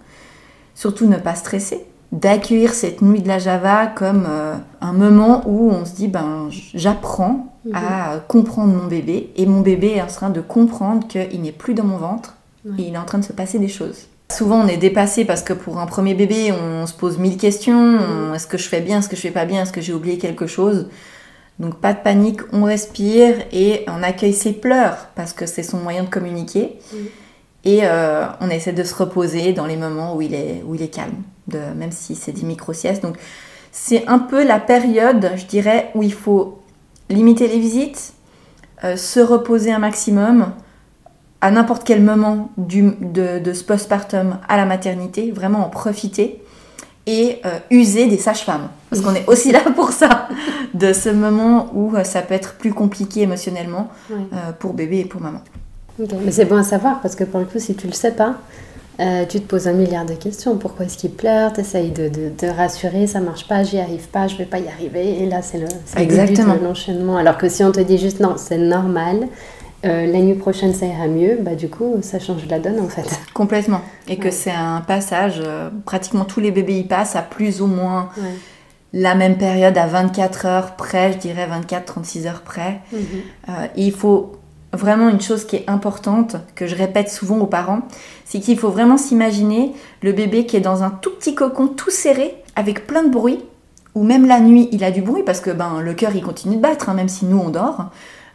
Surtout 0.75 1.07
ne 1.07 1.17
pas 1.17 1.35
stresser. 1.35 1.85
D'accueillir 2.11 2.75
cette 2.75 3.03
nuit 3.03 3.21
de 3.21 3.29
la 3.29 3.39
Java 3.39 3.87
comme 3.87 4.27
euh, 4.29 4.55
un 4.81 4.93
moment 4.93 5.43
où 5.47 5.71
on 5.71 5.85
se 5.85 5.95
dit 5.95 6.09
ben 6.09 6.49
j'apprends 6.75 7.55
mhm. 7.65 7.75
à 7.75 8.19
comprendre 8.27 8.73
mon 8.73 8.87
bébé 8.87 9.31
et 9.37 9.47
mon 9.47 9.61
bébé 9.61 9.93
est 9.97 10.03
en 10.03 10.07
train 10.07 10.31
de 10.31 10.41
comprendre 10.41 11.07
qu'il 11.07 11.43
n'est 11.43 11.53
plus 11.53 11.75
dans 11.75 11.85
mon 11.85 11.99
ventre 11.99 12.37
et 12.79 12.83
il 12.83 12.95
est 12.95 12.99
en 12.99 13.05
train 13.05 13.19
de 13.19 13.25
se 13.25 13.33
passer 13.33 13.59
des 13.59 13.69
choses. 13.69 14.09
Souvent, 14.33 14.61
on 14.61 14.67
est 14.67 14.79
dépassé 14.79 15.25
parce 15.25 15.43
que 15.43 15.53
pour 15.53 15.79
un 15.79 15.87
premier 15.87 16.15
bébé, 16.15 16.53
on 16.53 16.87
se 16.87 16.95
pose 16.95 17.19
mille 17.19 17.37
questions. 17.37 18.33
Est-ce 18.35 18.47
que 18.47 18.59
je 18.59 18.69
fais 18.69 18.81
bien 18.81 18.99
Est-ce 18.99 19.09
que 19.09 19.17
je 19.17 19.21
fais 19.21 19.31
pas 19.31 19.45
bien 19.45 19.63
Est-ce 19.63 19.73
que 19.73 19.81
j'ai 19.81 19.93
oublié 19.93 20.19
quelque 20.19 20.47
chose? 20.47 20.89
Donc, 21.59 21.81
pas 21.81 21.93
de 21.93 21.99
panique, 21.99 22.41
on 22.53 22.65
respire 22.65 23.37
et 23.53 23.85
on 23.87 24.03
accueille 24.03 24.33
ses 24.33 24.53
pleurs 24.53 25.09
parce 25.15 25.33
que 25.33 25.47
c'est 25.47 25.63
son 25.63 25.79
moyen 25.79 26.03
de 26.05 26.09
communiquer. 26.09 26.79
Mm. 26.93 26.97
Et 27.65 27.81
euh, 27.85 28.27
on 28.41 28.51
essaie 28.51 28.73
de 28.73 28.83
se 28.83 28.95
reposer 28.95 29.53
dans 29.53 29.67
les 29.67 29.77
moments 29.77 30.17
où 30.17 30.23
il 30.23 30.35
est, 30.35 30.63
où 30.67 30.75
il 30.75 30.83
est 30.83 30.89
calme, 30.89 31.23
de, 31.47 31.59
même 31.77 31.93
si 31.93 32.17
c'est 32.17 32.33
des 32.33 32.43
micro-siestes. 32.43 33.03
Donc, 33.03 33.17
c'est 33.71 34.07
un 34.09 34.19
peu 34.19 34.45
la 34.45 34.59
période, 34.59 35.31
je 35.37 35.45
dirais, 35.45 35.91
où 35.95 36.03
il 36.03 36.13
faut 36.13 36.61
limiter 37.09 37.47
les 37.47 37.59
visites, 37.59 38.15
euh, 38.83 38.97
se 38.97 39.21
reposer 39.21 39.71
un 39.71 39.79
maximum, 39.79 40.53
à 41.43 41.51
n'importe 41.51 41.83
quel 41.85 42.01
moment 42.01 42.51
du, 42.57 42.95
de, 43.01 43.53
ce 43.53 43.65
postpartum 43.65 44.39
à 44.49 44.57
la 44.57 44.65
maternité, 44.65 45.33
vraiment 45.33 45.67
en 45.67 45.69
profiter 45.69 46.41
et 47.07 47.41
euh, 47.45 47.59
user 47.73 48.07
des 48.07 48.17
sages-femmes. 48.17 48.69
Parce 48.89 49.03
qu'on 49.03 49.13
est 49.13 49.27
aussi 49.27 49.51
là 49.53 49.61
pour 49.75 49.91
ça, 49.91 50.29
de 50.73 50.93
ce 50.93 51.09
moment 51.09 51.69
où 51.75 51.97
euh, 51.97 52.05
ça 52.05 52.23
peut 52.23 52.35
être 52.35 52.55
plus 52.55 52.73
compliqué 52.73 53.23
émotionnellement 53.23 53.89
euh, 54.13 54.53
pour 54.57 54.73
bébé 54.73 55.01
et 55.01 55.05
pour 55.05 55.21
maman. 55.21 55.41
Mais 56.25 56.31
c'est 56.31 56.45
bon 56.45 56.57
à 56.57 56.63
savoir 56.63 57.01
parce 57.01 57.17
que 57.17 57.25
pour 57.25 57.41
le 57.41 57.47
coup, 57.47 57.59
si 57.59 57.75
tu 57.75 57.89
le 57.89 57.93
sais 57.93 58.13
pas, 58.13 58.37
tu 59.29 59.41
te 59.41 59.47
poses 59.47 59.67
un 59.67 59.73
milliard 59.73 60.07
de 60.07 60.15
questions. 60.15 60.57
Pourquoi 60.57 60.87
est-ce 60.87 60.97
qu'il 60.97 61.11
pleure? 61.11 61.53
Tu 61.53 61.61
essayes 61.61 61.91
de, 61.91 62.09
de, 62.09 62.47
rassurer, 62.47 63.09
ça 63.09 63.21
marche 63.21 63.49
pas, 63.49 63.65
j'y 63.65 63.81
arrive 63.81 64.07
pas, 64.09 64.29
je 64.29 64.37
vais 64.37 64.47
pas 64.47 64.61
y 64.61 64.69
arriver. 64.69 65.23
Et 65.23 65.27
là, 65.27 65.43
c'est 65.43 65.59
le, 65.59 65.67
de 65.67 66.65
l'enchaînement. 66.65 67.17
Alors 67.17 67.37
que 67.37 67.49
si 67.49 67.65
on 67.65 67.73
te 67.73 67.81
dit 67.81 67.99
juste 67.99 68.21
non, 68.21 68.35
c'est 68.37 68.59
normal, 68.59 69.27
euh, 69.85 70.07
la 70.07 70.19
nuit 70.21 70.35
prochaine 70.35 70.75
ça 70.75 70.87
ira 70.87 71.07
mieux, 71.09 71.39
bah 71.41 71.55
du 71.55 71.69
coup 71.69 71.97
ça 72.03 72.19
change 72.19 72.47
la 72.49 72.59
donne 72.59 72.81
en 72.81 72.89
fait. 72.89 73.09
Complètement. 73.35 73.81
Et 74.09 74.17
que 74.17 74.31
c'est 74.31 74.53
un 74.53 74.81
passage, 74.81 75.41
euh, 75.45 75.71
pratiquement 75.85 76.25
tous 76.25 76.41
les 76.41 76.51
bébés 76.51 76.79
y 76.79 76.85
passent 76.85 77.17
à 77.17 77.23
plus 77.23 77.61
ou 77.61 77.67
moins 77.67 78.11
la 78.93 79.15
même 79.15 79.39
période, 79.39 79.77
à 79.79 79.87
24 79.87 80.47
heures 80.47 80.77
près, 80.77 81.13
je 81.13 81.19
dirais 81.19 81.49
24-36 81.49 82.27
heures 82.27 82.43
près. 82.43 82.81
Mhm. 82.93 83.01
Euh, 83.49 83.53
il 83.77 83.93
faut 83.93 84.33
vraiment 84.73 85.09
une 85.09 85.21
chose 85.21 85.45
qui 85.45 85.57
est 85.57 85.65
importante, 85.69 86.37
que 86.55 86.67
je 86.67 86.75
répète 86.75 87.11
souvent 87.11 87.39
aux 87.39 87.47
parents, 87.47 87.83
c'est 88.25 88.41
qu'il 88.41 88.59
faut 88.59 88.71
vraiment 88.71 88.97
s'imaginer 88.97 89.73
le 90.03 90.13
bébé 90.13 90.47
qui 90.47 90.57
est 90.57 90.61
dans 90.61 90.83
un 90.83 90.91
tout 90.91 91.11
petit 91.11 91.35
cocon 91.35 91.69
tout 91.69 91.91
serré, 91.91 92.35
avec 92.57 92.87
plein 92.87 93.03
de 93.03 93.11
bruit, 93.11 93.41
ou 93.95 94.03
même 94.03 94.27
la 94.27 94.41
nuit 94.41 94.69
il 94.73 94.85
a 94.85 94.91
du 94.91 95.03
bruit 95.03 95.23
parce 95.23 95.41
que 95.41 95.51
ben, 95.51 95.81
le 95.81 95.93
cœur 95.93 96.13
il 96.15 96.23
continue 96.23 96.57
de 96.57 96.61
battre, 96.63 96.89
hein, 96.89 96.95
même 96.95 97.09
si 97.09 97.27
nous 97.27 97.39
on 97.39 97.51
dort. 97.51 97.91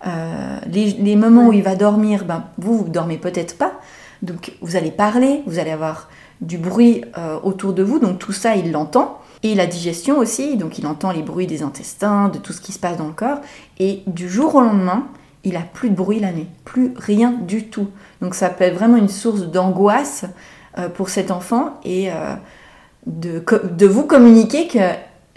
Euh, 0.05 0.60
les, 0.67 1.15
moments 1.15 1.47
où 1.47 1.53
il 1.53 1.63
va 1.63 1.75
dormir, 1.75 2.25
ben, 2.25 2.43
vous, 2.57 2.77
vous 2.77 2.89
dormez 2.89 3.17
peut-être 3.17 3.57
pas. 3.57 3.73
Donc 4.21 4.53
vous 4.62 4.75
allez 4.75 4.91
parler, 4.91 5.41
vous 5.45 5.60
allez 5.60 5.71
avoir 5.71 6.10
du 6.41 6.57
bruit 6.57 7.03
euh, 7.17 7.39
autour 7.43 7.73
de 7.73 7.83
vous, 7.83 7.99
donc 7.99 8.19
tout 8.19 8.31
ça 8.31 8.55
il 8.55 8.71
l'entend. 8.71 9.19
Et 9.43 9.53
la 9.53 9.67
digestion 9.67 10.17
aussi, 10.17 10.57
donc 10.57 10.79
il 10.79 10.88
entend 10.88 11.12
les 11.12 11.21
bruits 11.21 11.47
des 11.47 11.62
intestins, 11.62 12.29
de 12.29 12.39
tout 12.39 12.53
ce 12.53 12.62
qui 12.62 12.71
se 12.71 12.79
passe 12.79 12.97
dans 12.97 13.07
le 13.07 13.13
corps. 13.13 13.39
Et 13.79 14.01
du 14.07 14.27
jour 14.27 14.55
au 14.55 14.62
lendemain, 14.62 15.07
il 15.43 15.55
a 15.55 15.62
plus 15.62 15.89
de 15.89 15.95
bruit 15.95 16.19
la 16.19 16.31
nuit, 16.31 16.47
plus 16.65 16.93
rien 16.97 17.31
du 17.31 17.67
tout. 17.67 17.88
Donc 18.21 18.33
ça 18.33 18.49
peut 18.49 18.63
être 18.63 18.75
vraiment 18.75 18.97
une 18.97 19.10
source 19.10 19.41
d'angoisse 19.41 20.25
euh, 20.77 20.89
pour 20.89 21.10
cet 21.10 21.29
enfant 21.29 21.79
et 21.86 22.10
de, 23.05 23.43
de, 23.63 23.86
vous 23.86 24.03
communiquer 24.03 24.67
que 24.67 24.79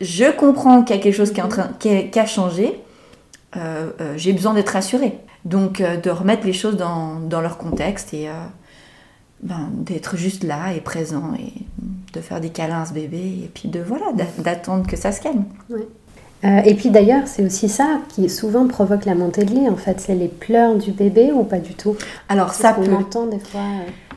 je 0.01 0.31
comprends 0.31 0.83
qu'il 0.83 0.97
y 0.97 0.99
a 0.99 1.03
quelque 1.03 1.15
chose 1.15 1.33
qui 1.33 2.19
a 2.19 2.27
changé, 2.27 2.81
euh, 3.57 3.91
euh, 4.01 4.15
j'ai 4.17 4.33
besoin 4.33 4.55
d'être 4.55 4.71
rassurée. 4.71 5.19
Donc 5.45 5.81
euh, 5.81 5.97
de 5.97 6.11
remettre 6.11 6.47
les 6.47 6.53
choses 6.53 6.77
dans, 6.77 7.19
dans 7.19 7.41
leur 7.41 7.59
contexte 7.59 8.15
et 8.15 8.29
ben, 9.43 9.71
d'être 9.73 10.17
juste 10.17 10.45
là 10.45 10.73
et 10.75 10.81
présent 10.81 11.33
et 11.39 11.53
de 12.13 12.21
faire 12.21 12.41
des 12.41 12.51
câlins 12.51 12.83
à 12.83 12.87
ce 12.87 12.93
bébé 12.93 13.19
et 13.45 13.51
puis 13.53 13.69
de 13.69 13.81
voilà 13.81 14.07
d'attendre 14.39 14.87
que 14.87 14.97
ça 14.97 15.13
se 15.13 15.21
calme. 15.21 15.45
et 16.45 16.75
puis 16.75 16.91
d'ailleurs, 16.91 17.27
c'est 17.27 17.45
aussi 17.45 17.69
ça 17.69 18.01
qui 18.11 18.29
souvent 18.29 18.67
provoque 18.67 19.05
la 19.07 19.15
montée 19.15 19.45
de 19.45 19.55
lait. 19.55 19.69
En 19.69 19.77
fait, 19.77 20.01
c'est 20.01 20.15
les 20.15 20.29
pleurs 20.29 20.77
du 20.77 20.93
bébé 20.93 21.33
ou 21.33 21.45
pas 21.45 21.59
du 21.59 21.75
tout? 21.75 21.97
Alors 22.29 22.53
ça 22.53 22.75
peut. 22.75 22.93
entend 22.93 23.27
des 23.27 23.39
fois. 23.39 23.61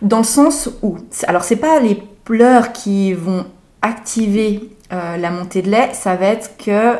Dans 0.01 0.19
le 0.19 0.23
sens 0.23 0.69
où, 0.81 0.97
alors 1.27 1.43
c'est 1.43 1.55
pas 1.55 1.79
les 1.79 2.03
pleurs 2.25 2.73
qui 2.73 3.13
vont 3.13 3.45
activer 3.81 4.69
la 4.91 5.31
montée 5.31 5.63
de 5.63 5.71
lait, 5.71 5.89
ça 5.93 6.15
va 6.15 6.27
être 6.27 6.55
que 6.57 6.97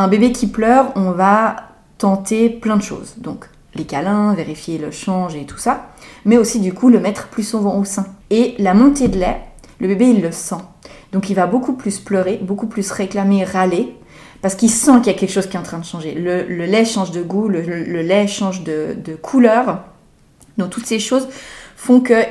un 0.00 0.08
bébé 0.08 0.32
qui 0.32 0.46
pleure, 0.46 0.92
on 0.96 1.10
va 1.10 1.56
tenter 1.98 2.48
plein 2.48 2.76
de 2.76 2.82
choses. 2.82 3.14
Donc 3.18 3.46
les 3.74 3.84
câlins, 3.84 4.34
vérifier 4.34 4.78
le 4.78 4.90
change 4.90 5.36
et 5.36 5.44
tout 5.44 5.58
ça, 5.58 5.90
mais 6.24 6.38
aussi 6.38 6.60
du 6.60 6.72
coup 6.72 6.88
le 6.88 7.00
mettre 7.00 7.28
plus 7.28 7.42
souvent 7.42 7.78
au 7.78 7.84
sein. 7.84 8.06
Et 8.30 8.54
la 8.58 8.72
montée 8.72 9.08
de 9.08 9.18
lait, 9.18 9.42
le 9.78 9.88
bébé 9.88 10.08
il 10.08 10.22
le 10.22 10.32
sent. 10.32 10.62
Donc 11.12 11.28
il 11.28 11.34
va 11.34 11.46
beaucoup 11.46 11.74
plus 11.74 11.98
pleurer, 11.98 12.38
beaucoup 12.42 12.66
plus 12.66 12.90
réclamer, 12.90 13.44
râler, 13.44 13.94
parce 14.40 14.54
qu'il 14.54 14.70
sent 14.70 14.98
qu'il 15.02 15.12
y 15.12 15.16
a 15.16 15.18
quelque 15.18 15.32
chose 15.32 15.46
qui 15.46 15.56
est 15.56 15.60
en 15.60 15.64
train 15.64 15.78
de 15.78 15.84
changer. 15.84 16.14
Le, 16.14 16.44
lait 16.64 16.86
change 16.86 17.10
de 17.10 17.22
goût, 17.22 17.48
le, 17.48 17.60
lait 17.60 18.26
change 18.26 18.64
de, 18.64 18.96
couleur. 19.20 19.82
Donc 20.56 20.70
toutes 20.70 20.86
ces 20.86 20.98
choses 20.98 21.28
font 21.76 22.00
que 22.00 22.22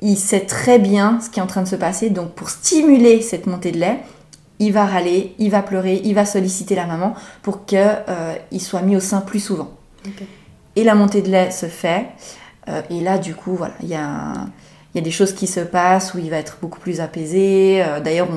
il 0.00 0.16
sait 0.16 0.40
très 0.40 0.78
bien 0.78 1.18
ce 1.20 1.30
qui 1.30 1.40
est 1.40 1.42
en 1.42 1.48
train 1.48 1.62
de 1.62 1.68
se 1.68 1.76
passer. 1.76 2.10
Donc 2.10 2.34
pour 2.34 2.50
stimuler 2.50 3.20
cette 3.20 3.46
montée 3.48 3.72
de 3.72 3.78
lait, 3.78 3.98
il 4.58 4.72
va 4.72 4.86
râler, 4.86 5.34
il 5.38 5.50
va 5.50 5.62
pleurer, 5.62 6.00
il 6.04 6.14
va 6.14 6.24
solliciter 6.24 6.74
la 6.74 6.86
maman 6.86 7.14
pour 7.42 7.64
qu'il 7.64 7.78
euh, 7.78 8.34
soit 8.58 8.82
mis 8.82 8.96
au 8.96 9.00
sein 9.00 9.20
plus 9.20 9.40
souvent. 9.40 9.70
Et 10.76 10.84
la 10.84 10.94
montée 10.94 11.22
de 11.22 11.28
lait 11.28 11.50
se 11.50 11.66
fait. 11.66 12.06
Euh, 12.68 12.82
et 12.90 13.00
là, 13.00 13.18
du 13.18 13.34
coup, 13.34 13.54
voilà, 13.54 13.74
il 13.82 13.88
y 13.88 13.94
a, 13.94 14.32
des 14.94 15.10
choses 15.10 15.34
qui 15.34 15.46
se 15.46 15.60
passent 15.60 16.14
où 16.14 16.18
il 16.18 16.30
va 16.30 16.38
être 16.38 16.56
beaucoup 16.62 16.80
plus 16.80 17.02
apaisé. 17.02 17.82
Euh, 17.82 18.00
d'ailleurs, 18.00 18.28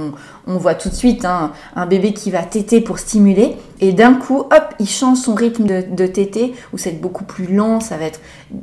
on, 0.45 0.57
voit 0.57 0.75
tout 0.75 0.89
de 0.89 0.93
suite 0.93 1.23
hein, 1.23 1.53
un 1.73 1.85
bébé 1.85 2.11
qui 2.11 2.31
va 2.31 2.43
téter 2.43 2.81
pour 2.81 2.99
stimuler. 2.99 3.55
Et 3.79 3.93
d'un 3.93 4.15
coup, 4.15 4.39
hop, 4.39 4.73
il 4.77 4.89
change 4.89 5.19
son 5.19 5.35
rythme 5.35 5.65
de, 5.65 5.85
de 5.89 6.05
téter, 6.05 6.53
où 6.73 6.77
c'est 6.77 6.99
beaucoup 6.99 7.23
plus 7.23 7.47
long. 7.47 7.79
Ça 7.79 7.95
va 7.95 8.05
être, 8.05 8.19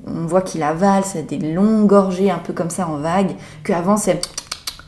on 0.07 0.27
voit 0.27 0.43
qu'il 0.43 0.63
avale, 0.63 1.05
c'est 1.05 1.23
des 1.23 1.39
longues 1.39 1.87
gorgées, 1.87 2.31
un 2.31 2.39
peu 2.39 2.53
comme 2.53 2.71
ça 2.71 2.87
en 2.87 2.99
vague. 2.99 3.35
Qu'avant, 3.65 3.97
c'est 3.97 4.21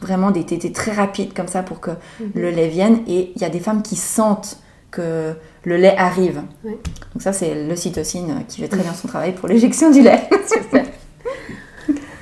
vraiment 0.00 0.30
des 0.30 0.44
tétés 0.44 0.72
très 0.72 0.92
rapides 0.92 1.32
comme 1.34 1.48
ça 1.48 1.62
pour 1.62 1.80
que 1.80 1.90
mhm. 1.90 2.30
le 2.34 2.50
lait 2.50 2.68
vienne. 2.68 3.00
Et 3.06 3.32
il 3.34 3.42
y 3.42 3.44
a 3.44 3.50
des 3.50 3.60
femmes 3.60 3.82
qui 3.82 3.96
sentent 3.96 4.58
que 4.90 5.34
le 5.64 5.76
lait 5.76 5.96
arrive. 5.96 6.42
Donc 6.64 7.20
ça, 7.20 7.32
c'est 7.32 7.66
l'ocytocine 7.66 8.44
qui 8.48 8.60
fait 8.60 8.68
très 8.68 8.80
bien 8.80 8.94
son 8.94 9.08
travail 9.08 9.32
pour 9.32 9.48
l'éjection 9.48 9.90
du 9.90 10.02
lait. 10.02 10.28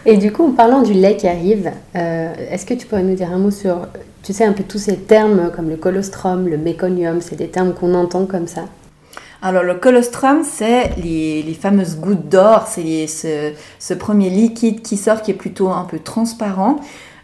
Et 0.09 0.17
du 0.17 0.31
coup, 0.31 0.47
en 0.47 0.53
parlant 0.53 0.83
du 0.83 0.93
lait 0.93 1.17
qui 1.17 1.27
arrive, 1.27 1.73
euh, 1.97 2.33
est-ce 2.51 2.65
que 2.65 2.75
tu 2.75 2.87
pourrais 2.87 3.03
nous 3.03 3.17
dire 3.17 3.33
un 3.33 3.39
mot 3.39 3.51
sur, 3.51 3.89
tu 4.23 4.33
sais, 4.33 4.45
un 4.45 4.53
peu 4.53 4.63
tous 4.63 4.79
ces 4.79 4.97
termes 4.97 5.51
comme 5.55 5.69
le 5.69 5.77
colostrum, 5.77 6.47
le 6.47 6.57
méconium, 6.57 7.21
c'est 7.21 7.35
des 7.35 7.49
termes 7.49 7.75
qu'on 7.75 7.93
entend 7.95 8.25
comme 8.27 8.47
ça? 8.47 8.67
Alors 9.43 9.65
le 9.65 9.75
colostrum, 9.75 10.43
c'est 10.45 10.97
les, 10.97 11.43
les, 11.43 11.55
fameuses 11.55 11.99
gouttes 11.99 12.29
d'or, 12.29 12.67
c'est 12.69 13.07
ce, 13.07 13.53
ce, 13.79 13.95
premier 13.95 14.31
liquide 14.31 14.81
qui 14.81 14.97
sort 14.97 15.23
qui 15.23 15.33
est 15.33 15.35
plutôt 15.35 15.69
un 15.69 15.85
peu 15.85 15.99
transparent, 15.99 16.77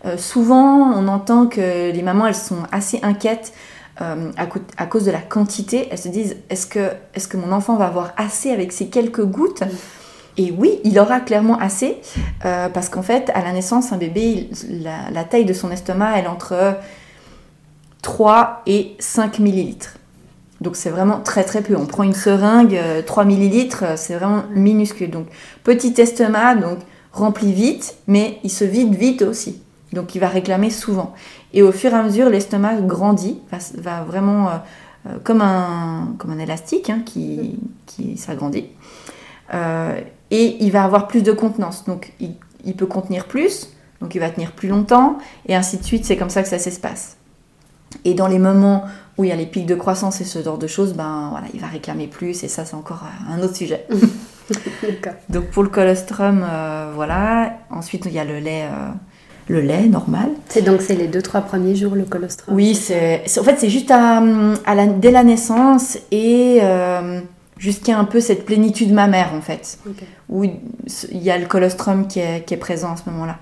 euh, 0.04 0.16
souvent, 0.16 0.92
on 0.92 1.08
entend 1.08 1.46
que 1.46 1.90
les 1.92 2.02
mamans, 2.02 2.26
elles 2.26 2.34
sont 2.34 2.64
assez 2.72 2.98
inquiètes 3.02 3.52
euh, 4.00 4.32
à, 4.36 4.86
cause 4.86 5.04
de 5.04 5.10
la 5.10 5.20
quantité. 5.20 5.88
Elles 5.90 5.98
se 5.98 6.08
disent, 6.08 6.36
est-ce 6.50 6.66
que, 6.66 7.36
mon 7.36 7.52
enfant 7.52 7.76
va 7.76 7.86
avoir 7.86 8.12
assez 8.16 8.50
avec 8.50 8.72
ces 8.72 8.86
quelques 8.86 9.24
gouttes? 9.24 9.62
Et 10.38 10.50
oui, 10.50 10.80
il 10.84 10.98
aura 10.98 11.20
clairement 11.20 11.58
assez, 11.58 11.98
euh, 12.46 12.68
parce 12.70 12.88
qu'en 12.88 13.02
fait, 13.02 13.30
à 13.34 13.42
la 13.42 13.52
naissance, 13.52 13.92
un 13.92 13.98
bébé, 13.98 14.48
la, 15.12 15.24
taille 15.24 15.44
de 15.44 15.52
son 15.52 15.70
estomac, 15.70 16.18
elle 16.18 16.24
est 16.24 16.28
entre 16.28 16.76
3 18.00 18.62
et 18.66 18.96
5 18.98 19.38
millilitres. 19.38 19.94
Donc 20.62 20.76
c'est 20.76 20.90
vraiment 20.90 21.20
très 21.20 21.44
très 21.44 21.60
peu. 21.60 21.76
On 21.76 21.86
prend 21.86 22.04
une 22.04 22.14
seringue, 22.14 22.80
3 23.04 23.24
millilitres, 23.24 23.84
c'est 23.96 24.14
vraiment 24.14 24.44
minuscule. 24.54 25.10
Donc 25.10 25.26
petit 25.64 25.92
estomac, 26.00 26.54
donc 26.54 26.78
rempli 27.12 27.52
vite, 27.52 27.96
mais 28.06 28.38
il 28.42 28.50
se 28.50 28.64
vide 28.64 28.94
vite 28.94 29.22
aussi. 29.22 29.61
Donc 29.92 30.14
il 30.14 30.20
va 30.20 30.28
réclamer 30.28 30.70
souvent. 30.70 31.14
Et 31.52 31.62
au 31.62 31.72
fur 31.72 31.92
et 31.92 31.94
à 31.94 32.02
mesure, 32.02 32.30
l'estomac 32.30 32.80
grandit, 32.82 33.40
va, 33.76 34.02
vraiment 34.02 34.48
euh, 34.48 34.50
euh, 35.06 35.18
comme, 35.22 35.42
un, 35.42 36.14
comme 36.18 36.30
un 36.30 36.38
élastique 36.38 36.90
hein, 36.90 37.02
qui, 37.04 37.58
qui 37.86 38.16
s'agrandit. 38.16 38.66
Euh, 39.52 40.00
et 40.30 40.56
il 40.60 40.72
va 40.72 40.84
avoir 40.84 41.08
plus 41.08 41.22
de 41.22 41.32
contenance. 41.32 41.84
Donc 41.84 42.12
il, 42.20 42.74
peut 42.74 42.86
contenir 42.86 43.26
plus, 43.26 43.68
donc 44.00 44.14
il 44.14 44.18
va 44.18 44.30
tenir 44.30 44.52
plus 44.52 44.68
longtemps, 44.68 45.18
et 45.46 45.54
ainsi 45.54 45.76
de 45.76 45.84
suite. 45.84 46.06
C'est 46.06 46.16
comme 46.16 46.30
ça 46.30 46.42
que 46.42 46.48
ça 46.48 46.58
s'espace. 46.58 47.16
Et 48.06 48.14
dans 48.14 48.28
les 48.28 48.38
moments 48.38 48.84
où 49.18 49.24
il 49.24 49.28
y 49.28 49.32
a 49.32 49.36
les 49.36 49.44
pics 49.44 49.66
de 49.66 49.74
croissance 49.74 50.22
et 50.22 50.24
ce 50.24 50.42
genre 50.42 50.56
de 50.56 50.66
choses, 50.66 50.94
ben 50.94 51.28
voilà, 51.30 51.48
il 51.52 51.60
va 51.60 51.66
réclamer 51.66 52.06
plus, 52.06 52.44
et 52.44 52.48
ça 52.48 52.64
c'est 52.64 52.76
encore 52.76 53.04
un 53.28 53.42
autre 53.42 53.56
sujet. 53.56 53.86
donc 55.28 55.50
pour 55.50 55.62
le 55.62 55.68
colostrum, 55.68 56.46
voilà. 56.94 57.58
Ensuite 57.68 58.06
il 58.06 58.12
y 58.12 58.18
a 58.18 58.24
le 58.24 58.38
lait 58.38 58.66
le 59.48 59.60
lait 59.60 59.86
normal. 59.86 60.30
C'est 60.48 60.62
donc 60.62 60.80
c'est 60.80 60.94
les 60.94 61.08
deux 61.08 61.22
trois 61.22 61.40
premiers 61.42 61.74
jours 61.74 61.94
le 61.94 62.04
colostrum. 62.04 62.54
Oui, 62.54 62.74
c'est 62.74 63.22
en 63.38 63.44
fait 63.44 63.56
c'est 63.58 63.70
juste 63.70 63.90
à, 63.90 64.22
la, 64.74 64.86
dès 64.86 65.10
la 65.10 65.24
naissance 65.24 65.98
et 66.10 66.58
euh, 66.62 67.20
jusqu'à 67.58 67.98
un 67.98 68.04
peu 68.04 68.20
cette 68.20 68.44
plénitude 68.44 68.92
mammaire 68.92 69.32
en 69.34 69.40
fait, 69.40 69.78
où 70.28 70.44
il 70.44 71.22
y 71.22 71.30
a 71.30 71.38
le 71.38 71.46
colostrum 71.46 72.06
qui 72.06 72.20
est, 72.20 72.44
qui 72.46 72.54
est 72.54 72.58
présent 72.58 72.92
à 72.92 72.96
ce 72.96 73.08
moment-là. 73.10 73.38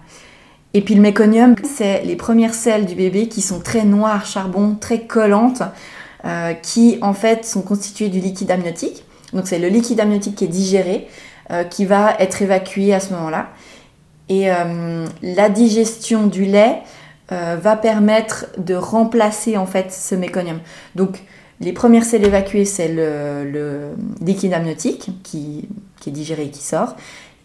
Et 0.72 0.82
puis 0.82 0.94
le 0.94 1.00
méconium, 1.00 1.56
c'est 1.64 2.02
les 2.04 2.16
premières 2.16 2.54
selles 2.54 2.86
du 2.86 2.94
bébé 2.94 3.28
qui 3.28 3.42
sont 3.42 3.58
très 3.60 3.84
noires, 3.84 4.24
charbon, 4.24 4.76
très 4.80 5.00
collantes, 5.00 5.62
euh, 6.24 6.52
qui 6.52 6.98
en 7.02 7.12
fait 7.12 7.44
sont 7.44 7.62
constituées 7.62 8.08
du 8.08 8.20
liquide 8.20 8.50
amniotique. 8.50 9.04
Donc 9.32 9.48
c'est 9.48 9.58
le 9.58 9.68
liquide 9.68 10.00
amniotique 10.00 10.36
qui 10.36 10.44
est 10.44 10.48
digéré, 10.48 11.08
euh, 11.50 11.64
qui 11.64 11.86
va 11.86 12.14
être 12.18 12.42
évacué 12.42 12.94
à 12.94 13.00
ce 13.00 13.12
moment-là. 13.14 13.48
Et 14.30 14.50
euh, 14.50 15.06
la 15.22 15.48
digestion 15.48 16.28
du 16.28 16.44
lait 16.44 16.78
euh, 17.32 17.58
va 17.60 17.76
permettre 17.76 18.46
de 18.58 18.74
remplacer 18.74 19.58
en 19.58 19.66
fait 19.66 19.92
ce 19.92 20.14
méconium. 20.14 20.60
Donc 20.94 21.24
les 21.60 21.72
premières 21.72 22.04
selles 22.04 22.24
évacuées, 22.24 22.64
c'est 22.64 22.88
le, 22.88 23.90
liquide 24.24 24.54
amniotique 24.54 25.10
qui, 25.24 25.68
est 26.06 26.10
digéré 26.10 26.44
et 26.44 26.50
qui 26.50 26.62
sort. 26.62 26.94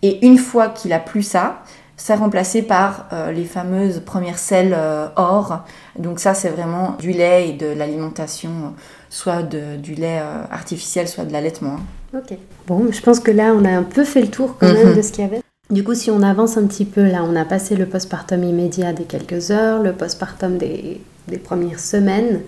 Et 0.03 0.25
une 0.25 0.37
fois 0.37 0.69
qu'il 0.69 0.93
a 0.93 0.99
plus 0.99 1.23
ça, 1.23 1.63
c'est 1.97 2.13
remplacé 2.13 2.61
par 2.61 3.07
euh, 3.11 3.31
les 3.31 3.45
fameuses 3.45 4.01
premières 4.05 4.37
selles 4.37 4.77
or. 5.15 5.63
Donc 5.97 6.19
ça, 6.19 6.35
c'est 6.35 6.49
vraiment 6.49 6.95
du 6.99 7.11
lait 7.11 7.49
et 7.49 7.53
de 7.53 7.65
l'alimentation, 7.65 8.75
soit 9.09 9.41
du 9.41 9.95
lait 9.95 10.21
artificiel, 10.51 11.07
soit 11.07 11.25
de 11.25 11.33
l'allaitement. 11.33 11.77
Ok. 12.13 12.37
Bon, 12.67 12.91
je 12.91 13.01
pense 13.01 13.19
que 13.19 13.31
là, 13.31 13.53
on 13.55 13.65
a 13.65 13.71
un 13.71 13.83
peu 13.83 14.03
fait 14.03 14.21
le 14.21 14.29
tour 14.29 14.55
quand 14.59 14.71
même 14.71 14.89
mhm. 14.89 14.97
de 14.97 15.01
ce 15.01 15.11
qu'il 15.11 15.23
y 15.23 15.27
avait. 15.27 15.44
Du 15.71 15.83
coup, 15.83 15.95
si 15.95 16.11
on 16.11 16.21
avance 16.21 16.57
un 16.57 16.67
petit 16.67 16.85
peu, 16.85 17.01
là, 17.01 17.23
on 17.23 17.35
a 17.35 17.43
passé 17.43 17.75
le 17.75 17.87
postpartum 17.87 18.43
immédiat 18.43 18.93
des 18.93 19.05
quelques 19.05 19.49
heures, 19.49 19.81
le 19.81 19.93
postpartum 19.93 20.57
des, 20.57 21.01
des 21.27 21.37
premières 21.37 21.79
semaines. 21.79 22.41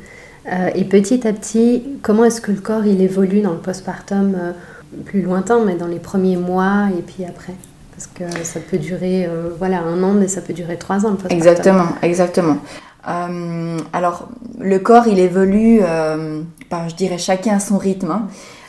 Euh, 0.51 0.69
et 0.75 0.83
petit 0.85 1.27
à 1.27 1.33
petit, 1.33 1.83
comment 2.03 2.25
est-ce 2.25 2.41
que 2.41 2.51
le 2.51 2.59
corps 2.59 2.85
il 2.85 3.01
évolue 3.01 3.41
dans 3.41 3.53
le 3.53 3.57
postpartum 3.57 4.35
euh, 4.39 4.51
plus 5.05 5.21
lointain, 5.21 5.63
mais 5.65 5.75
dans 5.75 5.87
les 5.87 5.99
premiers 5.99 6.37
mois 6.37 6.89
et 6.97 7.01
puis 7.01 7.25
après? 7.25 7.53
Parce 7.91 8.07
que 8.07 8.45
ça 8.45 8.59
peut 8.59 8.77
durer 8.77 9.27
voilà, 9.57 9.81
un 9.81 10.03
an, 10.03 10.13
mais 10.13 10.27
ça 10.27 10.41
peut 10.41 10.53
durer 10.53 10.77
trois 10.77 11.07
ans. 11.07 11.17
exactement, 11.31 11.87
exactement. 12.03 12.57
alors, 13.03 14.29
le 14.59 14.77
corps, 14.77 15.07
il 15.07 15.17
évolue, 15.17 15.79
je 15.81 16.95
dirais, 16.95 17.17
chacun 17.17 17.55
à 17.55 17.59
son 17.59 17.79
rythme. 17.79 18.11
Hein. 18.11 18.27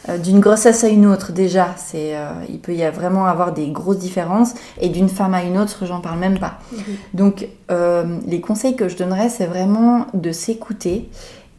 Euh, 0.08 0.18
d'une 0.18 0.40
grossesse 0.40 0.84
à 0.84 0.88
une 0.88 1.06
autre, 1.06 1.32
déjà, 1.32 1.74
c'est, 1.76 2.16
euh, 2.16 2.30
il 2.48 2.60
peut 2.60 2.74
y 2.74 2.82
avoir 2.82 3.00
vraiment 3.00 3.26
avoir 3.26 3.52
des 3.52 3.68
grosses 3.68 3.98
différences. 3.98 4.54
Et 4.80 4.88
d'une 4.88 5.08
femme 5.08 5.34
à 5.34 5.42
une 5.42 5.58
autre, 5.58 5.86
j'en 5.86 6.00
parle 6.00 6.18
même 6.18 6.38
pas. 6.38 6.58
Mhm. 6.72 6.82
Donc, 7.14 7.48
euh, 7.70 8.18
les 8.26 8.40
conseils 8.40 8.76
que 8.76 8.88
je 8.88 8.96
donnerais, 8.96 9.28
c'est 9.28 9.46
vraiment 9.46 10.06
de 10.14 10.32
s'écouter 10.32 11.08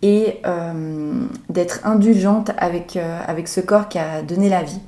et 0.01 0.41
d'être 1.49 1.85
indulgente 1.85 2.51
avec, 2.57 2.97
avec 3.27 3.49
ce 3.49 3.59
corps 3.59 3.89
qui 3.89 3.99
a 3.99 4.21
donné 4.21 4.47
la 4.47 4.63
vie 4.63 4.79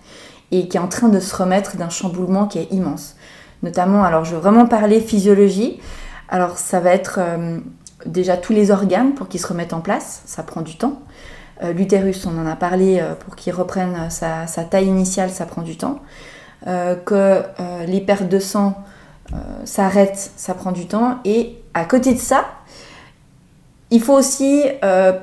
et 0.51 0.69
qui 0.69 0.77
est 0.77 0.79
en 0.79 0.87
train 0.87 1.09
de 1.09 1.19
se 1.19 1.35
remettre 1.35 1.75
d'un 1.75 1.89
chamboulement 1.89 2.47
qui 2.47 2.59
est 2.59 2.71
immense. 2.71 3.17
Notamment, 3.61 4.05
alors 4.05 4.23
je 4.23 4.35
veux 4.35 4.39
vraiment 4.39 4.67
parler 4.67 5.01
physiologie. 5.01 5.81
Alors 6.29 6.57
ça 6.57 6.79
va 6.79 6.91
être 6.91 7.19
déjà 8.05 8.37
tous 8.37 8.53
les 8.53 8.71
organes 8.71 9.13
pour 9.13 9.27
qu'ils 9.27 9.41
se 9.41 9.47
remettent 9.47 9.73
en 9.73 9.81
place, 9.81 10.21
ça 10.25 10.43
prend 10.43 10.61
du 10.61 10.77
temps. 10.77 11.01
Euh, 11.63 11.73
l'utérus, 11.73 12.25
on 12.25 12.37
en 12.39 12.47
a 12.47 12.55
parlé, 12.55 12.99
euh, 12.99 13.13
pour 13.13 13.35
qu'il 13.35 13.53
reprenne 13.53 14.09
sa, 14.09 14.45
taille 14.69 14.87
initiale, 14.87 15.29
ça 15.29 15.45
prend 15.45 15.61
du 15.61 15.77
temps. 15.77 15.99
Euh, 16.67 16.95
que 16.95 17.41
les 17.87 18.01
pertes 18.01 18.29
de 18.29 18.39
sang 18.39 18.75
s'arrêtent, 19.63 20.31
ça 20.35 20.53
prend 20.53 20.71
du 20.71 20.85
temps. 20.87 21.19
Et 21.25 21.57
à 21.73 21.85
côté 21.85 22.13
de 22.13 22.19
ça, 22.19 22.45
il 23.89 24.01
faut 24.01 24.13
aussi 24.13 24.63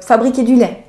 fabriquer 0.01 0.43
du 0.43 0.57
lait 0.57 0.85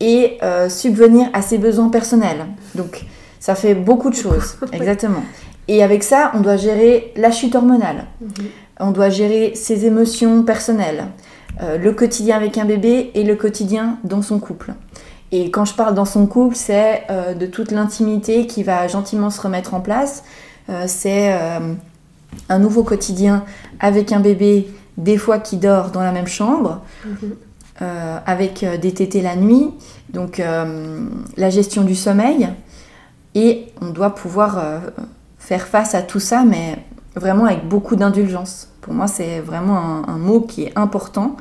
et 0.00 0.38
subvenir 0.68 1.28
à 1.32 1.42
ses 1.42 1.58
besoins 1.58 1.88
personnels. 1.88 2.46
Donc 2.74 3.04
ça 3.38 3.54
fait 3.54 3.74
beaucoup 3.74 4.10
de 4.10 4.16
choses, 4.16 4.58
exactement. 4.72 5.22
Et 5.68 5.82
avec 5.82 6.02
ça, 6.02 6.32
on 6.34 6.40
doit 6.40 6.56
gérer 6.56 7.12
la 7.16 7.30
chute 7.30 7.54
hormonale. 7.54 8.06
Mhm. 8.20 8.30
On 8.80 8.90
doit 8.90 9.10
gérer 9.10 9.54
ses 9.54 9.86
émotions 9.86 10.42
personnelles. 10.42 11.04
Euh, 11.62 11.76
le 11.76 11.92
quotidien 11.92 12.36
avec 12.36 12.56
un 12.56 12.64
bébé 12.64 13.10
et 13.14 13.22
le 13.22 13.36
quotidien 13.36 13.98
dans 14.04 14.22
son 14.22 14.38
couple. 14.38 14.72
Et 15.30 15.50
quand 15.50 15.64
je 15.64 15.74
parle 15.74 15.94
dans 15.94 16.06
son 16.06 16.26
couple, 16.26 16.56
c'est 16.56 17.04
euh, 17.10 17.34
de 17.34 17.46
toute 17.46 17.70
l'intimité 17.70 18.46
qui 18.46 18.62
va 18.62 18.88
gentiment 18.88 19.30
se 19.30 19.40
remettre 19.40 19.74
en 19.74 19.80
place. 19.80 20.24
Euh, 20.70 20.84
c'est 20.86 21.36
un 22.48 22.58
nouveau 22.58 22.82
quotidien 22.82 23.44
avec 23.78 24.12
un 24.12 24.20
bébé, 24.20 24.68
des 24.96 25.18
fois 25.18 25.38
qui 25.38 25.56
dort 25.56 25.90
dans 25.90 26.02
la 26.02 26.12
même 26.12 26.28
chambre, 26.28 26.80
mhm. 27.04 27.34
avec 28.26 28.64
des 28.80 28.92
tétés 28.94 29.20
la 29.20 29.36
nuit, 29.36 29.70
donc 30.10 30.40
la 31.36 31.50
gestion 31.50 31.82
du 31.82 31.96
sommeil. 31.96 32.48
Et 33.34 33.66
on 33.80 33.90
doit 33.90 34.14
pouvoir 34.14 34.62
faire 35.38 35.66
face 35.66 35.94
à 35.94 36.02
tout 36.02 36.20
ça, 36.20 36.44
mais 36.44 36.78
vraiment 37.16 37.46
avec 37.46 37.66
beaucoup 37.66 37.96
d'indulgence. 37.96 38.68
Pour 38.80 38.94
moi, 38.94 39.06
c'est 39.06 39.40
vraiment 39.40 40.08
un, 40.08 40.18
mot 40.18 40.40
qui 40.40 40.64
est 40.64 40.72
important 40.76 41.36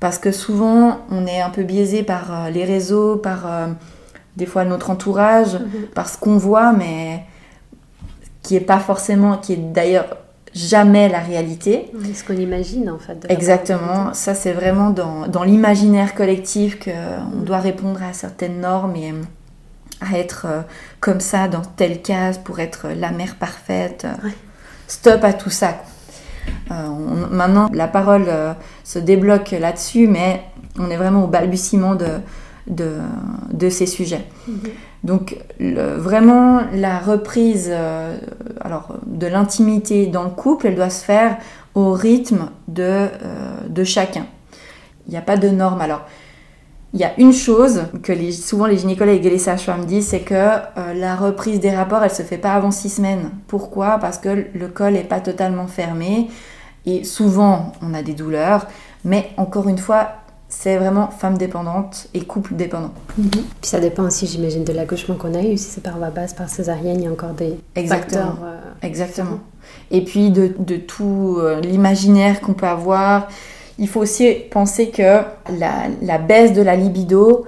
parce 0.00 0.18
que 0.18 0.32
souvent, 0.32 1.00
on 1.10 1.26
est 1.26 1.40
un 1.40 1.50
peu 1.50 1.62
biaisé 1.62 2.02
par 2.02 2.32
euh, 2.46 2.50
les 2.50 2.64
réseaux, 2.64 3.16
par 3.16 3.46
euh, 3.46 3.66
des 4.36 4.46
fois 4.46 4.64
notre 4.64 4.90
entourage, 4.90 5.54
mhm. 5.54 5.86
par 5.94 6.08
ce 6.08 6.18
qu'on 6.18 6.36
voit, 6.36 6.72
mais 6.72 7.24
qui 8.42 8.56
est 8.56 8.60
pas 8.60 8.80
forcément, 8.80 9.38
qui 9.38 9.54
est 9.54 9.72
d'ailleurs 9.72 10.16
jamais 10.52 11.08
la 11.08 11.20
réalité. 11.20 11.90
ce 12.14 12.22
qu'on 12.22 12.36
imagine 12.36 12.90
en 12.90 12.98
fait. 12.98 13.26
Exactement, 13.28 14.12
ça 14.14 14.34
c'est 14.34 14.52
vraiment 14.52 14.90
dans, 14.90 15.26
dans 15.26 15.42
l'imaginaire 15.42 16.14
collectif 16.14 16.78
qu'on 16.78 17.38
mhm. 17.38 17.44
doit 17.44 17.60
répondre 17.60 18.02
à 18.02 18.12
certaines 18.12 18.60
normes 18.60 18.96
et 18.96 19.14
à 20.00 20.18
être 20.18 20.46
euh, 20.48 20.60
comme 21.00 21.20
ça 21.20 21.48
dans 21.48 21.62
telle 21.62 22.02
case 22.02 22.38
pour 22.38 22.60
être 22.60 22.88
la 22.88 23.10
mère 23.10 23.36
parfaite. 23.36 24.06
Stop 24.86 25.24
à 25.24 25.32
tout 25.32 25.50
ça. 25.50 25.74
Euh, 26.70 26.74
maintenant, 27.30 27.68
la 27.72 27.88
parole 27.88 28.24
euh, 28.28 28.52
se 28.84 28.98
débloque 28.98 29.52
là-dessus, 29.52 30.06
mais 30.06 30.42
on 30.78 30.90
est 30.90 30.96
vraiment 30.96 31.24
au 31.24 31.26
balbutiement 31.26 31.94
de, 31.94 32.20
de, 32.66 33.68
ces 33.68 33.86
sujets. 33.86 34.26
Mhm. 34.48 34.58
Donc 35.02 35.36
vraiment 35.60 36.62
la 36.72 36.98
reprise 36.98 37.68
euh, 37.70 38.16
alors, 38.62 38.94
de 39.06 39.26
l'intimité 39.26 40.06
dans 40.06 40.24
le 40.24 40.30
couple, 40.30 40.68
elle 40.68 40.76
doit 40.76 40.90
se 40.90 41.04
faire 41.04 41.36
au 41.74 41.92
rythme 41.92 42.48
de, 42.68 43.08
de 43.68 43.84
chacun. 43.84 44.26
Il 45.06 45.10
n'y 45.10 45.18
a 45.18 45.22
pas 45.22 45.36
de 45.36 45.48
normes. 45.48 45.80
Alors, 45.80 46.02
il 46.94 47.00
y 47.00 47.04
a 47.04 47.12
une 47.18 47.32
chose 47.32 47.82
que 48.02 48.12
les, 48.12 48.30
souvent 48.32 48.66
les 48.66 48.78
gynécologues 48.78 49.26
et 49.26 49.30
les 49.30 49.38
sages-femmes 49.38 49.84
disent, 49.84 50.06
c'est 50.08 50.20
que 50.20 50.48
la 50.94 51.16
reprise 51.16 51.58
des 51.58 51.74
rapports, 51.74 52.02
elle 52.04 52.10
se 52.10 52.22
fait 52.22 52.38
pas 52.38 52.52
avant 52.54 52.70
six 52.70 52.88
semaines. 52.88 53.30
Pourquoi? 53.48 53.98
Parce 53.98 54.18
que 54.18 54.46
le 54.54 54.68
col 54.68 54.92
n'est 54.92 55.02
pas 55.02 55.20
totalement 55.20 55.66
fermé. 55.66 56.28
Et 56.86 57.02
souvent, 57.02 57.72
on 57.82 57.94
a 57.94 58.02
des 58.02 58.12
douleurs, 58.12 58.66
mais 59.04 59.30
encore 59.38 59.68
une 59.68 59.78
fois, 59.78 60.08
c'est 60.48 60.76
vraiment 60.76 61.08
femme 61.08 61.36
dépendante 61.36 62.06
et 62.14 62.20
couple 62.24 62.54
dépendant. 62.54 62.92
Mhm. 63.18 63.30
Puis 63.30 63.42
ça 63.62 63.80
dépend 63.80 64.04
aussi, 64.04 64.26
j'imagine, 64.26 64.62
de 64.62 64.72
l'accouchement 64.72 65.16
qu'on 65.16 65.34
a 65.34 65.42
eu. 65.42 65.56
Si 65.56 65.70
c'est 65.70 65.82
par 65.82 65.98
voie 65.98 66.10
basse, 66.10 66.32
par 66.32 66.48
césarienne, 66.48 67.00
il 67.00 67.04
y 67.04 67.08
a 67.08 67.10
encore 67.10 67.32
des 67.32 67.58
Exactement. 67.74 68.22
facteurs. 68.22 68.38
Euh, 68.44 68.60
Exactement. 68.82 69.38
Et 69.90 70.04
puis 70.04 70.30
de, 70.30 70.52
de 70.58 70.76
tout 70.76 71.38
euh, 71.40 71.60
l'imaginaire 71.60 72.40
qu'on 72.40 72.54
peut 72.54 72.66
avoir. 72.68 73.28
Il 73.78 73.88
faut 73.88 74.00
aussi 74.00 74.32
penser 74.50 74.90
que 74.90 75.20
la, 75.58 75.88
la, 76.00 76.18
baisse 76.18 76.52
de 76.52 76.62
la 76.62 76.76
libido, 76.76 77.44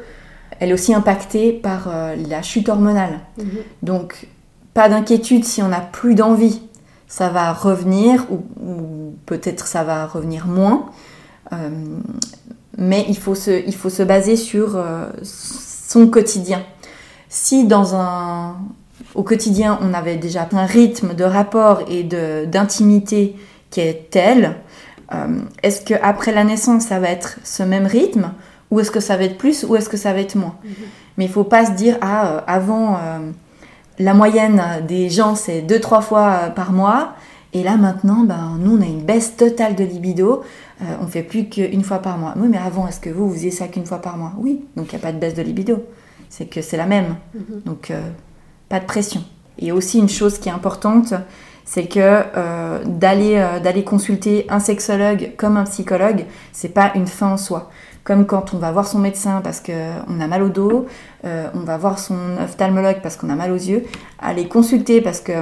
elle 0.59 0.71
est 0.71 0.75
aussi 0.75 0.93
impactée 0.93 1.53
par 1.53 1.89
euh, 1.89 2.17
la 2.29 2.43
chute 2.43 2.69
hormonale. 2.69 3.21
Mhm. 3.39 3.47
Donc, 3.83 4.27
pas 4.75 4.89
d'inquiétude 4.89 5.45
si 5.45 5.63
on 5.63 5.69
n'a 5.69 5.81
plus 5.81 6.15
d'envie 6.15 6.61
ça 7.09 7.29
va 7.29 7.53
revenir 7.53 8.27
ou, 8.31 9.15
peut-être 9.27 9.67
ça 9.67 9.85
va 9.85 10.07
revenir 10.07 10.47
moins. 10.47 10.87
Euh, 11.53 11.71
mais 12.77 13.05
il 13.09 13.17
faut, 13.17 13.35
se, 13.35 13.67
il 13.67 13.75
faut 13.75 13.91
se 13.91 14.03
baser 14.03 14.37
sur 14.37 14.77
euh, 14.77 15.07
son 15.23 16.09
quotidien. 16.09 16.63
Si 17.29 17.67
dans 17.67 17.95
un, 17.95 18.57
au 19.15 19.23
quotidien 19.23 19.79
on 19.83 19.95
avait 19.95 20.17
déjà 20.17 20.49
un 20.53 20.67
rythme 20.67 21.15
de 21.15 21.25
rapport 21.25 21.83
et 21.89 22.03
d'intimité 22.03 23.37
qui 23.71 23.81
est 23.81 24.11
tel, 24.11 24.57
euh, 25.15 25.41
est-ce 25.63 25.83
qu'après 25.85 26.33
la 26.33 26.45
naissance 26.45 26.85
ça 26.87 26.99
va 26.99 27.09
être 27.11 27.39
ce 27.45 27.63
même 27.63 27.87
rythme 27.87 28.33
ou 28.71 28.81
est-ce 28.81 28.91
que 28.91 29.01
ça 29.01 29.17
va 29.17 29.25
être 29.25 29.39
plus 29.39 29.65
ou 29.65 29.77
est-ce 29.77 29.89
que 29.89 29.97
ça 29.97 30.13
va 30.13 30.21
être 30.21 30.35
moins 30.35 30.57
mm-hmm. 30.65 30.85
Mais 31.19 31.25
il 31.25 31.29
ne 31.29 31.33
faut 31.33 31.45
pas 31.45 31.65
se 31.65 31.71
dire, 31.71 31.97
ah, 32.03 32.45
avant 32.47 32.99
la 33.99 34.15
moyenne 34.15 34.63
des 34.87 35.09
gens, 35.09 35.35
c'est 35.35 35.63
2-3 35.63 36.03
fois 36.03 36.29
euh, 36.29 36.51
par 36.51 36.73
mois. 36.73 37.15
Et 37.53 37.63
là, 37.63 37.77
maintenant, 37.77 38.25
ben, 38.25 38.59
nous, 38.59 38.77
on 38.77 38.83
a 38.83 38.85
une 38.85 39.03
baisse 39.03 39.37
totale 39.37 39.75
de 39.75 39.85
libido. 39.85 40.43
Euh, 40.83 40.85
on 41.01 41.07
fait 41.07 41.23
plus 41.23 41.49
qu'une 41.49 41.83
fois 41.83 42.01
par 42.01 42.19
mois. 42.19 42.35
Oui, 42.37 42.49
mais 42.51 42.59
avant, 42.59 42.87
est-ce 42.87 43.01
que 43.01 43.09
vous, 43.09 43.29
vous 43.29 43.35
faisiez 43.35 43.51
ça 43.51 43.69
qu'une 43.69 43.87
fois 43.87 43.99
par 43.99 44.17
mois? 44.17 44.33
Oui, 44.37 44.65
donc 44.77 44.93
il 44.93 44.97
n'y 44.97 45.03
a 45.03 45.07
pas 45.07 45.13
de 45.13 45.19
baisse 45.19 45.35
de 45.35 45.43
libido. 45.43 45.85
C'est 46.29 46.47
que 46.47 46.61
c'est 46.61 46.77
la 46.77 46.87
même. 46.87 47.17
Mhm. 47.35 47.63
Donc, 47.65 47.91
euh, 47.91 48.01
pas 48.69 48.81
de 48.81 48.85
pression. 48.85 49.25
Et 49.59 49.73
aussi, 49.73 49.99
une 49.99 50.09
chose 50.09 50.39
qui 50.39 50.51
est 50.51 50.53
importante, 50.53 51.15
c'est 51.67 51.87
que 51.87 52.85
d'aller 52.85 53.45
d'aller 53.63 53.85
consulter 53.85 54.47
un 54.49 54.61
sexologue 54.61 55.33
comme 55.37 55.57
un 55.57 55.65
psychologue, 55.65 56.25
c'est 56.53 56.71
pas 56.71 56.93
une 56.95 57.07
fin 57.07 57.33
en 57.33 57.37
soi 57.37 57.71
comme 58.07 58.25
quand 58.25 58.55
on 58.55 58.59
va 58.59 58.71
voir 58.71 58.87
son 58.87 59.01
médecin 59.01 59.41
parce 59.43 59.61
qu'on 59.61 60.21
a 60.21 60.27
mal 60.29 60.43
au 60.45 60.49
dos, 60.49 60.87
euh, 61.25 61.49
on 61.55 61.61
va 61.61 61.77
voir 61.77 61.99
son 61.99 62.39
ophtalmologue 62.41 63.01
parce 63.03 63.17
qu'on 63.17 63.29
a 63.31 63.35
mal 63.35 63.51
aux 63.51 63.57
yeux, 63.57 63.85
aller 64.21 64.47
consulter 64.47 65.01
parce 65.01 65.21
que 65.21 65.33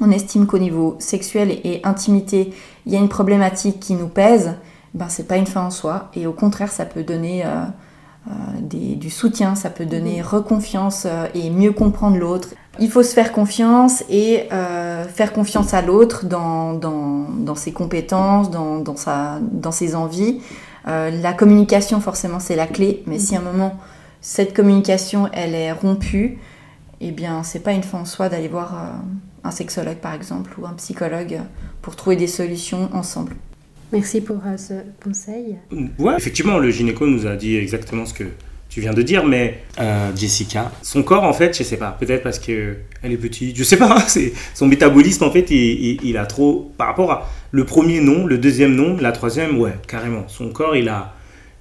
on 0.00 0.10
estime 0.10 0.46
qu'au 0.46 0.58
niveau 0.58 0.96
sexuel 0.98 1.52
et 1.62 1.80
intimité, 1.84 2.52
il 2.84 2.92
y 2.92 2.96
a 2.96 2.98
une 2.98 3.08
problématique 3.08 3.78
qui 3.78 3.94
nous 3.94 4.08
pèse, 4.08 4.54
ben 4.92 5.08
c'est 5.08 5.28
pas 5.28 5.36
une 5.36 5.46
fin 5.46 5.66
en 5.66 5.70
soi 5.70 6.10
et 6.14 6.26
au 6.26 6.32
contraire 6.32 6.72
ça 6.72 6.84
peut 6.84 7.04
donner 7.04 7.46
euh, 7.46 7.62
euh, 8.28 8.32
du 8.60 9.08
soutien, 9.08 9.54
ça 9.54 9.70
peut 9.70 9.86
donner 9.86 10.20
mmh. 10.20 10.26
reconfiance 10.26 11.06
et 11.32 11.48
mieux 11.48 11.70
comprendre 11.70 12.16
l'autre. 12.16 12.48
Il 12.80 12.90
faut 12.90 13.02
se 13.02 13.14
faire 13.14 13.32
confiance 13.32 14.02
et 14.10 14.48
faire 15.14 15.32
confiance 15.32 15.74
à 15.74 15.82
l'autre 15.82 16.26
dans, 16.26 16.72
dans, 16.74 17.54
ses 17.54 17.72
compétences, 17.72 18.50
dans, 18.50 18.78
dans, 18.78 18.96
sa, 18.96 19.38
dans 19.40 19.70
ses 19.72 19.94
envies. 19.94 20.40
Euh, 20.86 21.10
la 21.10 21.32
communication, 21.32 22.00
forcément, 22.00 22.40
c'est 22.40 22.56
la 22.56 22.66
clé, 22.66 23.02
mais 23.06 23.18
si 23.18 23.34
à 23.36 23.40
un 23.40 23.42
moment, 23.42 23.78
cette 24.20 24.54
communication, 24.54 25.28
elle 25.32 25.54
est 25.54 25.72
rompue, 25.72 26.38
eh 27.00 27.10
bien, 27.10 27.42
c'est 27.42 27.60
pas 27.60 27.72
une 27.72 27.82
fin 27.82 28.00
en 28.00 28.04
soi 28.04 28.28
d'aller 28.28 28.48
voir 28.48 28.74
euh, 28.74 29.48
un 29.48 29.50
sexologue, 29.50 29.96
par 29.96 30.14
exemple, 30.14 30.54
ou 30.58 30.66
un 30.66 30.74
psychologue 30.74 31.40
pour 31.80 31.96
trouver 31.96 32.16
des 32.16 32.26
solutions 32.26 32.90
ensemble. 32.92 33.34
Merci 33.92 34.20
pour 34.20 34.40
euh, 34.46 34.56
ce 34.56 34.74
conseil. 35.02 35.56
Ouais, 35.98 36.16
effectivement, 36.16 36.58
le 36.58 36.70
gynéco 36.70 37.06
nous 37.06 37.26
a 37.26 37.36
dit 37.36 37.56
exactement 37.56 38.04
ce 38.06 38.14
que 38.14 38.24
tu 38.68 38.80
viens 38.80 38.92
de 38.92 39.02
dire, 39.02 39.24
mais 39.24 39.62
Jessica, 40.16 40.72
son 40.82 41.02
corps 41.02 41.24
en 41.24 41.32
fait, 41.32 41.56
je 41.56 41.62
sais 41.62 41.76
pas, 41.76 41.96
peut-être 41.98 42.22
parce 42.22 42.38
que 42.38 42.76
elle 43.02 43.12
est 43.12 43.16
petite, 43.16 43.56
je 43.56 43.62
sais 43.62 43.76
pas, 43.76 44.00
c'est 44.08 44.32
son 44.54 44.66
métabolisme 44.66 45.24
en 45.24 45.30
fait, 45.30 45.50
il, 45.50 46.16
a 46.16 46.26
trop 46.26 46.72
par 46.76 46.88
rapport 46.88 47.12
à 47.12 47.28
le 47.54 47.64
premier 47.64 48.00
nom, 48.00 48.26
le 48.26 48.36
deuxième 48.36 48.74
nom, 48.74 48.96
la 49.00 49.12
troisième, 49.12 49.58
ouais, 49.60 49.74
carrément. 49.86 50.24
Son 50.26 50.48
corps, 50.48 50.74
il 50.74 50.88
a, 50.88 51.14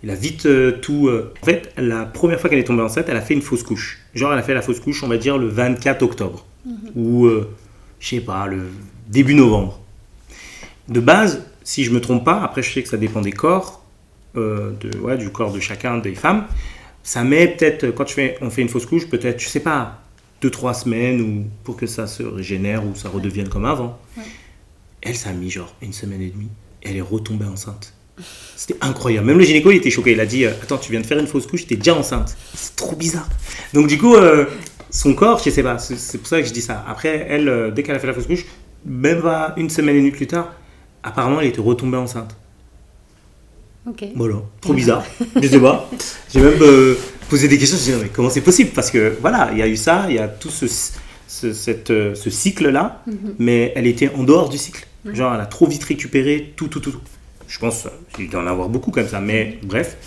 il 0.03 0.09
a 0.09 0.15
vite 0.15 0.47
euh, 0.47 0.71
tout. 0.81 1.07
euh. 1.07 1.31
En 1.41 1.45
fait, 1.45 1.71
la 1.77 2.05
première 2.05 2.39
fois 2.39 2.49
qu'elle 2.49 2.57
est 2.57 2.63
tombée 2.63 2.81
enceinte, 2.81 3.05
elle 3.09 3.15
a 3.15 3.21
fait 3.21 3.35
une 3.35 3.43
fausse 3.43 3.61
couche. 3.61 3.99
Genre, 4.15 4.33
elle 4.33 4.39
a 4.39 4.41
fait 4.41 4.55
la 4.55 4.63
fausse 4.63 4.79
couche, 4.79 5.03
on 5.03 5.07
va 5.07 5.17
dire, 5.17 5.37
le 5.37 5.47
24 5.47 6.01
octobre. 6.01 6.45
Ou, 6.95 7.25
euh, 7.27 7.49
je 7.99 8.09
sais 8.09 8.21
pas, 8.21 8.47
le 8.47 8.63
début 9.07 9.35
novembre. 9.35 9.79
De 10.89 10.99
base, 10.99 11.45
si 11.63 11.83
je 11.83 11.91
me 11.91 12.01
trompe 12.01 12.25
pas, 12.25 12.41
après, 12.41 12.63
je 12.63 12.73
sais 12.73 12.81
que 12.81 12.89
ça 12.89 12.97
dépend 12.97 13.21
des 13.21 13.31
corps, 13.31 13.83
euh, 14.35 14.71
de, 14.81 14.97
ouais, 14.97 15.17
du 15.17 15.29
corps 15.29 15.53
de 15.53 15.59
chacun 15.59 15.99
des 15.99 16.15
femmes. 16.15 16.45
Ça 17.03 17.23
met 17.23 17.47
peut-être, 17.47 17.91
quand 17.91 18.07
je 18.07 18.13
fais, 18.13 18.37
on 18.41 18.49
fait 18.49 18.61
une 18.61 18.69
fausse 18.69 18.85
couche, 18.85 19.07
peut-être, 19.09 19.39
je 19.39 19.49
sais 19.49 19.59
pas, 19.59 20.01
deux, 20.41 20.49
trois 20.49 20.73
semaines 20.73 21.21
ou 21.21 21.45
pour 21.63 21.75
que 21.75 21.85
ça 21.85 22.07
se 22.07 22.23
régénère 22.23 22.85
ou 22.85 22.95
ça 22.95 23.09
redevienne 23.09 23.49
comme 23.49 23.65
avant. 23.65 23.99
Elle, 25.01 25.15
ça 25.15 25.29
a 25.29 25.33
mis 25.33 25.49
genre 25.49 25.75
une 25.81 25.93
semaine 25.93 26.21
et 26.21 26.29
demie. 26.29 26.49
Elle 26.81 26.97
est 26.97 27.01
retombée 27.01 27.45
enceinte. 27.45 27.93
C'était 28.55 28.77
incroyable. 28.81 29.27
Même 29.27 29.37
le 29.37 29.43
gynéco, 29.43 29.71
il 29.71 29.77
était 29.77 29.89
choqué. 29.89 30.11
Il 30.11 30.19
a 30.19 30.25
dit 30.25 30.45
euh, 30.45 30.51
Attends, 30.61 30.77
tu 30.77 30.91
viens 30.91 31.01
de 31.01 31.05
faire 31.05 31.17
une 31.17 31.27
fausse 31.27 31.47
couche, 31.47 31.65
t'es 31.65 31.75
déjà 31.75 31.95
enceinte. 31.95 32.37
C'est 32.53 32.75
trop 32.75 32.95
bizarre. 32.95 33.27
Donc, 33.73 33.87
du 33.87 33.97
coup, 33.97 34.15
euh, 34.15 34.45
son 34.89 35.13
corps, 35.13 35.41
je 35.43 35.49
sais 35.49 35.63
pas. 35.63 35.77
C'est 35.77 35.97
c'est 35.97 36.19
pour 36.19 36.27
ça 36.27 36.41
que 36.41 36.47
je 36.47 36.53
dis 36.53 36.61
ça. 36.61 36.85
Après, 36.87 37.25
elle, 37.29 37.49
euh, 37.49 37.71
dès 37.71 37.83
qu'elle 37.83 37.95
a 37.95 37.99
fait 37.99 38.07
la 38.07 38.13
fausse 38.13 38.27
couche, 38.27 38.45
même 38.85 39.21
pas 39.21 39.53
une 39.57 39.69
semaine 39.69 39.95
et 39.95 39.99
demie 39.99 40.11
plus 40.11 40.27
tard, 40.27 40.53
apparemment, 41.01 41.41
elle 41.41 41.47
était 41.47 41.61
retombée 41.61 41.97
enceinte. 41.97 42.35
Ok. 43.88 44.05
Voilà, 44.15 44.36
trop 44.61 44.73
bizarre. 44.73 45.03
je 45.41 45.47
sais 45.47 45.59
pas. 45.59 45.89
J'ai 46.34 46.39
même 46.41 46.61
euh, 46.61 46.95
posé 47.29 47.47
des 47.47 47.57
questions. 47.57 47.77
Je 47.77 47.81
me 47.84 47.86
disais, 47.86 48.03
mais 48.05 48.11
comment 48.13 48.29
c'est 48.29 48.41
possible? 48.41 48.71
Parce 48.73 48.91
que 48.91 49.17
voilà, 49.21 49.49
il 49.51 49.57
y 49.57 49.61
a 49.61 49.67
eu 49.67 49.75
ça, 49.75 50.05
il 50.09 50.15
y 50.15 50.19
a 50.19 50.27
tout 50.27 50.49
ce, 50.49 50.65
ce, 51.27 51.53
cette, 51.53 51.91
euh, 51.91 52.15
ce 52.15 52.29
cycle-là, 52.29 53.03
mais 53.39 53.73
elle 53.75 53.88
était 53.88 54.09
en 54.09 54.23
dehors 54.23 54.49
du 54.49 54.57
cycle. 54.57 54.88
Genre, 55.11 55.34
elle 55.34 55.41
a 55.41 55.45
trop 55.45 55.67
vite 55.67 55.84
récupéré 55.84 56.53
tout, 56.55 56.67
tout, 56.67 56.79
tout. 56.79 56.91
tout. 56.91 57.01
Je 57.47 57.59
pense 57.59 57.88
qu'il 58.15 58.29
doit 58.29 58.41
en 58.41 58.47
avoir 58.47 58.69
beaucoup 58.69 58.91
comme 58.91 59.07
ça, 59.07 59.19
mais 59.19 59.59
bref. 59.63 59.97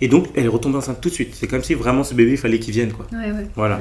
Et 0.00 0.08
donc, 0.08 0.28
elle 0.34 0.46
est 0.46 0.48
retombée 0.48 0.78
enceinte 0.78 1.00
tout 1.00 1.10
de 1.10 1.14
suite. 1.14 1.34
C'est 1.34 1.46
comme 1.46 1.62
si 1.62 1.74
vraiment 1.74 2.04
ce 2.04 2.14
bébé, 2.14 2.32
il 2.32 2.38
fallait 2.38 2.58
qu'il 2.58 2.72
vienne, 2.72 2.92
quoi. 2.92 3.06
Ouais, 3.12 3.30
ouais. 3.30 3.46
Voilà. 3.56 3.80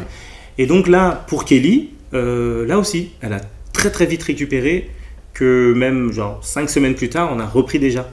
Et 0.58 0.66
donc 0.66 0.88
là, 0.88 1.26
pour 1.28 1.46
Kelly, 1.46 1.92
euh, 2.14 2.66
là 2.66 2.78
aussi, 2.80 3.12
elle 3.22 3.34
a 3.34 3.42
très 3.74 3.92
très 3.92 4.06
vite 4.06 4.24
récupéré 4.24 4.90
que 5.34 5.74
même 5.76 6.12
genre 6.12 6.44
cinq 6.44 6.70
semaines 6.70 6.96
plus 6.96 7.10
tard, 7.10 7.30
on 7.32 7.40
a 7.40 7.46
repris 7.46 7.80
déjà. 7.80 8.10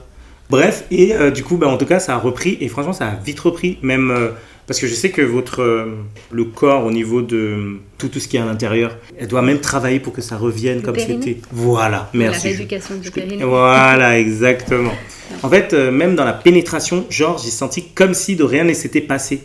Bref, 0.49 0.85
et 0.91 1.13
euh, 1.13 1.31
du 1.31 1.43
coup, 1.43 1.57
bah, 1.57 1.67
en 1.67 1.77
tout 1.77 1.85
cas, 1.85 1.99
ça 1.99 2.15
a 2.15 2.17
repris 2.17 2.57
et 2.61 2.67
franchement, 2.67 2.93
ça 2.93 3.07
a 3.07 3.15
vite 3.15 3.39
repris, 3.39 3.77
même 3.81 4.11
euh, 4.11 4.29
parce 4.67 4.79
que 4.79 4.87
je 4.87 4.93
sais 4.93 5.09
que 5.09 5.21
votre 5.21 5.61
euh, 5.61 5.95
le 6.31 6.43
corps 6.45 6.85
au 6.85 6.91
niveau 6.91 7.21
de 7.21 7.79
tout, 7.97 8.09
tout 8.09 8.19
ce 8.19 8.27
qui 8.27 8.37
est 8.37 8.39
à 8.39 8.45
l'intérieur, 8.45 8.97
elle 9.17 9.27
doit 9.27 9.41
même 9.41 9.59
travailler 9.59 9.99
pour 9.99 10.13
que 10.13 10.21
ça 10.21 10.37
revienne 10.37 10.81
comme 10.81 10.95
périnée 10.95 11.19
c'était. 11.23 11.37
Voilà, 11.51 12.09
merci. 12.13 12.47
La 12.47 12.53
rééducation 12.53 12.95
du 12.97 13.09
périnée. 13.09 13.43
Voilà, 13.43 14.19
exactement. 14.19 14.93
En 15.41 15.49
fait, 15.49 15.73
même 15.73 16.15
dans 16.15 16.25
la 16.25 16.33
pénétration, 16.33 17.05
genre, 17.09 17.39
j'ai 17.43 17.49
senti 17.49 17.85
comme 17.95 18.13
si 18.13 18.35
de 18.35 18.43
rien 18.43 18.63
ne 18.63 18.73
s'était 18.73 19.01
passé. 19.01 19.41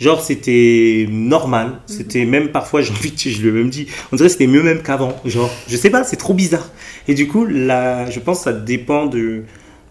Genre, 0.00 0.22
c'était 0.22 1.06
normal. 1.10 1.80
C'était 1.86 2.24
même 2.24 2.48
parfois, 2.48 2.80
j'ai 2.82 2.92
envie 2.92 3.10
de 3.10 3.18
je 3.18 3.42
lui 3.42 3.48
ai 3.48 3.52
même 3.52 3.68
dit, 3.68 3.88
on 4.12 4.16
dirait 4.16 4.28
que 4.28 4.32
c'était 4.32 4.46
mieux 4.46 4.62
même 4.62 4.82
qu'avant. 4.82 5.14
Genre, 5.26 5.50
je 5.68 5.76
sais 5.76 5.90
pas, 5.90 6.04
c'est 6.04 6.16
trop 6.16 6.32
bizarre. 6.32 6.70
Et 7.06 7.14
du 7.14 7.28
coup, 7.28 7.44
là, 7.44 8.08
je 8.08 8.20
pense 8.20 8.38
que 8.38 8.44
ça 8.44 8.52
dépend 8.52 9.06
de, 9.06 9.44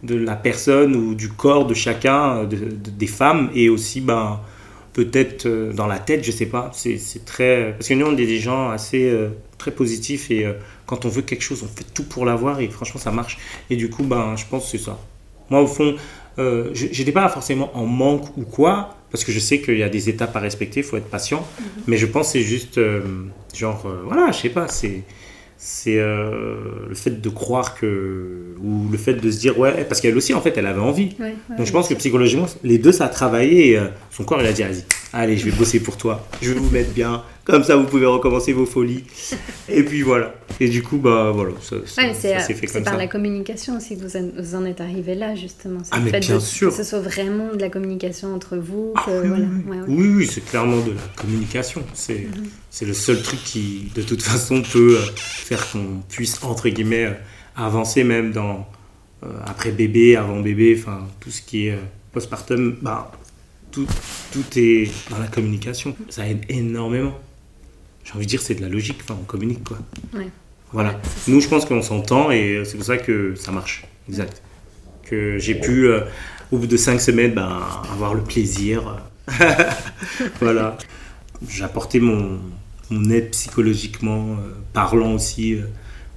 de 0.04 0.16
la 0.16 0.36
personne 0.36 0.95
ou 0.95 1.16
du 1.16 1.30
corps 1.30 1.66
de 1.68 1.74
chacun, 1.74 2.43
de- 2.43 2.56
de- 2.56 2.89
des 2.91 3.08
femmes, 3.08 3.50
et 3.56 3.70
aussi, 3.70 4.02
ben, 4.02 4.39
peut-être 4.93 5.45
euh, 5.45 5.74
dans 5.74 5.88
la 5.88 6.00
tête, 6.00 6.24
je 6.24 6.32
sais 6.32 6.45
pas. 6.48 6.70
C'est 6.74 6.98
c'est 6.98 7.26
très. 7.26 7.74
Parce 7.78 7.88
que 7.88 7.93
nous, 7.93 8.06
on 8.06 8.14
est 8.18 8.26
des 8.26 8.39
gens 8.39 8.70
assez 8.70 9.10
euh, 9.10 9.30
très 9.58 9.72
positifs 9.72 10.32
et 10.32 10.45
euh, 10.45 10.54
quand 10.86 11.06
on 11.06 11.10
veut 11.10 11.22
quelque 11.22 11.43
chose, 11.43 11.64
on 11.64 11.68
fait 11.68 11.86
tout 11.93 12.04
pour 12.04 12.26
l'avoir 12.26 12.60
et 12.62 12.68
franchement, 12.70 13.00
ça 13.00 13.12
marche. 13.12 13.38
Et 13.70 13.76
du 13.76 13.89
coup, 13.89 14.04
ben, 14.04 14.36
je 14.36 14.45
pense 14.50 14.66
que 14.72 14.78
c'est 14.78 14.84
ça. 14.84 14.98
Moi, 15.50 15.62
au 15.62 15.68
fond, 15.68 15.95
euh, 16.39 16.70
je- 16.74 16.88
j'étais 16.91 17.12
pas 17.12 17.28
forcément 17.30 17.70
en 17.78 17.86
manque 17.86 18.36
ou 18.38 18.43
quoi, 18.43 18.95
parce 19.12 19.24
que 19.24 19.32
je 19.32 19.39
sais 19.39 19.62
qu'il 19.62 19.78
y 19.78 19.84
a 19.84 19.89
des 19.89 20.10
étapes 20.10 20.36
à 20.36 20.39
respecter, 20.39 20.82
il 20.82 20.86
faut 20.86 20.98
être 20.98 21.10
patient. 21.10 21.45
Mais 21.88 21.98
je 21.98 22.06
pense 22.06 22.28
que 22.28 22.32
c'est 22.34 22.41
juste, 22.45 22.78
euh, 22.78 23.02
genre, 23.56 23.84
euh, 23.86 24.02
voilà, 24.06 24.32
je 24.32 24.38
sais 24.39 24.50
pas, 24.50 24.68
c'est 24.68 25.04
c'est 25.58 25.97
euh, 25.97 26.86
le 26.88 26.93
fait 26.93 27.20
de 27.20 27.30
croire 27.30 27.76
que 27.76 28.53
ou 28.62 28.88
le 28.91 28.97
fait 28.97 29.16
de 29.16 29.32
se 29.32 29.39
dire 29.39 29.58
ouais 29.58 29.86
parce 29.86 30.01
qu'elle 30.01 30.16
aussi 30.16 30.34
en 30.34 30.41
fait 30.41 30.55
elle 30.55 30.68
avait 30.68 30.80
envie. 30.80 31.16
Ouais, 31.20 31.34
ouais, 31.49 31.58
donc 31.58 31.66
je 31.66 31.72
pense 31.72 31.89
que 31.89 31.95
psychologiquement 31.95 32.45
les 32.64 32.78
deux 32.78 32.91
ça 32.91 33.05
a 33.05 33.10
travaillé 33.10 33.72
et 33.72 33.80
euh, 33.80 33.88
son 34.12 34.24
corps 34.24 34.39
il 34.39 34.47
a 34.47 34.53
dit 34.53 34.62
vas-y 34.62 34.84
allez 35.14 35.36
je 35.36 35.45
vais 35.45 35.58
bosser 35.58 35.80
pour 35.80 35.97
toi. 35.97 36.28
Je 36.41 36.53
vais 36.53 36.60
vous 36.60 36.70
mettre 36.70 36.91
bien 36.91 37.24
comme 37.48 37.64
ça 37.64 37.76
vous 37.78 37.86
pouvez 37.86 38.06
recommencer 38.06 38.52
vos 38.54 38.66
folies 38.66 39.04
et 39.70 39.82
puis 39.84 40.02
voilà 40.04 40.36
et 40.60 40.68
du 40.70 40.84
coup 40.84 40.98
bah 40.98 41.32
voilà 41.34 41.54
ça, 41.62 41.78
Ouais, 41.78 41.82
mais 41.98 42.14
c'est 42.14 42.34
ça 42.34 42.39
s'est 42.41 42.54
fait 42.54 42.68
c'est 42.68 42.74
comme 42.74 42.84
par 42.84 42.98
la 42.98 43.08
communication 43.08 43.78
aussi 43.78 43.98
que 43.98 44.04
vous 44.04 44.18
en, 44.18 44.30
vous 44.38 44.56
en 44.56 44.66
êtes 44.66 44.82
arrivé 44.82 45.16
là, 45.16 45.34
justement. 45.36 45.80
C'est 45.84 45.91
Ah, 45.93 46.00
mais 46.00 46.10
fait 46.12 46.20
bien 46.20 46.36
de- 46.36 46.39
sûr. 46.41 46.70
Que 46.72 46.76
ce 46.78 46.84
soit 46.84 47.00
vraiment 47.00 47.54
de 47.54 47.60
la 47.62 47.70
communication 47.70 48.34
entre 48.36 48.58
vous. 48.58 48.91
Ah 48.95 49.04
oui, 49.08 49.28
voilà. 49.28 49.45
oui, 49.45 49.50
oui. 49.66 49.72
Ouais, 49.72 49.78
ouais. 49.78 49.86
Oui, 49.88 50.08
oui, 50.18 50.28
c'est 50.32 50.43
clairement 50.43 50.82
de 50.82 50.91
la 50.91 51.02
communication. 51.16 51.84
C'est 51.93 52.28
c'est 52.72 52.86
le 52.86 52.93
seul 52.93 53.22
truc 53.22 53.39
qui, 53.43 53.91
de 53.95 54.02
toute 54.02 54.22
façon, 54.24 54.62
peut 54.64 54.98
euh, 54.98 55.06
faire 55.16 55.70
qu'on 55.72 56.02
puisse, 56.10 56.43
entre 56.43 56.70
guillemets, 56.70 57.06
euh, 57.06 57.14
avancer 57.56 58.04
même 58.04 58.32
dans 58.32 58.68
euh, 59.24 59.28
après 59.45 59.72
bébé, 59.72 60.16
avant 60.16 60.39
bébé, 60.41 60.76
enfin, 60.80 61.08
tout 61.20 61.30
ce 61.30 61.41
qui 61.43 61.68
est 61.68 61.74
euh, 61.74 61.78
postpartum, 62.14 62.78
bah, 62.82 63.12
tout, 63.72 63.86
tout 64.32 64.43
est 64.58 64.89
dans 65.12 65.20
la 65.20 65.28
communication. 65.28 65.95
Ça 66.10 66.28
aide 66.28 66.43
énormément. 66.50 67.14
J'ai 68.08 68.14
envie 68.14 68.26
de 68.26 68.30
dire, 68.30 68.41
c'est 68.41 68.55
de 68.55 68.62
la 68.62 68.70
logique, 68.70 68.99
enfin, 69.03 69.18
on 69.20 69.26
communique, 69.26 69.66
quoi. 69.66 69.78
Ouais. 70.14 70.30
Voilà. 70.72 70.91
Ouais. 70.91 70.95
Nous, 71.28 71.41
je 71.41 71.49
pense 71.49 71.66
qu'on 71.66 71.82
s'entend 71.82 72.32
et 72.32 72.62
c'est 72.64 72.78
pour 72.78 72.86
ça 72.86 72.97
que 72.97 73.36
ça 73.36 73.51
marche. 73.51 73.84
Exact. 74.08 74.41
Que 75.03 75.38
j'ai 75.38 75.55
pu, 75.55 75.88
euh, 75.88 76.01
au 76.51 76.58
bout 76.58 76.68
de 76.68 76.78
cinq 76.78 77.01
semaines, 77.01 77.34
ben, 77.34 77.62
avoir 77.91 78.14
le 78.14 78.24
plaisir. 78.24 79.01
voilà. 80.39 80.78
J'ai 81.49 81.66
apporté 81.66 81.99
mon, 81.99 82.39
mon 82.89 83.10
aide 83.10 83.32
psychologiquement, 83.32 84.32
euh, 84.32 84.53
parlant 84.72 85.14
aussi, 85.14 85.55
euh, 85.55 85.64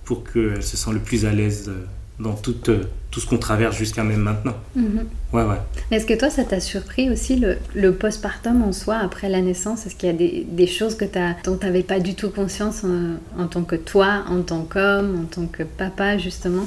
pour 0.05 0.22
qu'elle 0.22 0.62
se 0.62 0.76
sente 0.76 0.95
le 0.95 1.01
plus 1.01 1.26
à 1.26 1.32
l'aise 1.32 1.68
euh, 1.68 1.84
dans 2.20 2.34
tout, 2.34 2.70
euh, 2.70 2.84
tout 3.11 3.21
ce 3.21 3.27
qu'on 3.27 3.39
traverse 3.39 3.77
jusqu'à 3.77 4.05
même 4.05 4.21
maintenant. 4.21 4.57
Mhm. 4.77 5.07
Ouais, 5.33 5.43
ouais. 5.43 5.57
Est-ce 5.91 6.07
que 6.07 6.15
toi, 6.15 6.31
ça 6.31 6.45
t'a 6.45 6.61
surpris 6.61 7.11
aussi 7.11 7.37
le, 7.37 7.59
le 7.75 7.93
postpartum 7.93 8.63
en 8.63 8.73
soi 8.73 8.97
après 8.97 9.29
la 9.29 9.41
naissance? 9.41 9.87
Est-ce 9.87 9.97
qu'il 9.97 10.09
y 10.09 10.13
a 10.13 10.17
des, 10.17 10.47
des 10.49 10.67
choses 10.67 10.97
que 10.97 11.05
as, 11.19 11.37
dont 11.45 11.57
tu 11.57 11.67
n'avais 11.67 11.83
pas 11.83 11.99
du 12.01 12.15
tout 12.15 12.31
conscience 12.31 12.85
en, 12.85 13.17
en 13.41 13.47
tant 13.47 13.63
que 13.63 13.77
toi, 13.77 14.25
en 14.29 14.43
tant 14.43 14.63
qu'homme, 14.63 15.21
en 15.23 15.25
tant 15.25 15.47
que 15.47 15.63
papa 15.63 16.19
justement? 16.19 16.67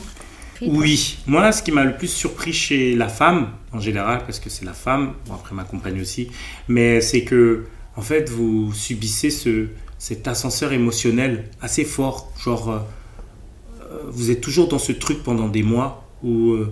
Oui, 0.61 1.17
moi 1.27 1.51
ce 1.51 1.61
qui 1.61 1.71
m'a 1.71 1.83
le 1.83 1.97
plus 1.97 2.07
surpris 2.07 2.53
chez 2.53 2.95
la 2.95 3.09
femme 3.09 3.49
en 3.73 3.79
général, 3.79 4.19
parce 4.25 4.39
que 4.39 4.49
c'est 4.49 4.63
la 4.63 4.73
femme, 4.73 5.13
bon 5.27 5.33
après 5.33 5.55
ma 5.55 5.63
compagne 5.63 5.99
aussi, 5.99 6.29
mais 6.69 7.01
c'est 7.01 7.23
que 7.23 7.65
en 7.97 8.01
fait 8.01 8.29
vous 8.29 8.71
subissez 8.73 9.29
ce, 9.29 9.67
cet 9.97 10.27
ascenseur 10.27 10.71
émotionnel 10.71 11.45
assez 11.61 11.83
fort, 11.83 12.31
genre 12.41 12.69
euh, 12.69 12.79
euh, 13.81 13.97
vous 14.09 14.31
êtes 14.31 14.41
toujours 14.41 14.67
dans 14.69 14.79
ce 14.79 14.93
truc 14.93 15.23
pendant 15.23 15.49
des 15.49 15.63
mois 15.63 16.02
où 16.23 16.51
euh, 16.51 16.71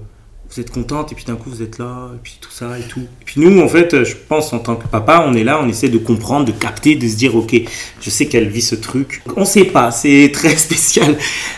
vous 0.52 0.60
êtes 0.60 0.72
contente 0.72 1.12
et 1.12 1.16
puis 1.16 1.24
d'un 1.24 1.36
coup 1.36 1.50
vous 1.50 1.62
êtes 1.62 1.78
là 1.78 2.10
et 2.14 2.20
puis 2.22 2.38
tout 2.42 2.52
ça 2.52 2.78
et 2.78 2.84
tout. 2.84 3.00
Et 3.00 3.26
puis 3.26 3.40
nous 3.40 3.62
en 3.62 3.68
fait, 3.68 4.04
je 4.04 4.16
pense 4.28 4.52
en 4.52 4.60
tant 4.60 4.76
que 4.76 4.88
papa, 4.88 5.26
on 5.28 5.34
est 5.34 5.44
là, 5.44 5.62
on 5.64 5.68
essaie 5.68 5.90
de 5.90 5.98
comprendre, 5.98 6.46
de 6.46 6.52
capter, 6.52 6.96
de 6.96 7.08
se 7.08 7.16
dire 7.16 7.36
ok, 7.36 7.56
je 8.02 8.10
sais 8.10 8.26
qu'elle 8.26 8.50
vit 8.50 8.62
ce 8.62 8.76
truc. 8.76 9.22
On 9.38 9.46
sait 9.46 9.66
pas, 9.66 9.92
c'est 9.92 10.30
très 10.34 10.56
spécial, 10.58 11.18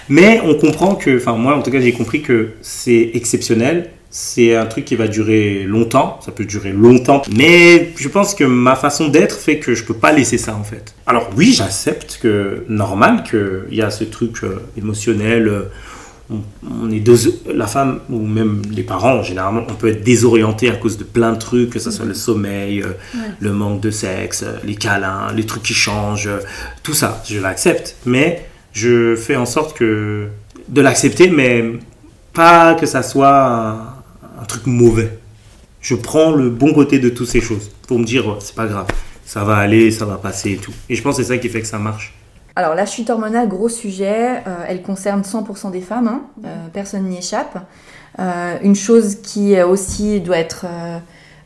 mais 0.09 0.41
on 0.43 0.55
comprend 0.55 0.95
que, 0.95 1.17
enfin 1.17 1.35
moi 1.35 1.55
en 1.55 1.61
tout 1.61 1.71
cas 1.71 1.79
j'ai 1.79 1.93
compris 1.93 2.21
que 2.21 2.51
c'est 2.61 3.11
exceptionnel. 3.13 3.89
C'est 4.15 4.55
un 4.55 4.67
truc 4.67 4.85
qui 4.85 4.95
va 4.95 5.07
durer 5.07 5.63
longtemps, 5.63 6.19
ça 6.23 6.31
peut 6.31 6.45
durer 6.45 6.71
longtemps, 6.71 7.23
mais 7.35 7.93
je 7.97 8.07
pense 8.07 8.35
que 8.35 8.43
ma 8.43 8.75
façon 8.75 9.07
d'être 9.07 9.39
fait 9.39 9.57
que 9.57 9.73
je 9.73 9.83
peux 9.83 9.95
pas 9.95 10.11
laisser 10.11 10.37
ça 10.37 10.55
en 10.55 10.63
fait. 10.63 10.93
Alors 11.07 11.31
oui, 11.35 11.51
j'accepte 11.51 12.19
que 12.21 12.63
normal 12.69 13.23
qu'il 13.23 13.75
y 13.75 13.81
a 13.81 13.89
ce 13.89 14.03
truc 14.03 14.43
euh, 14.43 14.61
émotionnel, 14.77 15.47
euh, 15.47 15.63
on, 16.29 16.39
on 16.81 16.89
est 16.91 16.99
deux, 16.99 17.17
la 17.53 17.67
femme 17.67 17.99
ou 18.09 18.19
même 18.19 18.61
les 18.71 18.83
parents 18.83 19.23
généralement 19.23 19.63
on 19.69 19.73
peut 19.73 19.89
être 19.89 20.03
désorienté 20.03 20.69
à 20.69 20.75
cause 20.75 20.97
de 20.97 21.03
plein 21.03 21.33
de 21.33 21.37
trucs 21.37 21.71
que 21.71 21.79
ce 21.79 21.91
soit 21.91 22.05
le 22.05 22.13
sommeil 22.13 22.81
euh, 22.81 22.93
le 23.39 23.51
manque 23.51 23.81
de 23.81 23.91
sexe 23.91 24.43
euh, 24.43 24.57
les 24.63 24.75
câlins 24.75 25.33
les 25.33 25.45
trucs 25.45 25.63
qui 25.63 25.73
changent 25.73 26.27
euh, 26.27 26.39
tout 26.81 26.93
ça 26.93 27.21
je 27.27 27.39
l'accepte. 27.39 27.97
Mais 28.05 28.45
je 28.71 29.15
fais 29.15 29.35
en 29.35 29.45
sorte 29.45 29.77
que 29.77 30.27
de 30.69 30.81
l'accepter 30.81 31.29
mais 31.29 31.73
pas 32.31 32.73
que 32.75 32.85
ça 32.85 33.03
soit 33.03 33.45
un, 33.45 33.73
un 34.41 34.45
truc 34.47 34.65
mauvais. 34.65 35.19
Je 35.81 35.95
prends 35.95 36.31
le 36.31 36.49
bon 36.49 36.73
côté 36.73 36.99
de 36.99 37.09
toutes 37.09 37.27
ces 37.27 37.41
choses 37.41 37.69
pour 37.87 37.99
me 37.99 38.05
dire 38.05 38.25
oh, 38.27 38.37
c'est 38.39 38.55
pas 38.55 38.65
grave 38.65 38.87
ça 39.25 39.43
va 39.43 39.57
aller 39.57 39.91
ça 39.91 40.05
va 40.05 40.15
passer 40.15 40.51
et 40.53 40.57
tout. 40.57 40.73
Et 40.89 40.95
je 40.95 41.01
pense 41.01 41.17
que 41.17 41.23
c'est 41.23 41.29
ça 41.29 41.37
qui 41.37 41.49
fait 41.49 41.61
que 41.61 41.67
ça 41.67 41.79
marche 41.79 42.13
Alors 42.55 42.75
la 42.75 42.85
chute 42.85 43.09
hormonale, 43.09 43.47
gros 43.47 43.69
sujet, 43.69 44.41
euh, 44.47 44.65
elle 44.67 44.83
concerne 44.83 45.21
100% 45.23 45.71
des 45.71 45.81
femmes, 45.81 46.07
hein, 46.07 46.21
euh, 46.45 46.67
personne 46.71 47.03
n'y 47.05 47.17
échappe. 47.17 47.57
Euh, 48.19 48.57
une 48.61 48.75
chose 48.75 49.15
qui 49.23 49.59
aussi 49.61 50.19
doit 50.21 50.37
être 50.37 50.65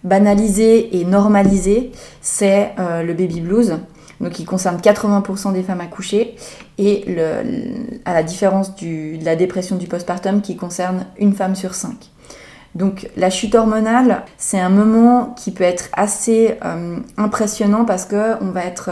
banalisée 0.04 0.98
et 1.00 1.06
normalisée, 1.06 1.92
c'est 2.22 2.72
le 2.78 3.14
baby 3.14 3.40
blues, 3.42 3.78
donc 4.20 4.32
qui 4.34 4.44
concerne 4.46 4.78
80% 4.82 5.54
des 5.54 5.64
femmes 5.64 5.80
accouchées, 5.82 6.36
et 6.78 7.06
le- 7.08 7.98
à 8.06 8.14
la 8.14 8.24
différence 8.24 8.76
du- 8.76 9.18
de 9.18 9.24
la 9.26 9.36
dépression 9.38 9.78
du 9.78 9.88
postpartum 9.88 10.42
qui 10.42 10.58
concerne 10.58 11.06
une 11.18 11.34
femme 11.34 11.56
sur 11.56 11.74
cinq. 11.74 12.10
Donc 12.76 13.10
la 13.16 13.30
chute 13.30 13.56
hormonale, 13.56 14.24
c'est 14.38 14.60
un 14.60 14.70
moment 14.70 15.34
qui 15.38 15.52
peut 15.52 15.64
être 15.64 15.86
assez 15.94 16.56
euh, 16.66 16.98
impressionnant 17.18 17.86
parce 17.86 18.06
que 18.06 18.36
on 18.44 18.52
va 18.52 18.66
être 18.66 18.92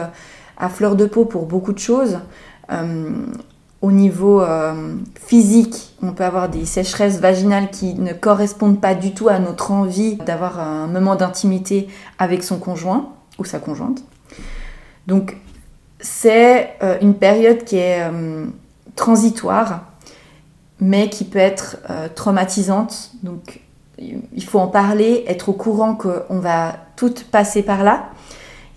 à 0.57 0.69
fleur 0.69 0.95
de 0.95 1.05
peau 1.05 1.25
pour 1.25 1.45
beaucoup 1.45 1.73
de 1.73 1.79
choses. 1.79 2.19
Euh, 2.71 3.25
au 3.81 3.91
niveau 3.91 4.41
euh, 4.41 4.95
physique, 5.15 5.95
on 6.01 6.13
peut 6.13 6.23
avoir 6.23 6.49
des 6.49 6.65
sécheresses 6.65 7.19
vaginales 7.19 7.69
qui 7.69 7.93
ne 7.93 8.13
correspondent 8.13 8.81
pas 8.81 8.95
du 8.95 9.13
tout 9.13 9.27
à 9.27 9.39
notre 9.39 9.71
envie 9.71 10.15
d'avoir 10.15 10.59
un 10.59 10.87
moment 10.87 11.15
d'intimité 11.15 11.87
avec 12.17 12.43
son 12.43 12.57
conjoint 12.57 13.09
ou 13.37 13.45
sa 13.45 13.59
conjointe. 13.59 14.03
Donc 15.07 15.37
c'est 15.99 16.77
une 17.01 17.13
période 17.13 17.63
qui 17.63 17.77
est 17.77 18.01
transitoire, 18.95 19.85
mais 20.79 21.09
qui 21.09 21.25
peut 21.25 21.37
être 21.37 21.77
traumatisante. 22.15 23.11
Donc 23.21 23.61
il 23.99 24.43
faut 24.43 24.59
en 24.59 24.67
parler, 24.67 25.25
être 25.27 25.49
au 25.49 25.53
courant 25.53 25.95
qu'on 25.95 26.39
va 26.39 26.75
toutes 26.95 27.25
passer 27.25 27.61
par 27.61 27.83
là 27.83 28.09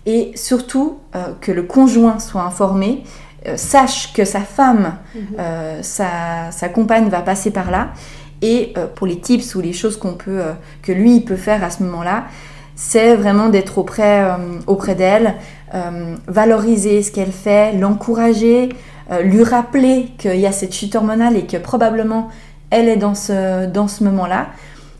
et 0.05 0.31
surtout 0.35 0.99
euh, 1.15 1.33
que 1.41 1.51
le 1.51 1.63
conjoint 1.63 2.19
soit 2.19 2.41
informé, 2.41 3.03
euh, 3.47 3.57
sache 3.57 4.13
que 4.13 4.25
sa 4.25 4.41
femme, 4.41 4.95
mhm. 5.15 5.21
euh, 5.39 5.79
sa, 5.81 6.69
compagne 6.69 7.09
va 7.09 7.21
passer 7.21 7.51
par 7.51 7.71
là 7.71 7.89
et 8.41 8.73
pour 8.95 9.05
les 9.05 9.19
tips 9.19 9.55
ou 9.55 9.59
les 9.59 9.73
choses 9.73 9.97
qu'on 9.97 10.13
peut, 10.13 10.41
que 10.81 10.93
lui 10.93 11.19
peut 11.19 11.35
faire 11.35 11.61
à 11.61 11.69
ce 11.69 11.83
moment-là, 11.83 12.23
c'est 12.73 13.13
vraiment 13.15 13.49
d'être 13.49 13.77
auprès, 13.77 14.25
auprès 14.65 14.95
d'elle, 14.95 15.35
valoriser 16.25 17.03
ce 17.03 17.11
qu'elle 17.11 17.33
fait, 17.33 17.73
l'encourager, 17.73 18.69
lui 19.21 19.43
rappeler 19.43 20.13
qu'il 20.17 20.39
y 20.39 20.45
a 20.45 20.53
cette 20.53 20.73
chute 20.73 20.95
hormonale 20.95 21.35
et 21.35 21.45
que 21.45 21.57
probablement 21.57 22.29
elle 22.69 22.87
est 22.87 22.95
dans 22.95 23.13
ce, 23.13 23.65
dans 23.65 23.89
ce 23.89 24.05
moment-là 24.05 24.47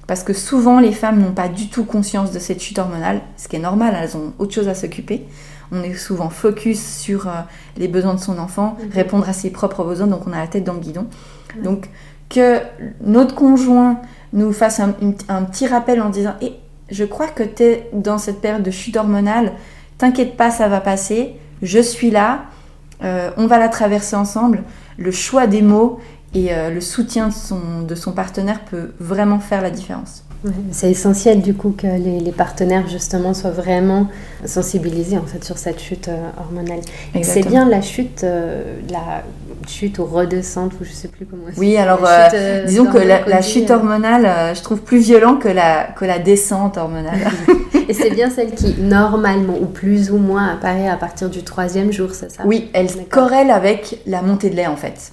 parce 0.09 0.23
que 0.23 0.33
souvent 0.33 0.79
les 0.79 0.91
femmes 0.91 1.21
n'ont 1.21 1.33
pas 1.33 1.49
du 1.49 1.69
tout 1.69 1.85
conscience 1.85 2.31
de 2.31 2.39
cette 2.39 2.63
chute 2.63 2.79
hormonale, 2.79 3.21
ce 3.37 3.47
qui 3.47 3.57
est 3.57 3.59
normal, 3.59 3.95
elles 3.95 4.17
ont 4.17 4.33
autre 4.39 4.51
chose 4.51 4.67
à 4.67 4.73
s'occuper. 4.73 5.27
On 5.71 5.83
est 5.83 5.93
souvent 5.93 6.31
focus 6.31 6.83
sur 6.97 7.27
euh, 7.27 7.41
les 7.77 7.87
besoins 7.87 8.15
de 8.15 8.19
son 8.19 8.39
enfant, 8.39 8.75
mhm. 8.81 8.89
répondre 8.91 9.29
à 9.29 9.33
ses 9.33 9.51
propres 9.51 9.83
besoins, 9.83 10.07
donc 10.07 10.21
on 10.25 10.33
a 10.33 10.39
la 10.39 10.47
tête 10.47 10.63
dans 10.63 10.73
le 10.73 10.79
guidon. 10.79 11.05
Donc 11.63 11.89
que 12.27 12.57
notre 13.01 13.35
conjoint 13.35 14.01
nous 14.33 14.51
fasse 14.51 14.79
un, 14.79 14.93
petit 14.93 15.67
rappel 15.67 16.01
en 16.01 16.09
disant 16.09 16.33
eh, 16.41 16.53
Je 16.89 17.05
crois 17.05 17.27
que 17.27 17.43
tu 17.43 17.61
es 17.61 17.87
dans 17.93 18.17
cette 18.17 18.41
période 18.41 18.63
de 18.63 18.71
chute 18.71 18.97
hormonale, 18.97 19.53
t'inquiète 19.99 20.35
pas, 20.35 20.49
ça 20.49 20.67
va 20.69 20.81
passer, 20.81 21.35
je 21.61 21.79
suis 21.79 22.09
là, 22.09 22.45
euh, 23.03 23.29
on 23.37 23.45
va 23.45 23.59
la 23.59 23.69
traverser 23.69 24.15
ensemble. 24.15 24.63
Le 24.97 25.11
choix 25.11 25.45
des 25.45 25.61
mots 25.61 25.99
et 26.33 26.53
euh, 26.53 26.69
le 26.69 26.81
soutien 26.81 27.29
de 27.29 27.33
son, 27.33 27.81
de 27.81 27.95
son 27.95 28.11
partenaire 28.11 28.63
peut 28.65 28.91
vraiment 28.99 29.39
faire 29.39 29.61
la 29.61 29.71
différence. 29.71 30.23
c'est 30.71 30.91
essentiel 30.91 31.41
du 31.41 31.53
coup 31.53 31.71
que 31.71 31.87
les, 31.87 32.31
partenaires 32.31 32.87
justement 32.87 33.33
soient 33.33 33.49
vraiment 33.51 34.07
sensibilisés 34.45 35.17
en 35.17 35.25
fait 35.25 35.43
sur 35.43 35.57
cette 35.57 35.79
chute 35.79 36.07
euh, 36.07 36.29
hormonale. 36.37 36.81
C'est 37.23 37.45
bien 37.45 37.67
la 37.67 37.81
chute, 37.81 38.23
euh, 38.23 38.79
la 38.89 39.23
chute 39.67 39.99
ou 39.99 40.05
redescente 40.05 40.73
ou 40.79 40.83
je 40.83 40.91
sais 40.91 41.07
plus 41.07 41.25
comment. 41.25 41.43
Oui, 41.57 41.77
alors 41.77 42.07
disons 42.67 42.85
que 42.85 42.97
la, 42.97 43.41
chute 43.41 43.69
hormonale, 43.71 44.55
je 44.55 44.61
trouve 44.61 44.81
plus 44.81 44.99
violent 44.99 45.35
que 45.35 45.47
la 45.47 45.83
que 45.83 46.05
la 46.05 46.19
descente 46.19 46.77
hormonale. 46.77 47.19
Et 47.89 47.93
c'est 47.93 48.11
bien 48.11 48.29
celle 48.29 48.51
qui, 48.51 48.75
normalement, 48.79 49.55
ou 49.59 49.65
plus 49.65 50.11
ou 50.11 50.17
moins, 50.17 50.49
apparaît 50.49 50.87
à 50.87 50.95
partir 50.95 51.27
du 51.27 51.41
troisième 51.41 51.91
jour, 51.91 52.11
c'est 52.13 52.29
ça? 52.29 52.43
Oui, 52.45 52.69
elle 52.73 52.87
corrèle 53.09 53.49
avec 53.49 53.99
la 54.05 54.21
montée 54.21 54.51
de 54.51 54.55
lait, 54.55 54.67
en 54.67 54.75
fait. 54.75 55.11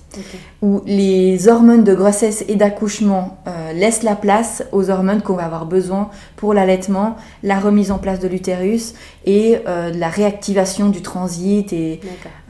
Où 0.61 0.83
les 0.85 1.49
hormones 1.49 1.85
de 1.85 1.95
grossesse 1.95 2.45
et 2.49 2.55
d'accouchement 2.55 3.39
euh, 3.49 3.73
laissent 3.73 4.03
la 4.03 4.15
place 4.15 4.63
aux 4.73 4.91
hormones 4.91 5.23
qu'on 5.23 5.37
va 5.37 5.45
avoir 5.47 5.65
besoin 5.65 6.11
pour 6.37 6.55
l'allaitement, 6.55 7.17
la 7.43 7.59
remise 7.59 7.91
en 7.91 7.99
place 7.99 8.21
de 8.21 8.29
l'utérus 8.29 8.95
et 9.25 9.59
euh, 9.67 9.91
la 9.93 10.09
réactivation 10.09 10.89
du 10.89 11.03
transit 11.03 11.73
et 11.73 12.01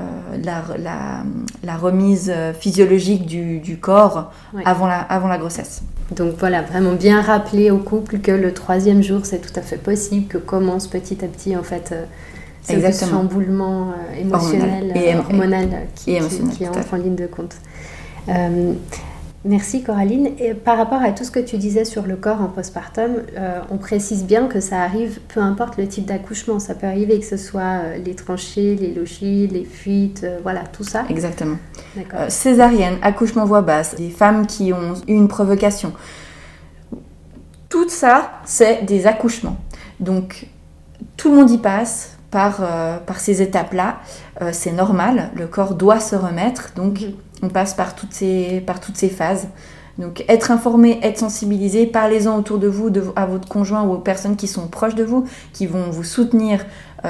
euh, 0.01 0.05
la, 0.43 1.77
remise 1.77 2.33
physiologique 2.59 3.27
du, 3.27 3.79
corps 3.81 4.33
avant, 4.65 4.87
la, 4.87 5.01
avant 5.01 5.29
la 5.29 5.39
grossesse. 5.39 5.83
Donc 6.15 6.35
voilà, 6.39 6.63
vraiment 6.63 6.93
bien 6.93 7.21
rappeler 7.21 7.71
au 7.71 7.79
couple 7.79 8.19
que 8.19 8.31
le 8.31 8.53
troisième 8.55 9.03
jour, 9.03 9.21
c'est 9.25 9.41
tout 9.41 9.59
à 9.59 9.63
fait 9.63 9.77
possible, 9.77 10.27
que 10.27 10.39
commence 10.39 10.87
petit 10.87 11.25
à 11.25 11.29
petit 11.29 11.57
en 11.57 11.63
fait 11.63 11.93
euh, 11.93 12.05
ce 12.93 13.05
chamboulement 13.05 13.91
euh, 13.91 14.21
émotionnel 14.21 14.93
et 14.97 15.15
euh, 15.15 15.19
hormonal 15.19 15.69
qui, 15.95 16.19
entre 16.21 16.95
en 16.95 16.97
ligne 16.97 17.15
de 17.15 17.27
compte. 17.27 17.57
Merci 19.47 19.83
Coraline. 19.83 20.31
Et 20.39 20.55
par 20.55 20.77
rapport 20.77 21.03
à 21.03 21.13
tout 21.13 21.25
ce 21.25 21.31
que 21.31 21.41
tu 21.41 21.57
disais 21.57 21.85
sur 21.85 22.07
le 22.07 22.17
corps 22.17 22.41
en 22.41 22.49
postpartum, 22.49 23.23
on 23.71 23.77
précise 23.79 24.25
bien 24.25 24.47
que 24.47 24.61
ça 24.61 24.83
arrive, 24.83 25.21
peu 25.29 25.41
importe 25.41 25.77
le 25.77 25.87
type 25.87 26.07
d'accouchement. 26.07 26.59
Ça 26.59 26.75
peut 26.75 26.87
arriver 26.87 27.19
que 27.19 27.27
ce 27.27 27.37
soit 27.37 27.97
les 28.05 28.15
tranchées, 28.15 28.77
les 28.77 28.93
logis, 28.93 29.47
les 29.47 29.65
fuites, 29.65 30.27
voilà, 30.43 30.65
tout 30.73 30.85
ça. 30.85 31.05
Exactement. 31.09 31.57
Euh, 32.15 32.29
césarienne, 32.29 32.99
accouchement 33.03 33.45
voix 33.45 33.63
basse, 33.63 33.95
des 33.95 34.11
femmes 34.11 34.47
qui 34.47 34.73
ont 34.73 34.95
eu 35.07 35.15
une 35.15 35.29
provocation. 35.29 35.93
Tout 37.69 37.89
ça, 37.89 38.33
c'est 38.45 38.85
des 38.85 39.07
accouchements. 39.07 39.57
Donc, 39.99 40.49
tout 41.17 41.31
le 41.31 41.37
monde 41.37 41.51
y 41.51 41.59
passe 41.59 42.17
par, 42.31 42.59
euh, 42.61 42.99
par 42.99 43.19
ces 43.21 43.41
étapes-là. 43.41 43.99
Euh, 44.43 44.51
c'est 44.53 44.73
normal, 44.73 45.31
le 45.35 45.47
corps 45.47 45.75
doit 45.75 46.01
se 46.01 46.17
remettre. 46.17 46.73
Donc, 46.77 47.01
mhm. 47.01 47.15
On 47.43 47.49
passe 47.49 47.75
par 47.75 47.95
toutes 47.95 48.13
ces, 48.13 48.63
par 48.67 48.81
toutes 48.81 48.97
ces 48.97 49.09
phases. 49.09 49.49
Donc, 49.99 50.25
être 50.29 50.51
informé, 50.51 50.99
être 51.03 51.19
sensibilisé, 51.19 51.87
parlez-en 51.87 52.37
autour 52.39 52.59
de 52.59 52.69
vous, 52.69 52.91
à 53.17 53.25
votre 53.25 53.49
conjoint 53.49 53.83
ou 53.85 53.95
aux 53.95 53.99
personnes 53.99 54.37
qui 54.37 54.47
sont 54.47 54.69
proches 54.69 54.95
de 54.95 55.05
vous, 55.05 55.25
qui 55.55 55.67
vont 55.67 55.91
vous 55.91 56.05
soutenir 56.05 56.67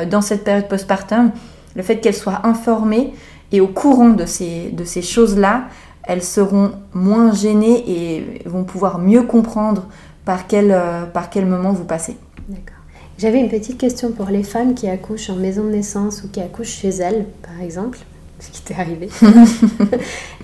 dans 0.08 0.20
cette 0.20 0.44
période 0.44 0.68
postpartum. 0.68 1.32
Le 1.74 1.82
fait 1.82 1.96
qu'elles 1.96 2.14
soient 2.14 2.46
informées, 2.46 3.12
et 3.52 3.60
au 3.60 3.68
courant 3.68 4.10
de 4.10 4.26
ces, 4.26 4.70
de 4.70 4.84
ces 4.84 5.02
choses-là, 5.02 5.64
elles 6.02 6.22
seront 6.22 6.72
moins 6.92 7.32
gênées 7.32 7.84
et 7.88 8.42
vont 8.46 8.64
pouvoir 8.64 8.98
mieux 8.98 9.22
comprendre 9.22 9.86
par 10.24 10.46
quel, 10.46 10.70
euh, 10.72 11.04
par 11.04 11.30
quel 11.30 11.46
moment 11.46 11.72
vous 11.72 11.84
passez. 11.84 12.16
D'accord. 12.48 12.76
J'avais 13.18 13.40
une 13.40 13.48
petite 13.48 13.78
question 13.78 14.12
pour 14.12 14.26
les 14.26 14.42
femmes 14.42 14.74
qui 14.74 14.88
accouchent 14.88 15.30
en 15.30 15.36
maison 15.36 15.64
de 15.64 15.70
naissance 15.70 16.22
ou 16.22 16.28
qui 16.28 16.40
accouchent 16.40 16.76
chez 16.80 16.90
elles, 16.90 17.26
par 17.42 17.60
exemple, 17.62 17.98
ce 18.40 18.50
qui 18.50 18.62
t'est 18.62 18.74
arrivé. 18.74 19.08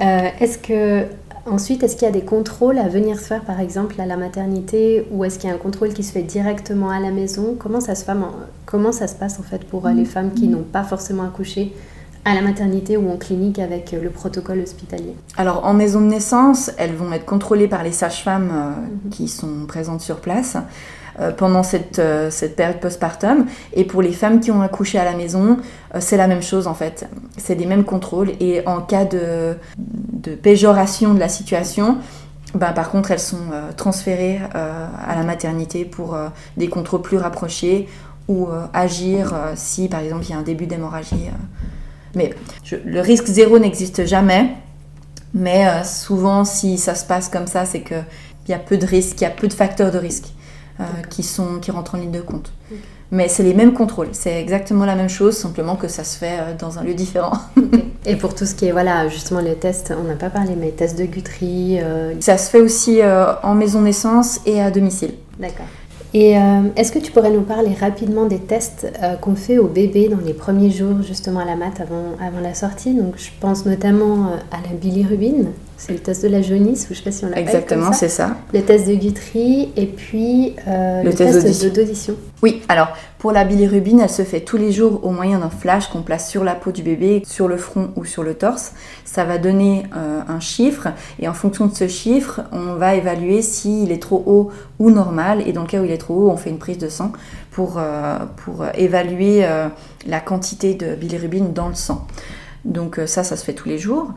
Euh, 0.01 0.29
est-ce 0.41 0.59
que 0.59 1.07
ensuite, 1.47 1.83
est-ce 1.83 1.97
qu'il 1.97 2.07
y 2.07 2.09
a 2.09 2.13
des 2.13 2.25
contrôles 2.25 2.79
à 2.79 2.89
venir 2.89 3.19
se 3.21 3.25
faire, 3.25 3.45
par 3.45 3.61
exemple, 3.61 4.01
à 4.01 4.07
la 4.07 4.17
maternité, 4.17 5.07
ou 5.13 5.25
est-ce 5.25 5.39
qu'il 5.39 5.49
y 5.49 5.53
a 5.53 5.55
un 5.55 5.59
contrôle 5.59 5.93
qui 5.93 6.03
se 6.03 6.13
fait 6.13 6.23
directement 6.23 6.91
à 6.91 6.99
la 6.99 7.11
maison? 7.11 7.55
Comment 7.59 7.81
ça 7.81 7.95
se, 7.95 8.05
comment 8.67 8.91
ça 8.91 9.07
se 9.07 9.15
passe 9.15 9.39
en 9.39 9.43
fait 9.43 9.65
pour 9.65 9.87
euh, 9.87 9.93
les 9.93 10.05
femmes 10.05 10.33
qui 10.33 10.49
n'ont 10.49 10.63
pas 10.65 10.83
forcément 10.83 11.25
accouché 11.25 11.73
à 12.25 12.35
la 12.35 12.43
maternité 12.43 12.97
ou 12.97 13.11
en 13.11 13.17
clinique 13.17 13.59
avec 13.59 13.93
euh, 13.93 14.03
le 14.03 14.11
protocole 14.11 14.61
hospitalier? 14.61 15.15
Alors 15.37 15.65
en 15.65 15.75
maison 15.75 16.01
de 16.01 16.07
naissance, 16.07 16.71
elles 16.79 16.95
vont 16.95 17.13
être 17.13 17.25
contrôlées 17.25 17.69
par 17.69 17.83
les 17.83 17.93
sages-femmes 17.93 18.51
euh, 18.53 18.71
mhm. 18.71 19.11
qui 19.11 19.29
sont 19.29 19.67
présentes 19.67 20.01
sur 20.01 20.17
place 20.21 20.57
euh, 20.57 20.61
pendant 21.37 21.63
cette, 21.63 22.01
cette 22.31 22.57
période 22.57 22.81
postpartum. 22.81 23.47
Et 23.75 23.85
pour 23.85 24.03
les 24.03 24.13
femmes 24.13 24.41
qui 24.41 24.51
ont 24.51 24.63
accouché 24.63 24.99
à 24.99 25.05
la 25.05 25.13
maison, 25.13 25.59
c'est 26.01 26.17
la 26.17 26.27
même 26.27 26.43
chose 26.43 26.67
en 26.67 26.75
fait. 26.75 27.09
C'est 27.37 27.55
les 27.55 27.67
mêmes 27.67 27.85
contrôles. 27.85 28.33
Et 28.41 28.67
en 28.67 28.81
cas 28.81 29.05
de, 29.05 29.57
de 29.77 30.35
péjoration 30.35 31.15
de 31.15 31.19
la 31.19 31.29
situation, 31.29 31.99
ben, 32.55 32.73
par 32.73 32.91
contre, 32.91 33.11
elles 33.11 33.21
sont 33.21 33.51
transférées 33.77 34.41
à 34.55 35.15
la 35.15 35.23
maternité 35.23 35.85
pour 35.85 36.17
des 36.57 36.69
contrôles 36.69 37.03
plus 37.03 37.19
rapprochés 37.19 37.89
ou 38.29 38.49
agir 38.73 39.35
si 39.55 39.89
par 39.89 40.01
exemple 40.01 40.25
il 40.25 40.31
y 40.31 40.35
a 40.35 40.39
un 40.39 40.43
début 40.43 40.67
d'hémorragie 40.67 41.29
mais 42.15 42.35
le 42.85 43.01
risque 43.01 43.27
zéro 43.27 43.59
n'existe 43.59 44.07
jamais. 44.07 44.55
Mais 45.35 45.67
euh, 45.67 45.85
souvent, 45.85 46.45
si 46.45 46.77
ça 46.77 46.95
se 46.95 47.07
passe 47.07 47.29
comme 47.29 47.47
ça, 47.47 47.65
c'est 47.65 47.81
qu'il 47.81 48.05
y 48.49 48.53
a 48.53 48.59
peu 48.59 48.77
de 48.77 48.85
risques, 48.85 49.21
il 49.21 49.25
y 49.25 49.27
a 49.27 49.31
peu 49.31 49.49
de 49.49 49.55
facteurs 49.55 49.91
de 49.91 49.99
risque 49.99 50.27
euh, 50.81 50.85
qui, 51.11 51.23
sont, 51.23 51.59
qui 51.61 51.71
rentrent 51.71 51.95
en 51.95 51.99
ligne 51.99 52.11
de 52.11 52.21
compte. 52.21 52.53
Mais 53.11 53.29
c'est 53.29 53.43
les 53.43 53.53
mêmes 53.53 53.75
contrôles, 53.75 54.09
c'est 54.13 54.41
exactement 54.41 54.87
la 54.87 54.95
même 54.95 55.11
chose, 55.11 55.37
simplement 55.37 55.77
que 55.77 55.87
ça 55.87 56.03
se 56.03 56.17
fait 56.17 56.39
euh, 56.39 56.55
dans 56.59 56.79
un 56.79 56.85
lieu 56.85 56.95
différent. 56.95 57.33
Et 58.07 58.17
pour 58.17 58.35
tout 58.35 58.47
ce 58.47 58.55
qui 58.55 58.67
est, 58.67 58.73
voilà, 58.73 59.09
justement 59.09 59.41
les 59.41 59.55
tests, 59.55 59.93
on 59.97 60.05
n'a 60.05 60.17
pas 60.17 60.31
parlé, 60.31 60.55
mais 60.59 60.71
tests 60.71 60.99
de 60.99 61.05
Guthrie 61.05 61.79
Ça 62.21 62.37
se 62.37 62.51
fait 62.51 62.61
aussi 62.61 63.01
en 63.43 63.55
maison 63.55 63.83
naissance 63.83 64.41
et 64.45 64.61
à 64.61 64.73
domicile. 64.73 65.15
D'accord. 65.39 65.67
Et 66.15 66.37
euh, 66.37 66.69
est-ce 66.77 66.93
que 66.93 66.99
tu 66.99 67.11
pourrais 67.11 67.31
nous 67.31 67.43
parler 67.43 67.73
rapidement 67.73 68.27
des 68.27 68.39
tests 68.39 68.87
euh, 69.03 69.17
qu'on 69.17 69.35
fait 69.35 69.57
au 69.57 69.67
bébé 69.67 70.09
dans 70.09 70.19
les 70.19 70.35
premiers 70.35 70.71
jours 70.71 71.03
justement 71.03 71.41
à 71.41 71.47
la 71.47 71.57
mat 71.57 71.81
avant, 71.81 72.17
avant 72.21 72.41
la 72.41 72.53
sortie? 72.53 72.93
Donc 72.93 73.15
je 73.17 73.31
pense 73.41 73.65
notamment 73.65 74.27
euh, 74.27 74.37
à 74.51 74.61
la 74.69 74.77
bilirubine. 74.77 75.49
C'est 75.85 75.95
le 75.95 75.99
test 75.99 76.23
de 76.23 76.29
la 76.29 76.43
jaunisse, 76.43 76.87
ou 76.89 76.95
je 76.95 76.99
sais 76.99 77.03
pas 77.03 77.11
si 77.11 77.25
on 77.25 77.29
l'appelle 77.29 77.43
Exactement, 77.43 77.93
c'est 77.93 78.09
ça. 78.09 78.37
Le 78.55 78.63
test 78.63 78.87
de 78.87 78.95
Guthrie 78.95 79.73
et 79.77 79.87
puis 79.87 80.55
euh, 80.69 81.03
Le 81.03 81.11
le, 81.11 81.13
test 81.13 81.43
test, 81.43 81.75
d'audition. 81.75 82.15
Oui, 82.41 82.63
alors 82.69 82.93
pour 83.19 83.33
la 83.33 83.43
bilirubine, 83.43 83.99
elle 83.99 84.09
se 84.09 84.23
fait 84.23 84.43
tous 84.43 84.57
les 84.57 84.71
jours 84.71 85.01
au 85.03 85.11
moyen 85.11 85.41
d'un 85.41 85.51
flash 85.51 85.89
qu'on 85.89 86.03
place 86.03 86.31
sur 86.31 86.45
la 86.45 86.55
peau 86.55 86.71
du 86.71 86.85
bébé, 86.85 87.25
sur 87.27 87.49
le 87.49 87.57
front 87.57 87.91
ou 87.97 88.05
sur 88.05 88.23
le 88.23 88.35
torse. 88.35 88.75
Ça 89.05 89.25
va 89.25 89.39
donner 89.39 89.83
euh, 89.97 90.21
un 90.29 90.39
chiffre 90.39 90.87
et 91.19 91.27
en 91.27 91.35
fonction 91.35 91.67
de 91.67 91.75
ce 91.75 91.89
chiffre, 91.89 92.43
on 92.53 92.75
va 92.75 92.95
évaluer 92.95 93.43
s'il 93.43 93.91
est 93.91 94.03
trop 94.03 94.23
haut 94.25 94.51
ou 94.79 94.93
normal. 94.93 95.43
Et 95.49 95.53
dans 95.53 95.63
le 95.63 95.67
cas 95.67 95.81
où 95.81 95.85
il 95.85 95.91
est 95.91 95.99
trop 95.99 96.15
haut, 96.15 96.31
on 96.31 96.37
fait 96.37 96.51
une 96.51 96.59
prise 96.59 96.79
de 96.79 96.89
sang 96.89 97.11
pour, 97.51 97.79
euh, 97.79 98.19
pour 98.45 98.67
évaluer 98.77 99.45
la 100.07 100.21
quantité 100.21 100.75
de 100.75 100.95
bilirubine 100.95 101.53
dans 101.53 101.69
le 101.69 101.75
sang. 101.75 102.07
Donc 102.65 102.99
euh, 102.99 103.07
ça, 103.07 103.25
ça 103.25 103.37
se 103.37 103.45
fait 103.45 103.55
tous 103.55 103.69
les 103.69 103.79
jours. 103.79 104.13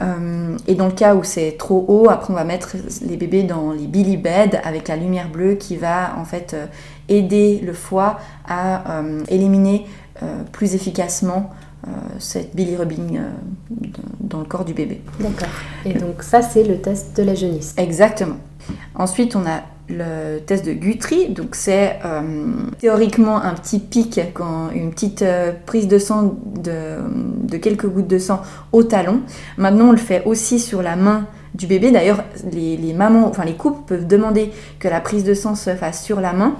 Euh, 0.00 0.56
et 0.66 0.74
dans 0.74 0.86
le 0.86 0.92
cas 0.92 1.14
où 1.14 1.22
c'est 1.22 1.56
trop 1.58 1.84
haut, 1.88 2.08
après 2.08 2.32
on 2.32 2.36
va 2.36 2.44
mettre 2.44 2.76
les 3.02 3.16
bébés 3.16 3.42
dans 3.42 3.72
les 3.72 3.86
billy 3.86 4.16
beds 4.16 4.58
avec 4.64 4.88
la 4.88 4.96
lumière 4.96 5.28
bleue 5.28 5.54
qui 5.54 5.76
va 5.76 6.16
en 6.18 6.24
fait 6.24 6.54
euh, 6.54 6.66
aider 7.08 7.60
le 7.64 7.72
foie 7.72 8.18
à 8.46 9.00
euh, 9.00 9.22
éliminer 9.28 9.86
euh, 10.22 10.42
plus 10.52 10.74
efficacement 10.74 11.50
cette 12.18 12.54
bilirubine 12.54 13.22
dans 14.20 14.40
le 14.40 14.44
corps 14.44 14.66
du 14.66 14.74
bébé. 14.74 15.00
D'accord. 15.18 15.48
Et 15.86 15.94
donc 15.94 16.22
ça, 16.22 16.42
c'est 16.42 16.62
le 16.62 16.76
test 16.76 17.16
de 17.16 17.22
la 17.22 17.34
jaunisse. 17.34 17.72
Exactement. 17.78 18.36
Ensuite, 18.94 19.34
on 19.34 19.46
a 19.46 19.62
le 19.90 20.38
test 20.38 20.64
de 20.64 20.72
Guthrie. 20.72 21.28
Donc, 21.30 21.54
c'est 21.54 21.98
euh, 22.04 22.22
théoriquement 22.78 23.42
un 23.42 23.54
petit 23.54 23.78
pic, 23.78 24.20
quand, 24.34 24.70
une 24.74 24.90
petite 24.90 25.22
euh, 25.22 25.52
prise 25.66 25.88
de 25.88 25.98
sang 25.98 26.36
de, 26.56 27.56
quelques 27.56 27.86
gouttes 27.86 28.08
de 28.08 28.18
sang 28.18 28.42
au 28.72 28.82
talon. 28.82 29.20
Maintenant, 29.58 29.88
on 29.88 29.92
le 29.92 29.98
fait 29.98 30.22
aussi 30.24 30.58
sur 30.58 30.82
la 30.82 30.96
main 30.96 31.26
du 31.54 31.66
bébé. 31.66 31.90
D'ailleurs, 31.90 32.24
les, 32.52 32.92
mamans, 32.92 33.26
enfin 33.26 33.44
les 33.44 33.54
couples 33.54 33.82
peuvent 33.86 34.06
demander 34.06 34.52
que 34.78 34.88
la 34.88 35.00
prise 35.00 35.24
de 35.24 35.34
sang 35.34 35.54
se 35.54 35.74
fasse 35.74 36.02
sur 36.02 36.20
la 36.20 36.32
main. 36.32 36.54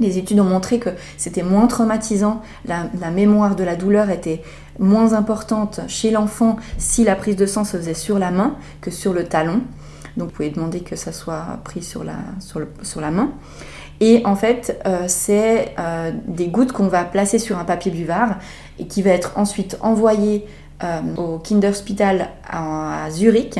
Les 0.00 0.16
études 0.16 0.38
ont 0.38 0.44
montré 0.44 0.78
que 0.78 0.90
c'était 1.16 1.42
moins 1.42 1.66
traumatisant, 1.66 2.40
la 2.66 3.10
mémoire 3.10 3.56
de 3.56 3.64
la 3.64 3.74
douleur 3.74 4.10
était 4.10 4.42
moins 4.78 5.12
importante 5.12 5.80
chez 5.88 6.10
l'enfant 6.10 6.56
si 6.78 7.04
la 7.04 7.16
prise 7.16 7.36
de 7.36 7.46
sang 7.46 7.64
se 7.64 7.76
faisait 7.76 7.94
sur 7.94 8.18
la 8.18 8.30
main 8.30 8.54
que 8.80 8.90
sur 8.90 9.12
le 9.12 9.24
talon. 9.24 9.60
Donc 10.18 10.28
vous 10.28 10.34
pouvez 10.34 10.50
demander 10.50 10.80
que 10.80 10.96
ça 10.96 11.12
soit 11.12 11.60
pris 11.64 11.82
sur 11.82 12.04
la, 12.04 12.16
sur 12.82 13.00
la 13.00 13.10
main. 13.10 13.32
Et 14.00 14.22
en 14.24 14.36
fait, 14.36 14.80
euh, 14.86 15.04
c'est 15.08 15.74
euh, 15.78 16.12
des 16.26 16.48
gouttes 16.48 16.72
qu'on 16.72 16.88
va 16.88 17.04
placer 17.04 17.38
sur 17.38 17.58
un 17.58 17.64
papier 17.64 17.90
buvard 17.90 18.36
et 18.78 18.86
qui 18.86 19.02
va 19.02 19.10
être 19.10 19.32
ensuite 19.36 19.76
envoyé 19.80 20.46
euh, 20.84 21.00
au 21.16 21.38
Kinderspital 21.38 22.28
à, 22.48 23.04
à 23.04 23.10
Zurich 23.10 23.58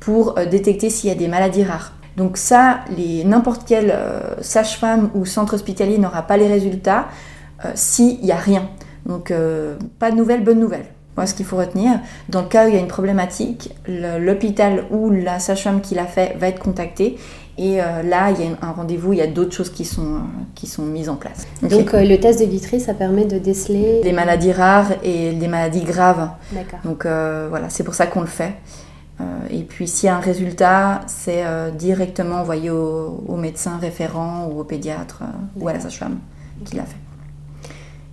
pour 0.00 0.34
détecter 0.34 0.90
s'il 0.90 1.08
y 1.08 1.12
a 1.12 1.16
des 1.16 1.28
maladies 1.28 1.64
rares. 1.64 1.92
Donc 2.16 2.36
ça, 2.36 2.80
n'importe 3.24 3.66
quelle 3.66 3.92
sage-femme 4.40 5.10
ou 5.14 5.26
centre 5.26 5.54
hospitalier 5.54 5.98
n'aura 5.98 6.22
pas 6.22 6.36
les 6.36 6.46
résultats 6.46 7.08
s'il 7.74 8.20
n'y 8.20 8.30
a 8.30 8.36
rien. 8.36 8.68
Donc 9.04 9.32
pas 9.98 10.10
de 10.12 10.16
nouvelles, 10.16 10.44
bonne 10.44 10.60
nouvelle. 10.60 10.86
Moi, 11.16 11.26
ce 11.26 11.34
qu'il 11.34 11.46
faut 11.46 11.56
retenir, 11.56 12.00
dans 12.28 12.42
le 12.42 12.48
cas 12.48 12.66
où 12.66 12.68
il 12.68 12.74
y 12.74 12.78
a 12.78 12.80
une 12.80 12.88
problématique, 12.88 13.74
l'hôpital 13.88 14.84
ou 14.90 15.10
la 15.10 15.38
sage-femme 15.38 15.80
qui 15.80 15.94
l'a 15.94 16.06
fait 16.06 16.36
va 16.38 16.48
être 16.48 16.58
contacté. 16.58 17.16
Et 17.58 17.80
euh, 17.80 18.02
là, 18.02 18.30
il 18.32 18.44
y 18.44 18.46
a 18.46 18.50
un 18.60 18.72
rendez-vous, 18.72 19.14
il 19.14 19.18
y 19.18 19.22
a 19.22 19.26
d'autres 19.26 19.54
choses 19.54 19.70
qui 19.70 19.86
sont, 19.86 20.16
euh, 20.16 20.18
qui 20.54 20.66
sont 20.66 20.82
mises 20.82 21.08
en 21.08 21.16
place. 21.16 21.46
Donc 21.62 21.94
euh, 21.94 22.04
le 22.04 22.20
test 22.20 22.40
de 22.40 22.44
Guthrie, 22.44 22.80
ça 22.80 22.92
permet 22.92 23.24
de 23.24 23.38
déceler... 23.38 24.02
les 24.04 24.12
maladies 24.12 24.52
rares 24.52 24.92
et 25.02 25.32
les 25.32 25.48
maladies 25.48 25.84
graves. 25.84 26.28
D'accord. 26.52 26.80
Donc 26.84 27.06
euh, 27.06 27.46
voilà, 27.48 27.70
c'est 27.70 27.82
pour 27.82 27.94
ça 27.94 28.06
qu'on 28.06 28.20
le 28.20 28.26
fait. 28.26 28.52
Et 29.48 29.62
puis 29.62 29.88
s'il 29.88 30.08
y 30.08 30.10
a 30.10 30.16
un 30.16 30.20
résultat, 30.20 31.00
c'est 31.06 31.42
directement 31.78 32.40
envoyé 32.42 32.68
au, 32.68 33.24
au 33.26 33.36
médecin 33.36 33.78
référent 33.80 34.46
ou 34.50 34.60
au 34.60 34.64
pédiatre 34.64 35.22
ou 35.58 35.66
à 35.68 35.72
la 35.72 35.80
sage-femme 35.80 36.18
qui 36.66 36.76
l'a 36.76 36.82
fait. 36.82 36.98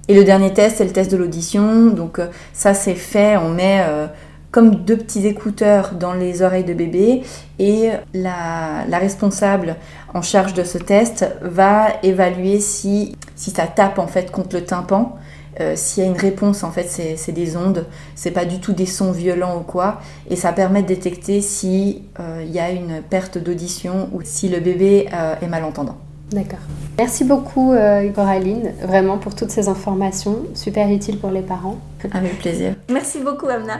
Et 0.10 0.16
le 0.16 0.24
dernier 0.24 0.54
test, 0.54 0.78
c'est 0.78 0.86
le 0.86 0.92
test 0.92 1.12
de 1.12 1.18
l'audition. 1.18 1.88
Donc 1.88 2.20
euh, 2.20 2.28
ça, 2.54 2.74
c'est 2.74 2.96
fait, 2.96 3.38
on 3.38 3.50
met 3.50 3.82
euh, 3.88 4.08
comme 4.52 4.76
deux 4.76 4.98
petits 4.98 5.26
écouteurs 5.26 5.94
dans 5.94 6.14
les 6.14 6.42
oreilles 6.42 6.66
de 6.66 6.74
bébé 6.74 7.24
et 7.58 7.90
la, 8.14 8.86
la 8.88 8.98
responsable 8.98 9.78
en 10.14 10.22
charge 10.22 10.54
de 10.54 10.64
ce 10.64 10.78
test 10.78 11.26
va 11.42 11.88
évaluer 12.04 12.60
si, 12.60 13.18
si 13.36 13.50
ça 13.52 13.66
tape 13.66 13.98
en 13.98 14.08
fait 14.08 14.32
contre 14.32 14.56
le 14.56 14.64
tympan. 14.64 15.16
Euh, 15.60 15.74
S'il 15.76 16.04
y 16.04 16.08
a 16.08 16.10
une 16.10 16.18
réponse, 16.18 16.64
en 16.64 16.72
fait, 16.72 16.88
c'est 16.90 17.32
des 17.32 17.56
ondes, 17.56 17.86
c'est 18.16 18.32
pas 18.32 18.46
du 18.46 18.60
tout 18.60 18.74
des 18.74 18.88
sons 18.88 19.12
violents 19.12 19.60
ou 19.60 19.64
quoi, 19.64 20.02
et 20.30 20.36
ça 20.36 20.52
permet 20.52 20.82
de 20.82 20.88
détecter 20.88 21.42
si 21.42 22.04
euh, 22.20 22.44
il 22.44 22.52
y 22.52 22.60
a 22.60 22.72
une 22.72 23.02
perte 23.08 23.38
d'audition 23.38 24.10
ou 24.14 24.22
si 24.24 24.50
le 24.50 24.60
bébé 24.60 25.08
euh, 25.14 25.36
est 25.42 25.48
malentendant. 25.48 25.98
D'accord. 26.34 26.60
Merci 26.98 27.24
beaucoup 27.24 27.74
euh, 27.74 28.10
Coraline, 28.12 28.72
vraiment 28.82 29.18
pour 29.18 29.36
toutes 29.36 29.52
ces 29.52 29.70
informations, 29.70 30.40
super 30.56 30.90
utiles 30.90 31.20
pour 31.20 31.30
les 31.30 31.42
parents. 31.42 31.78
Avec 32.12 32.40
plaisir. 32.40 32.76
Merci 32.90 33.20
beaucoup, 33.20 33.48
Amna. 33.48 33.80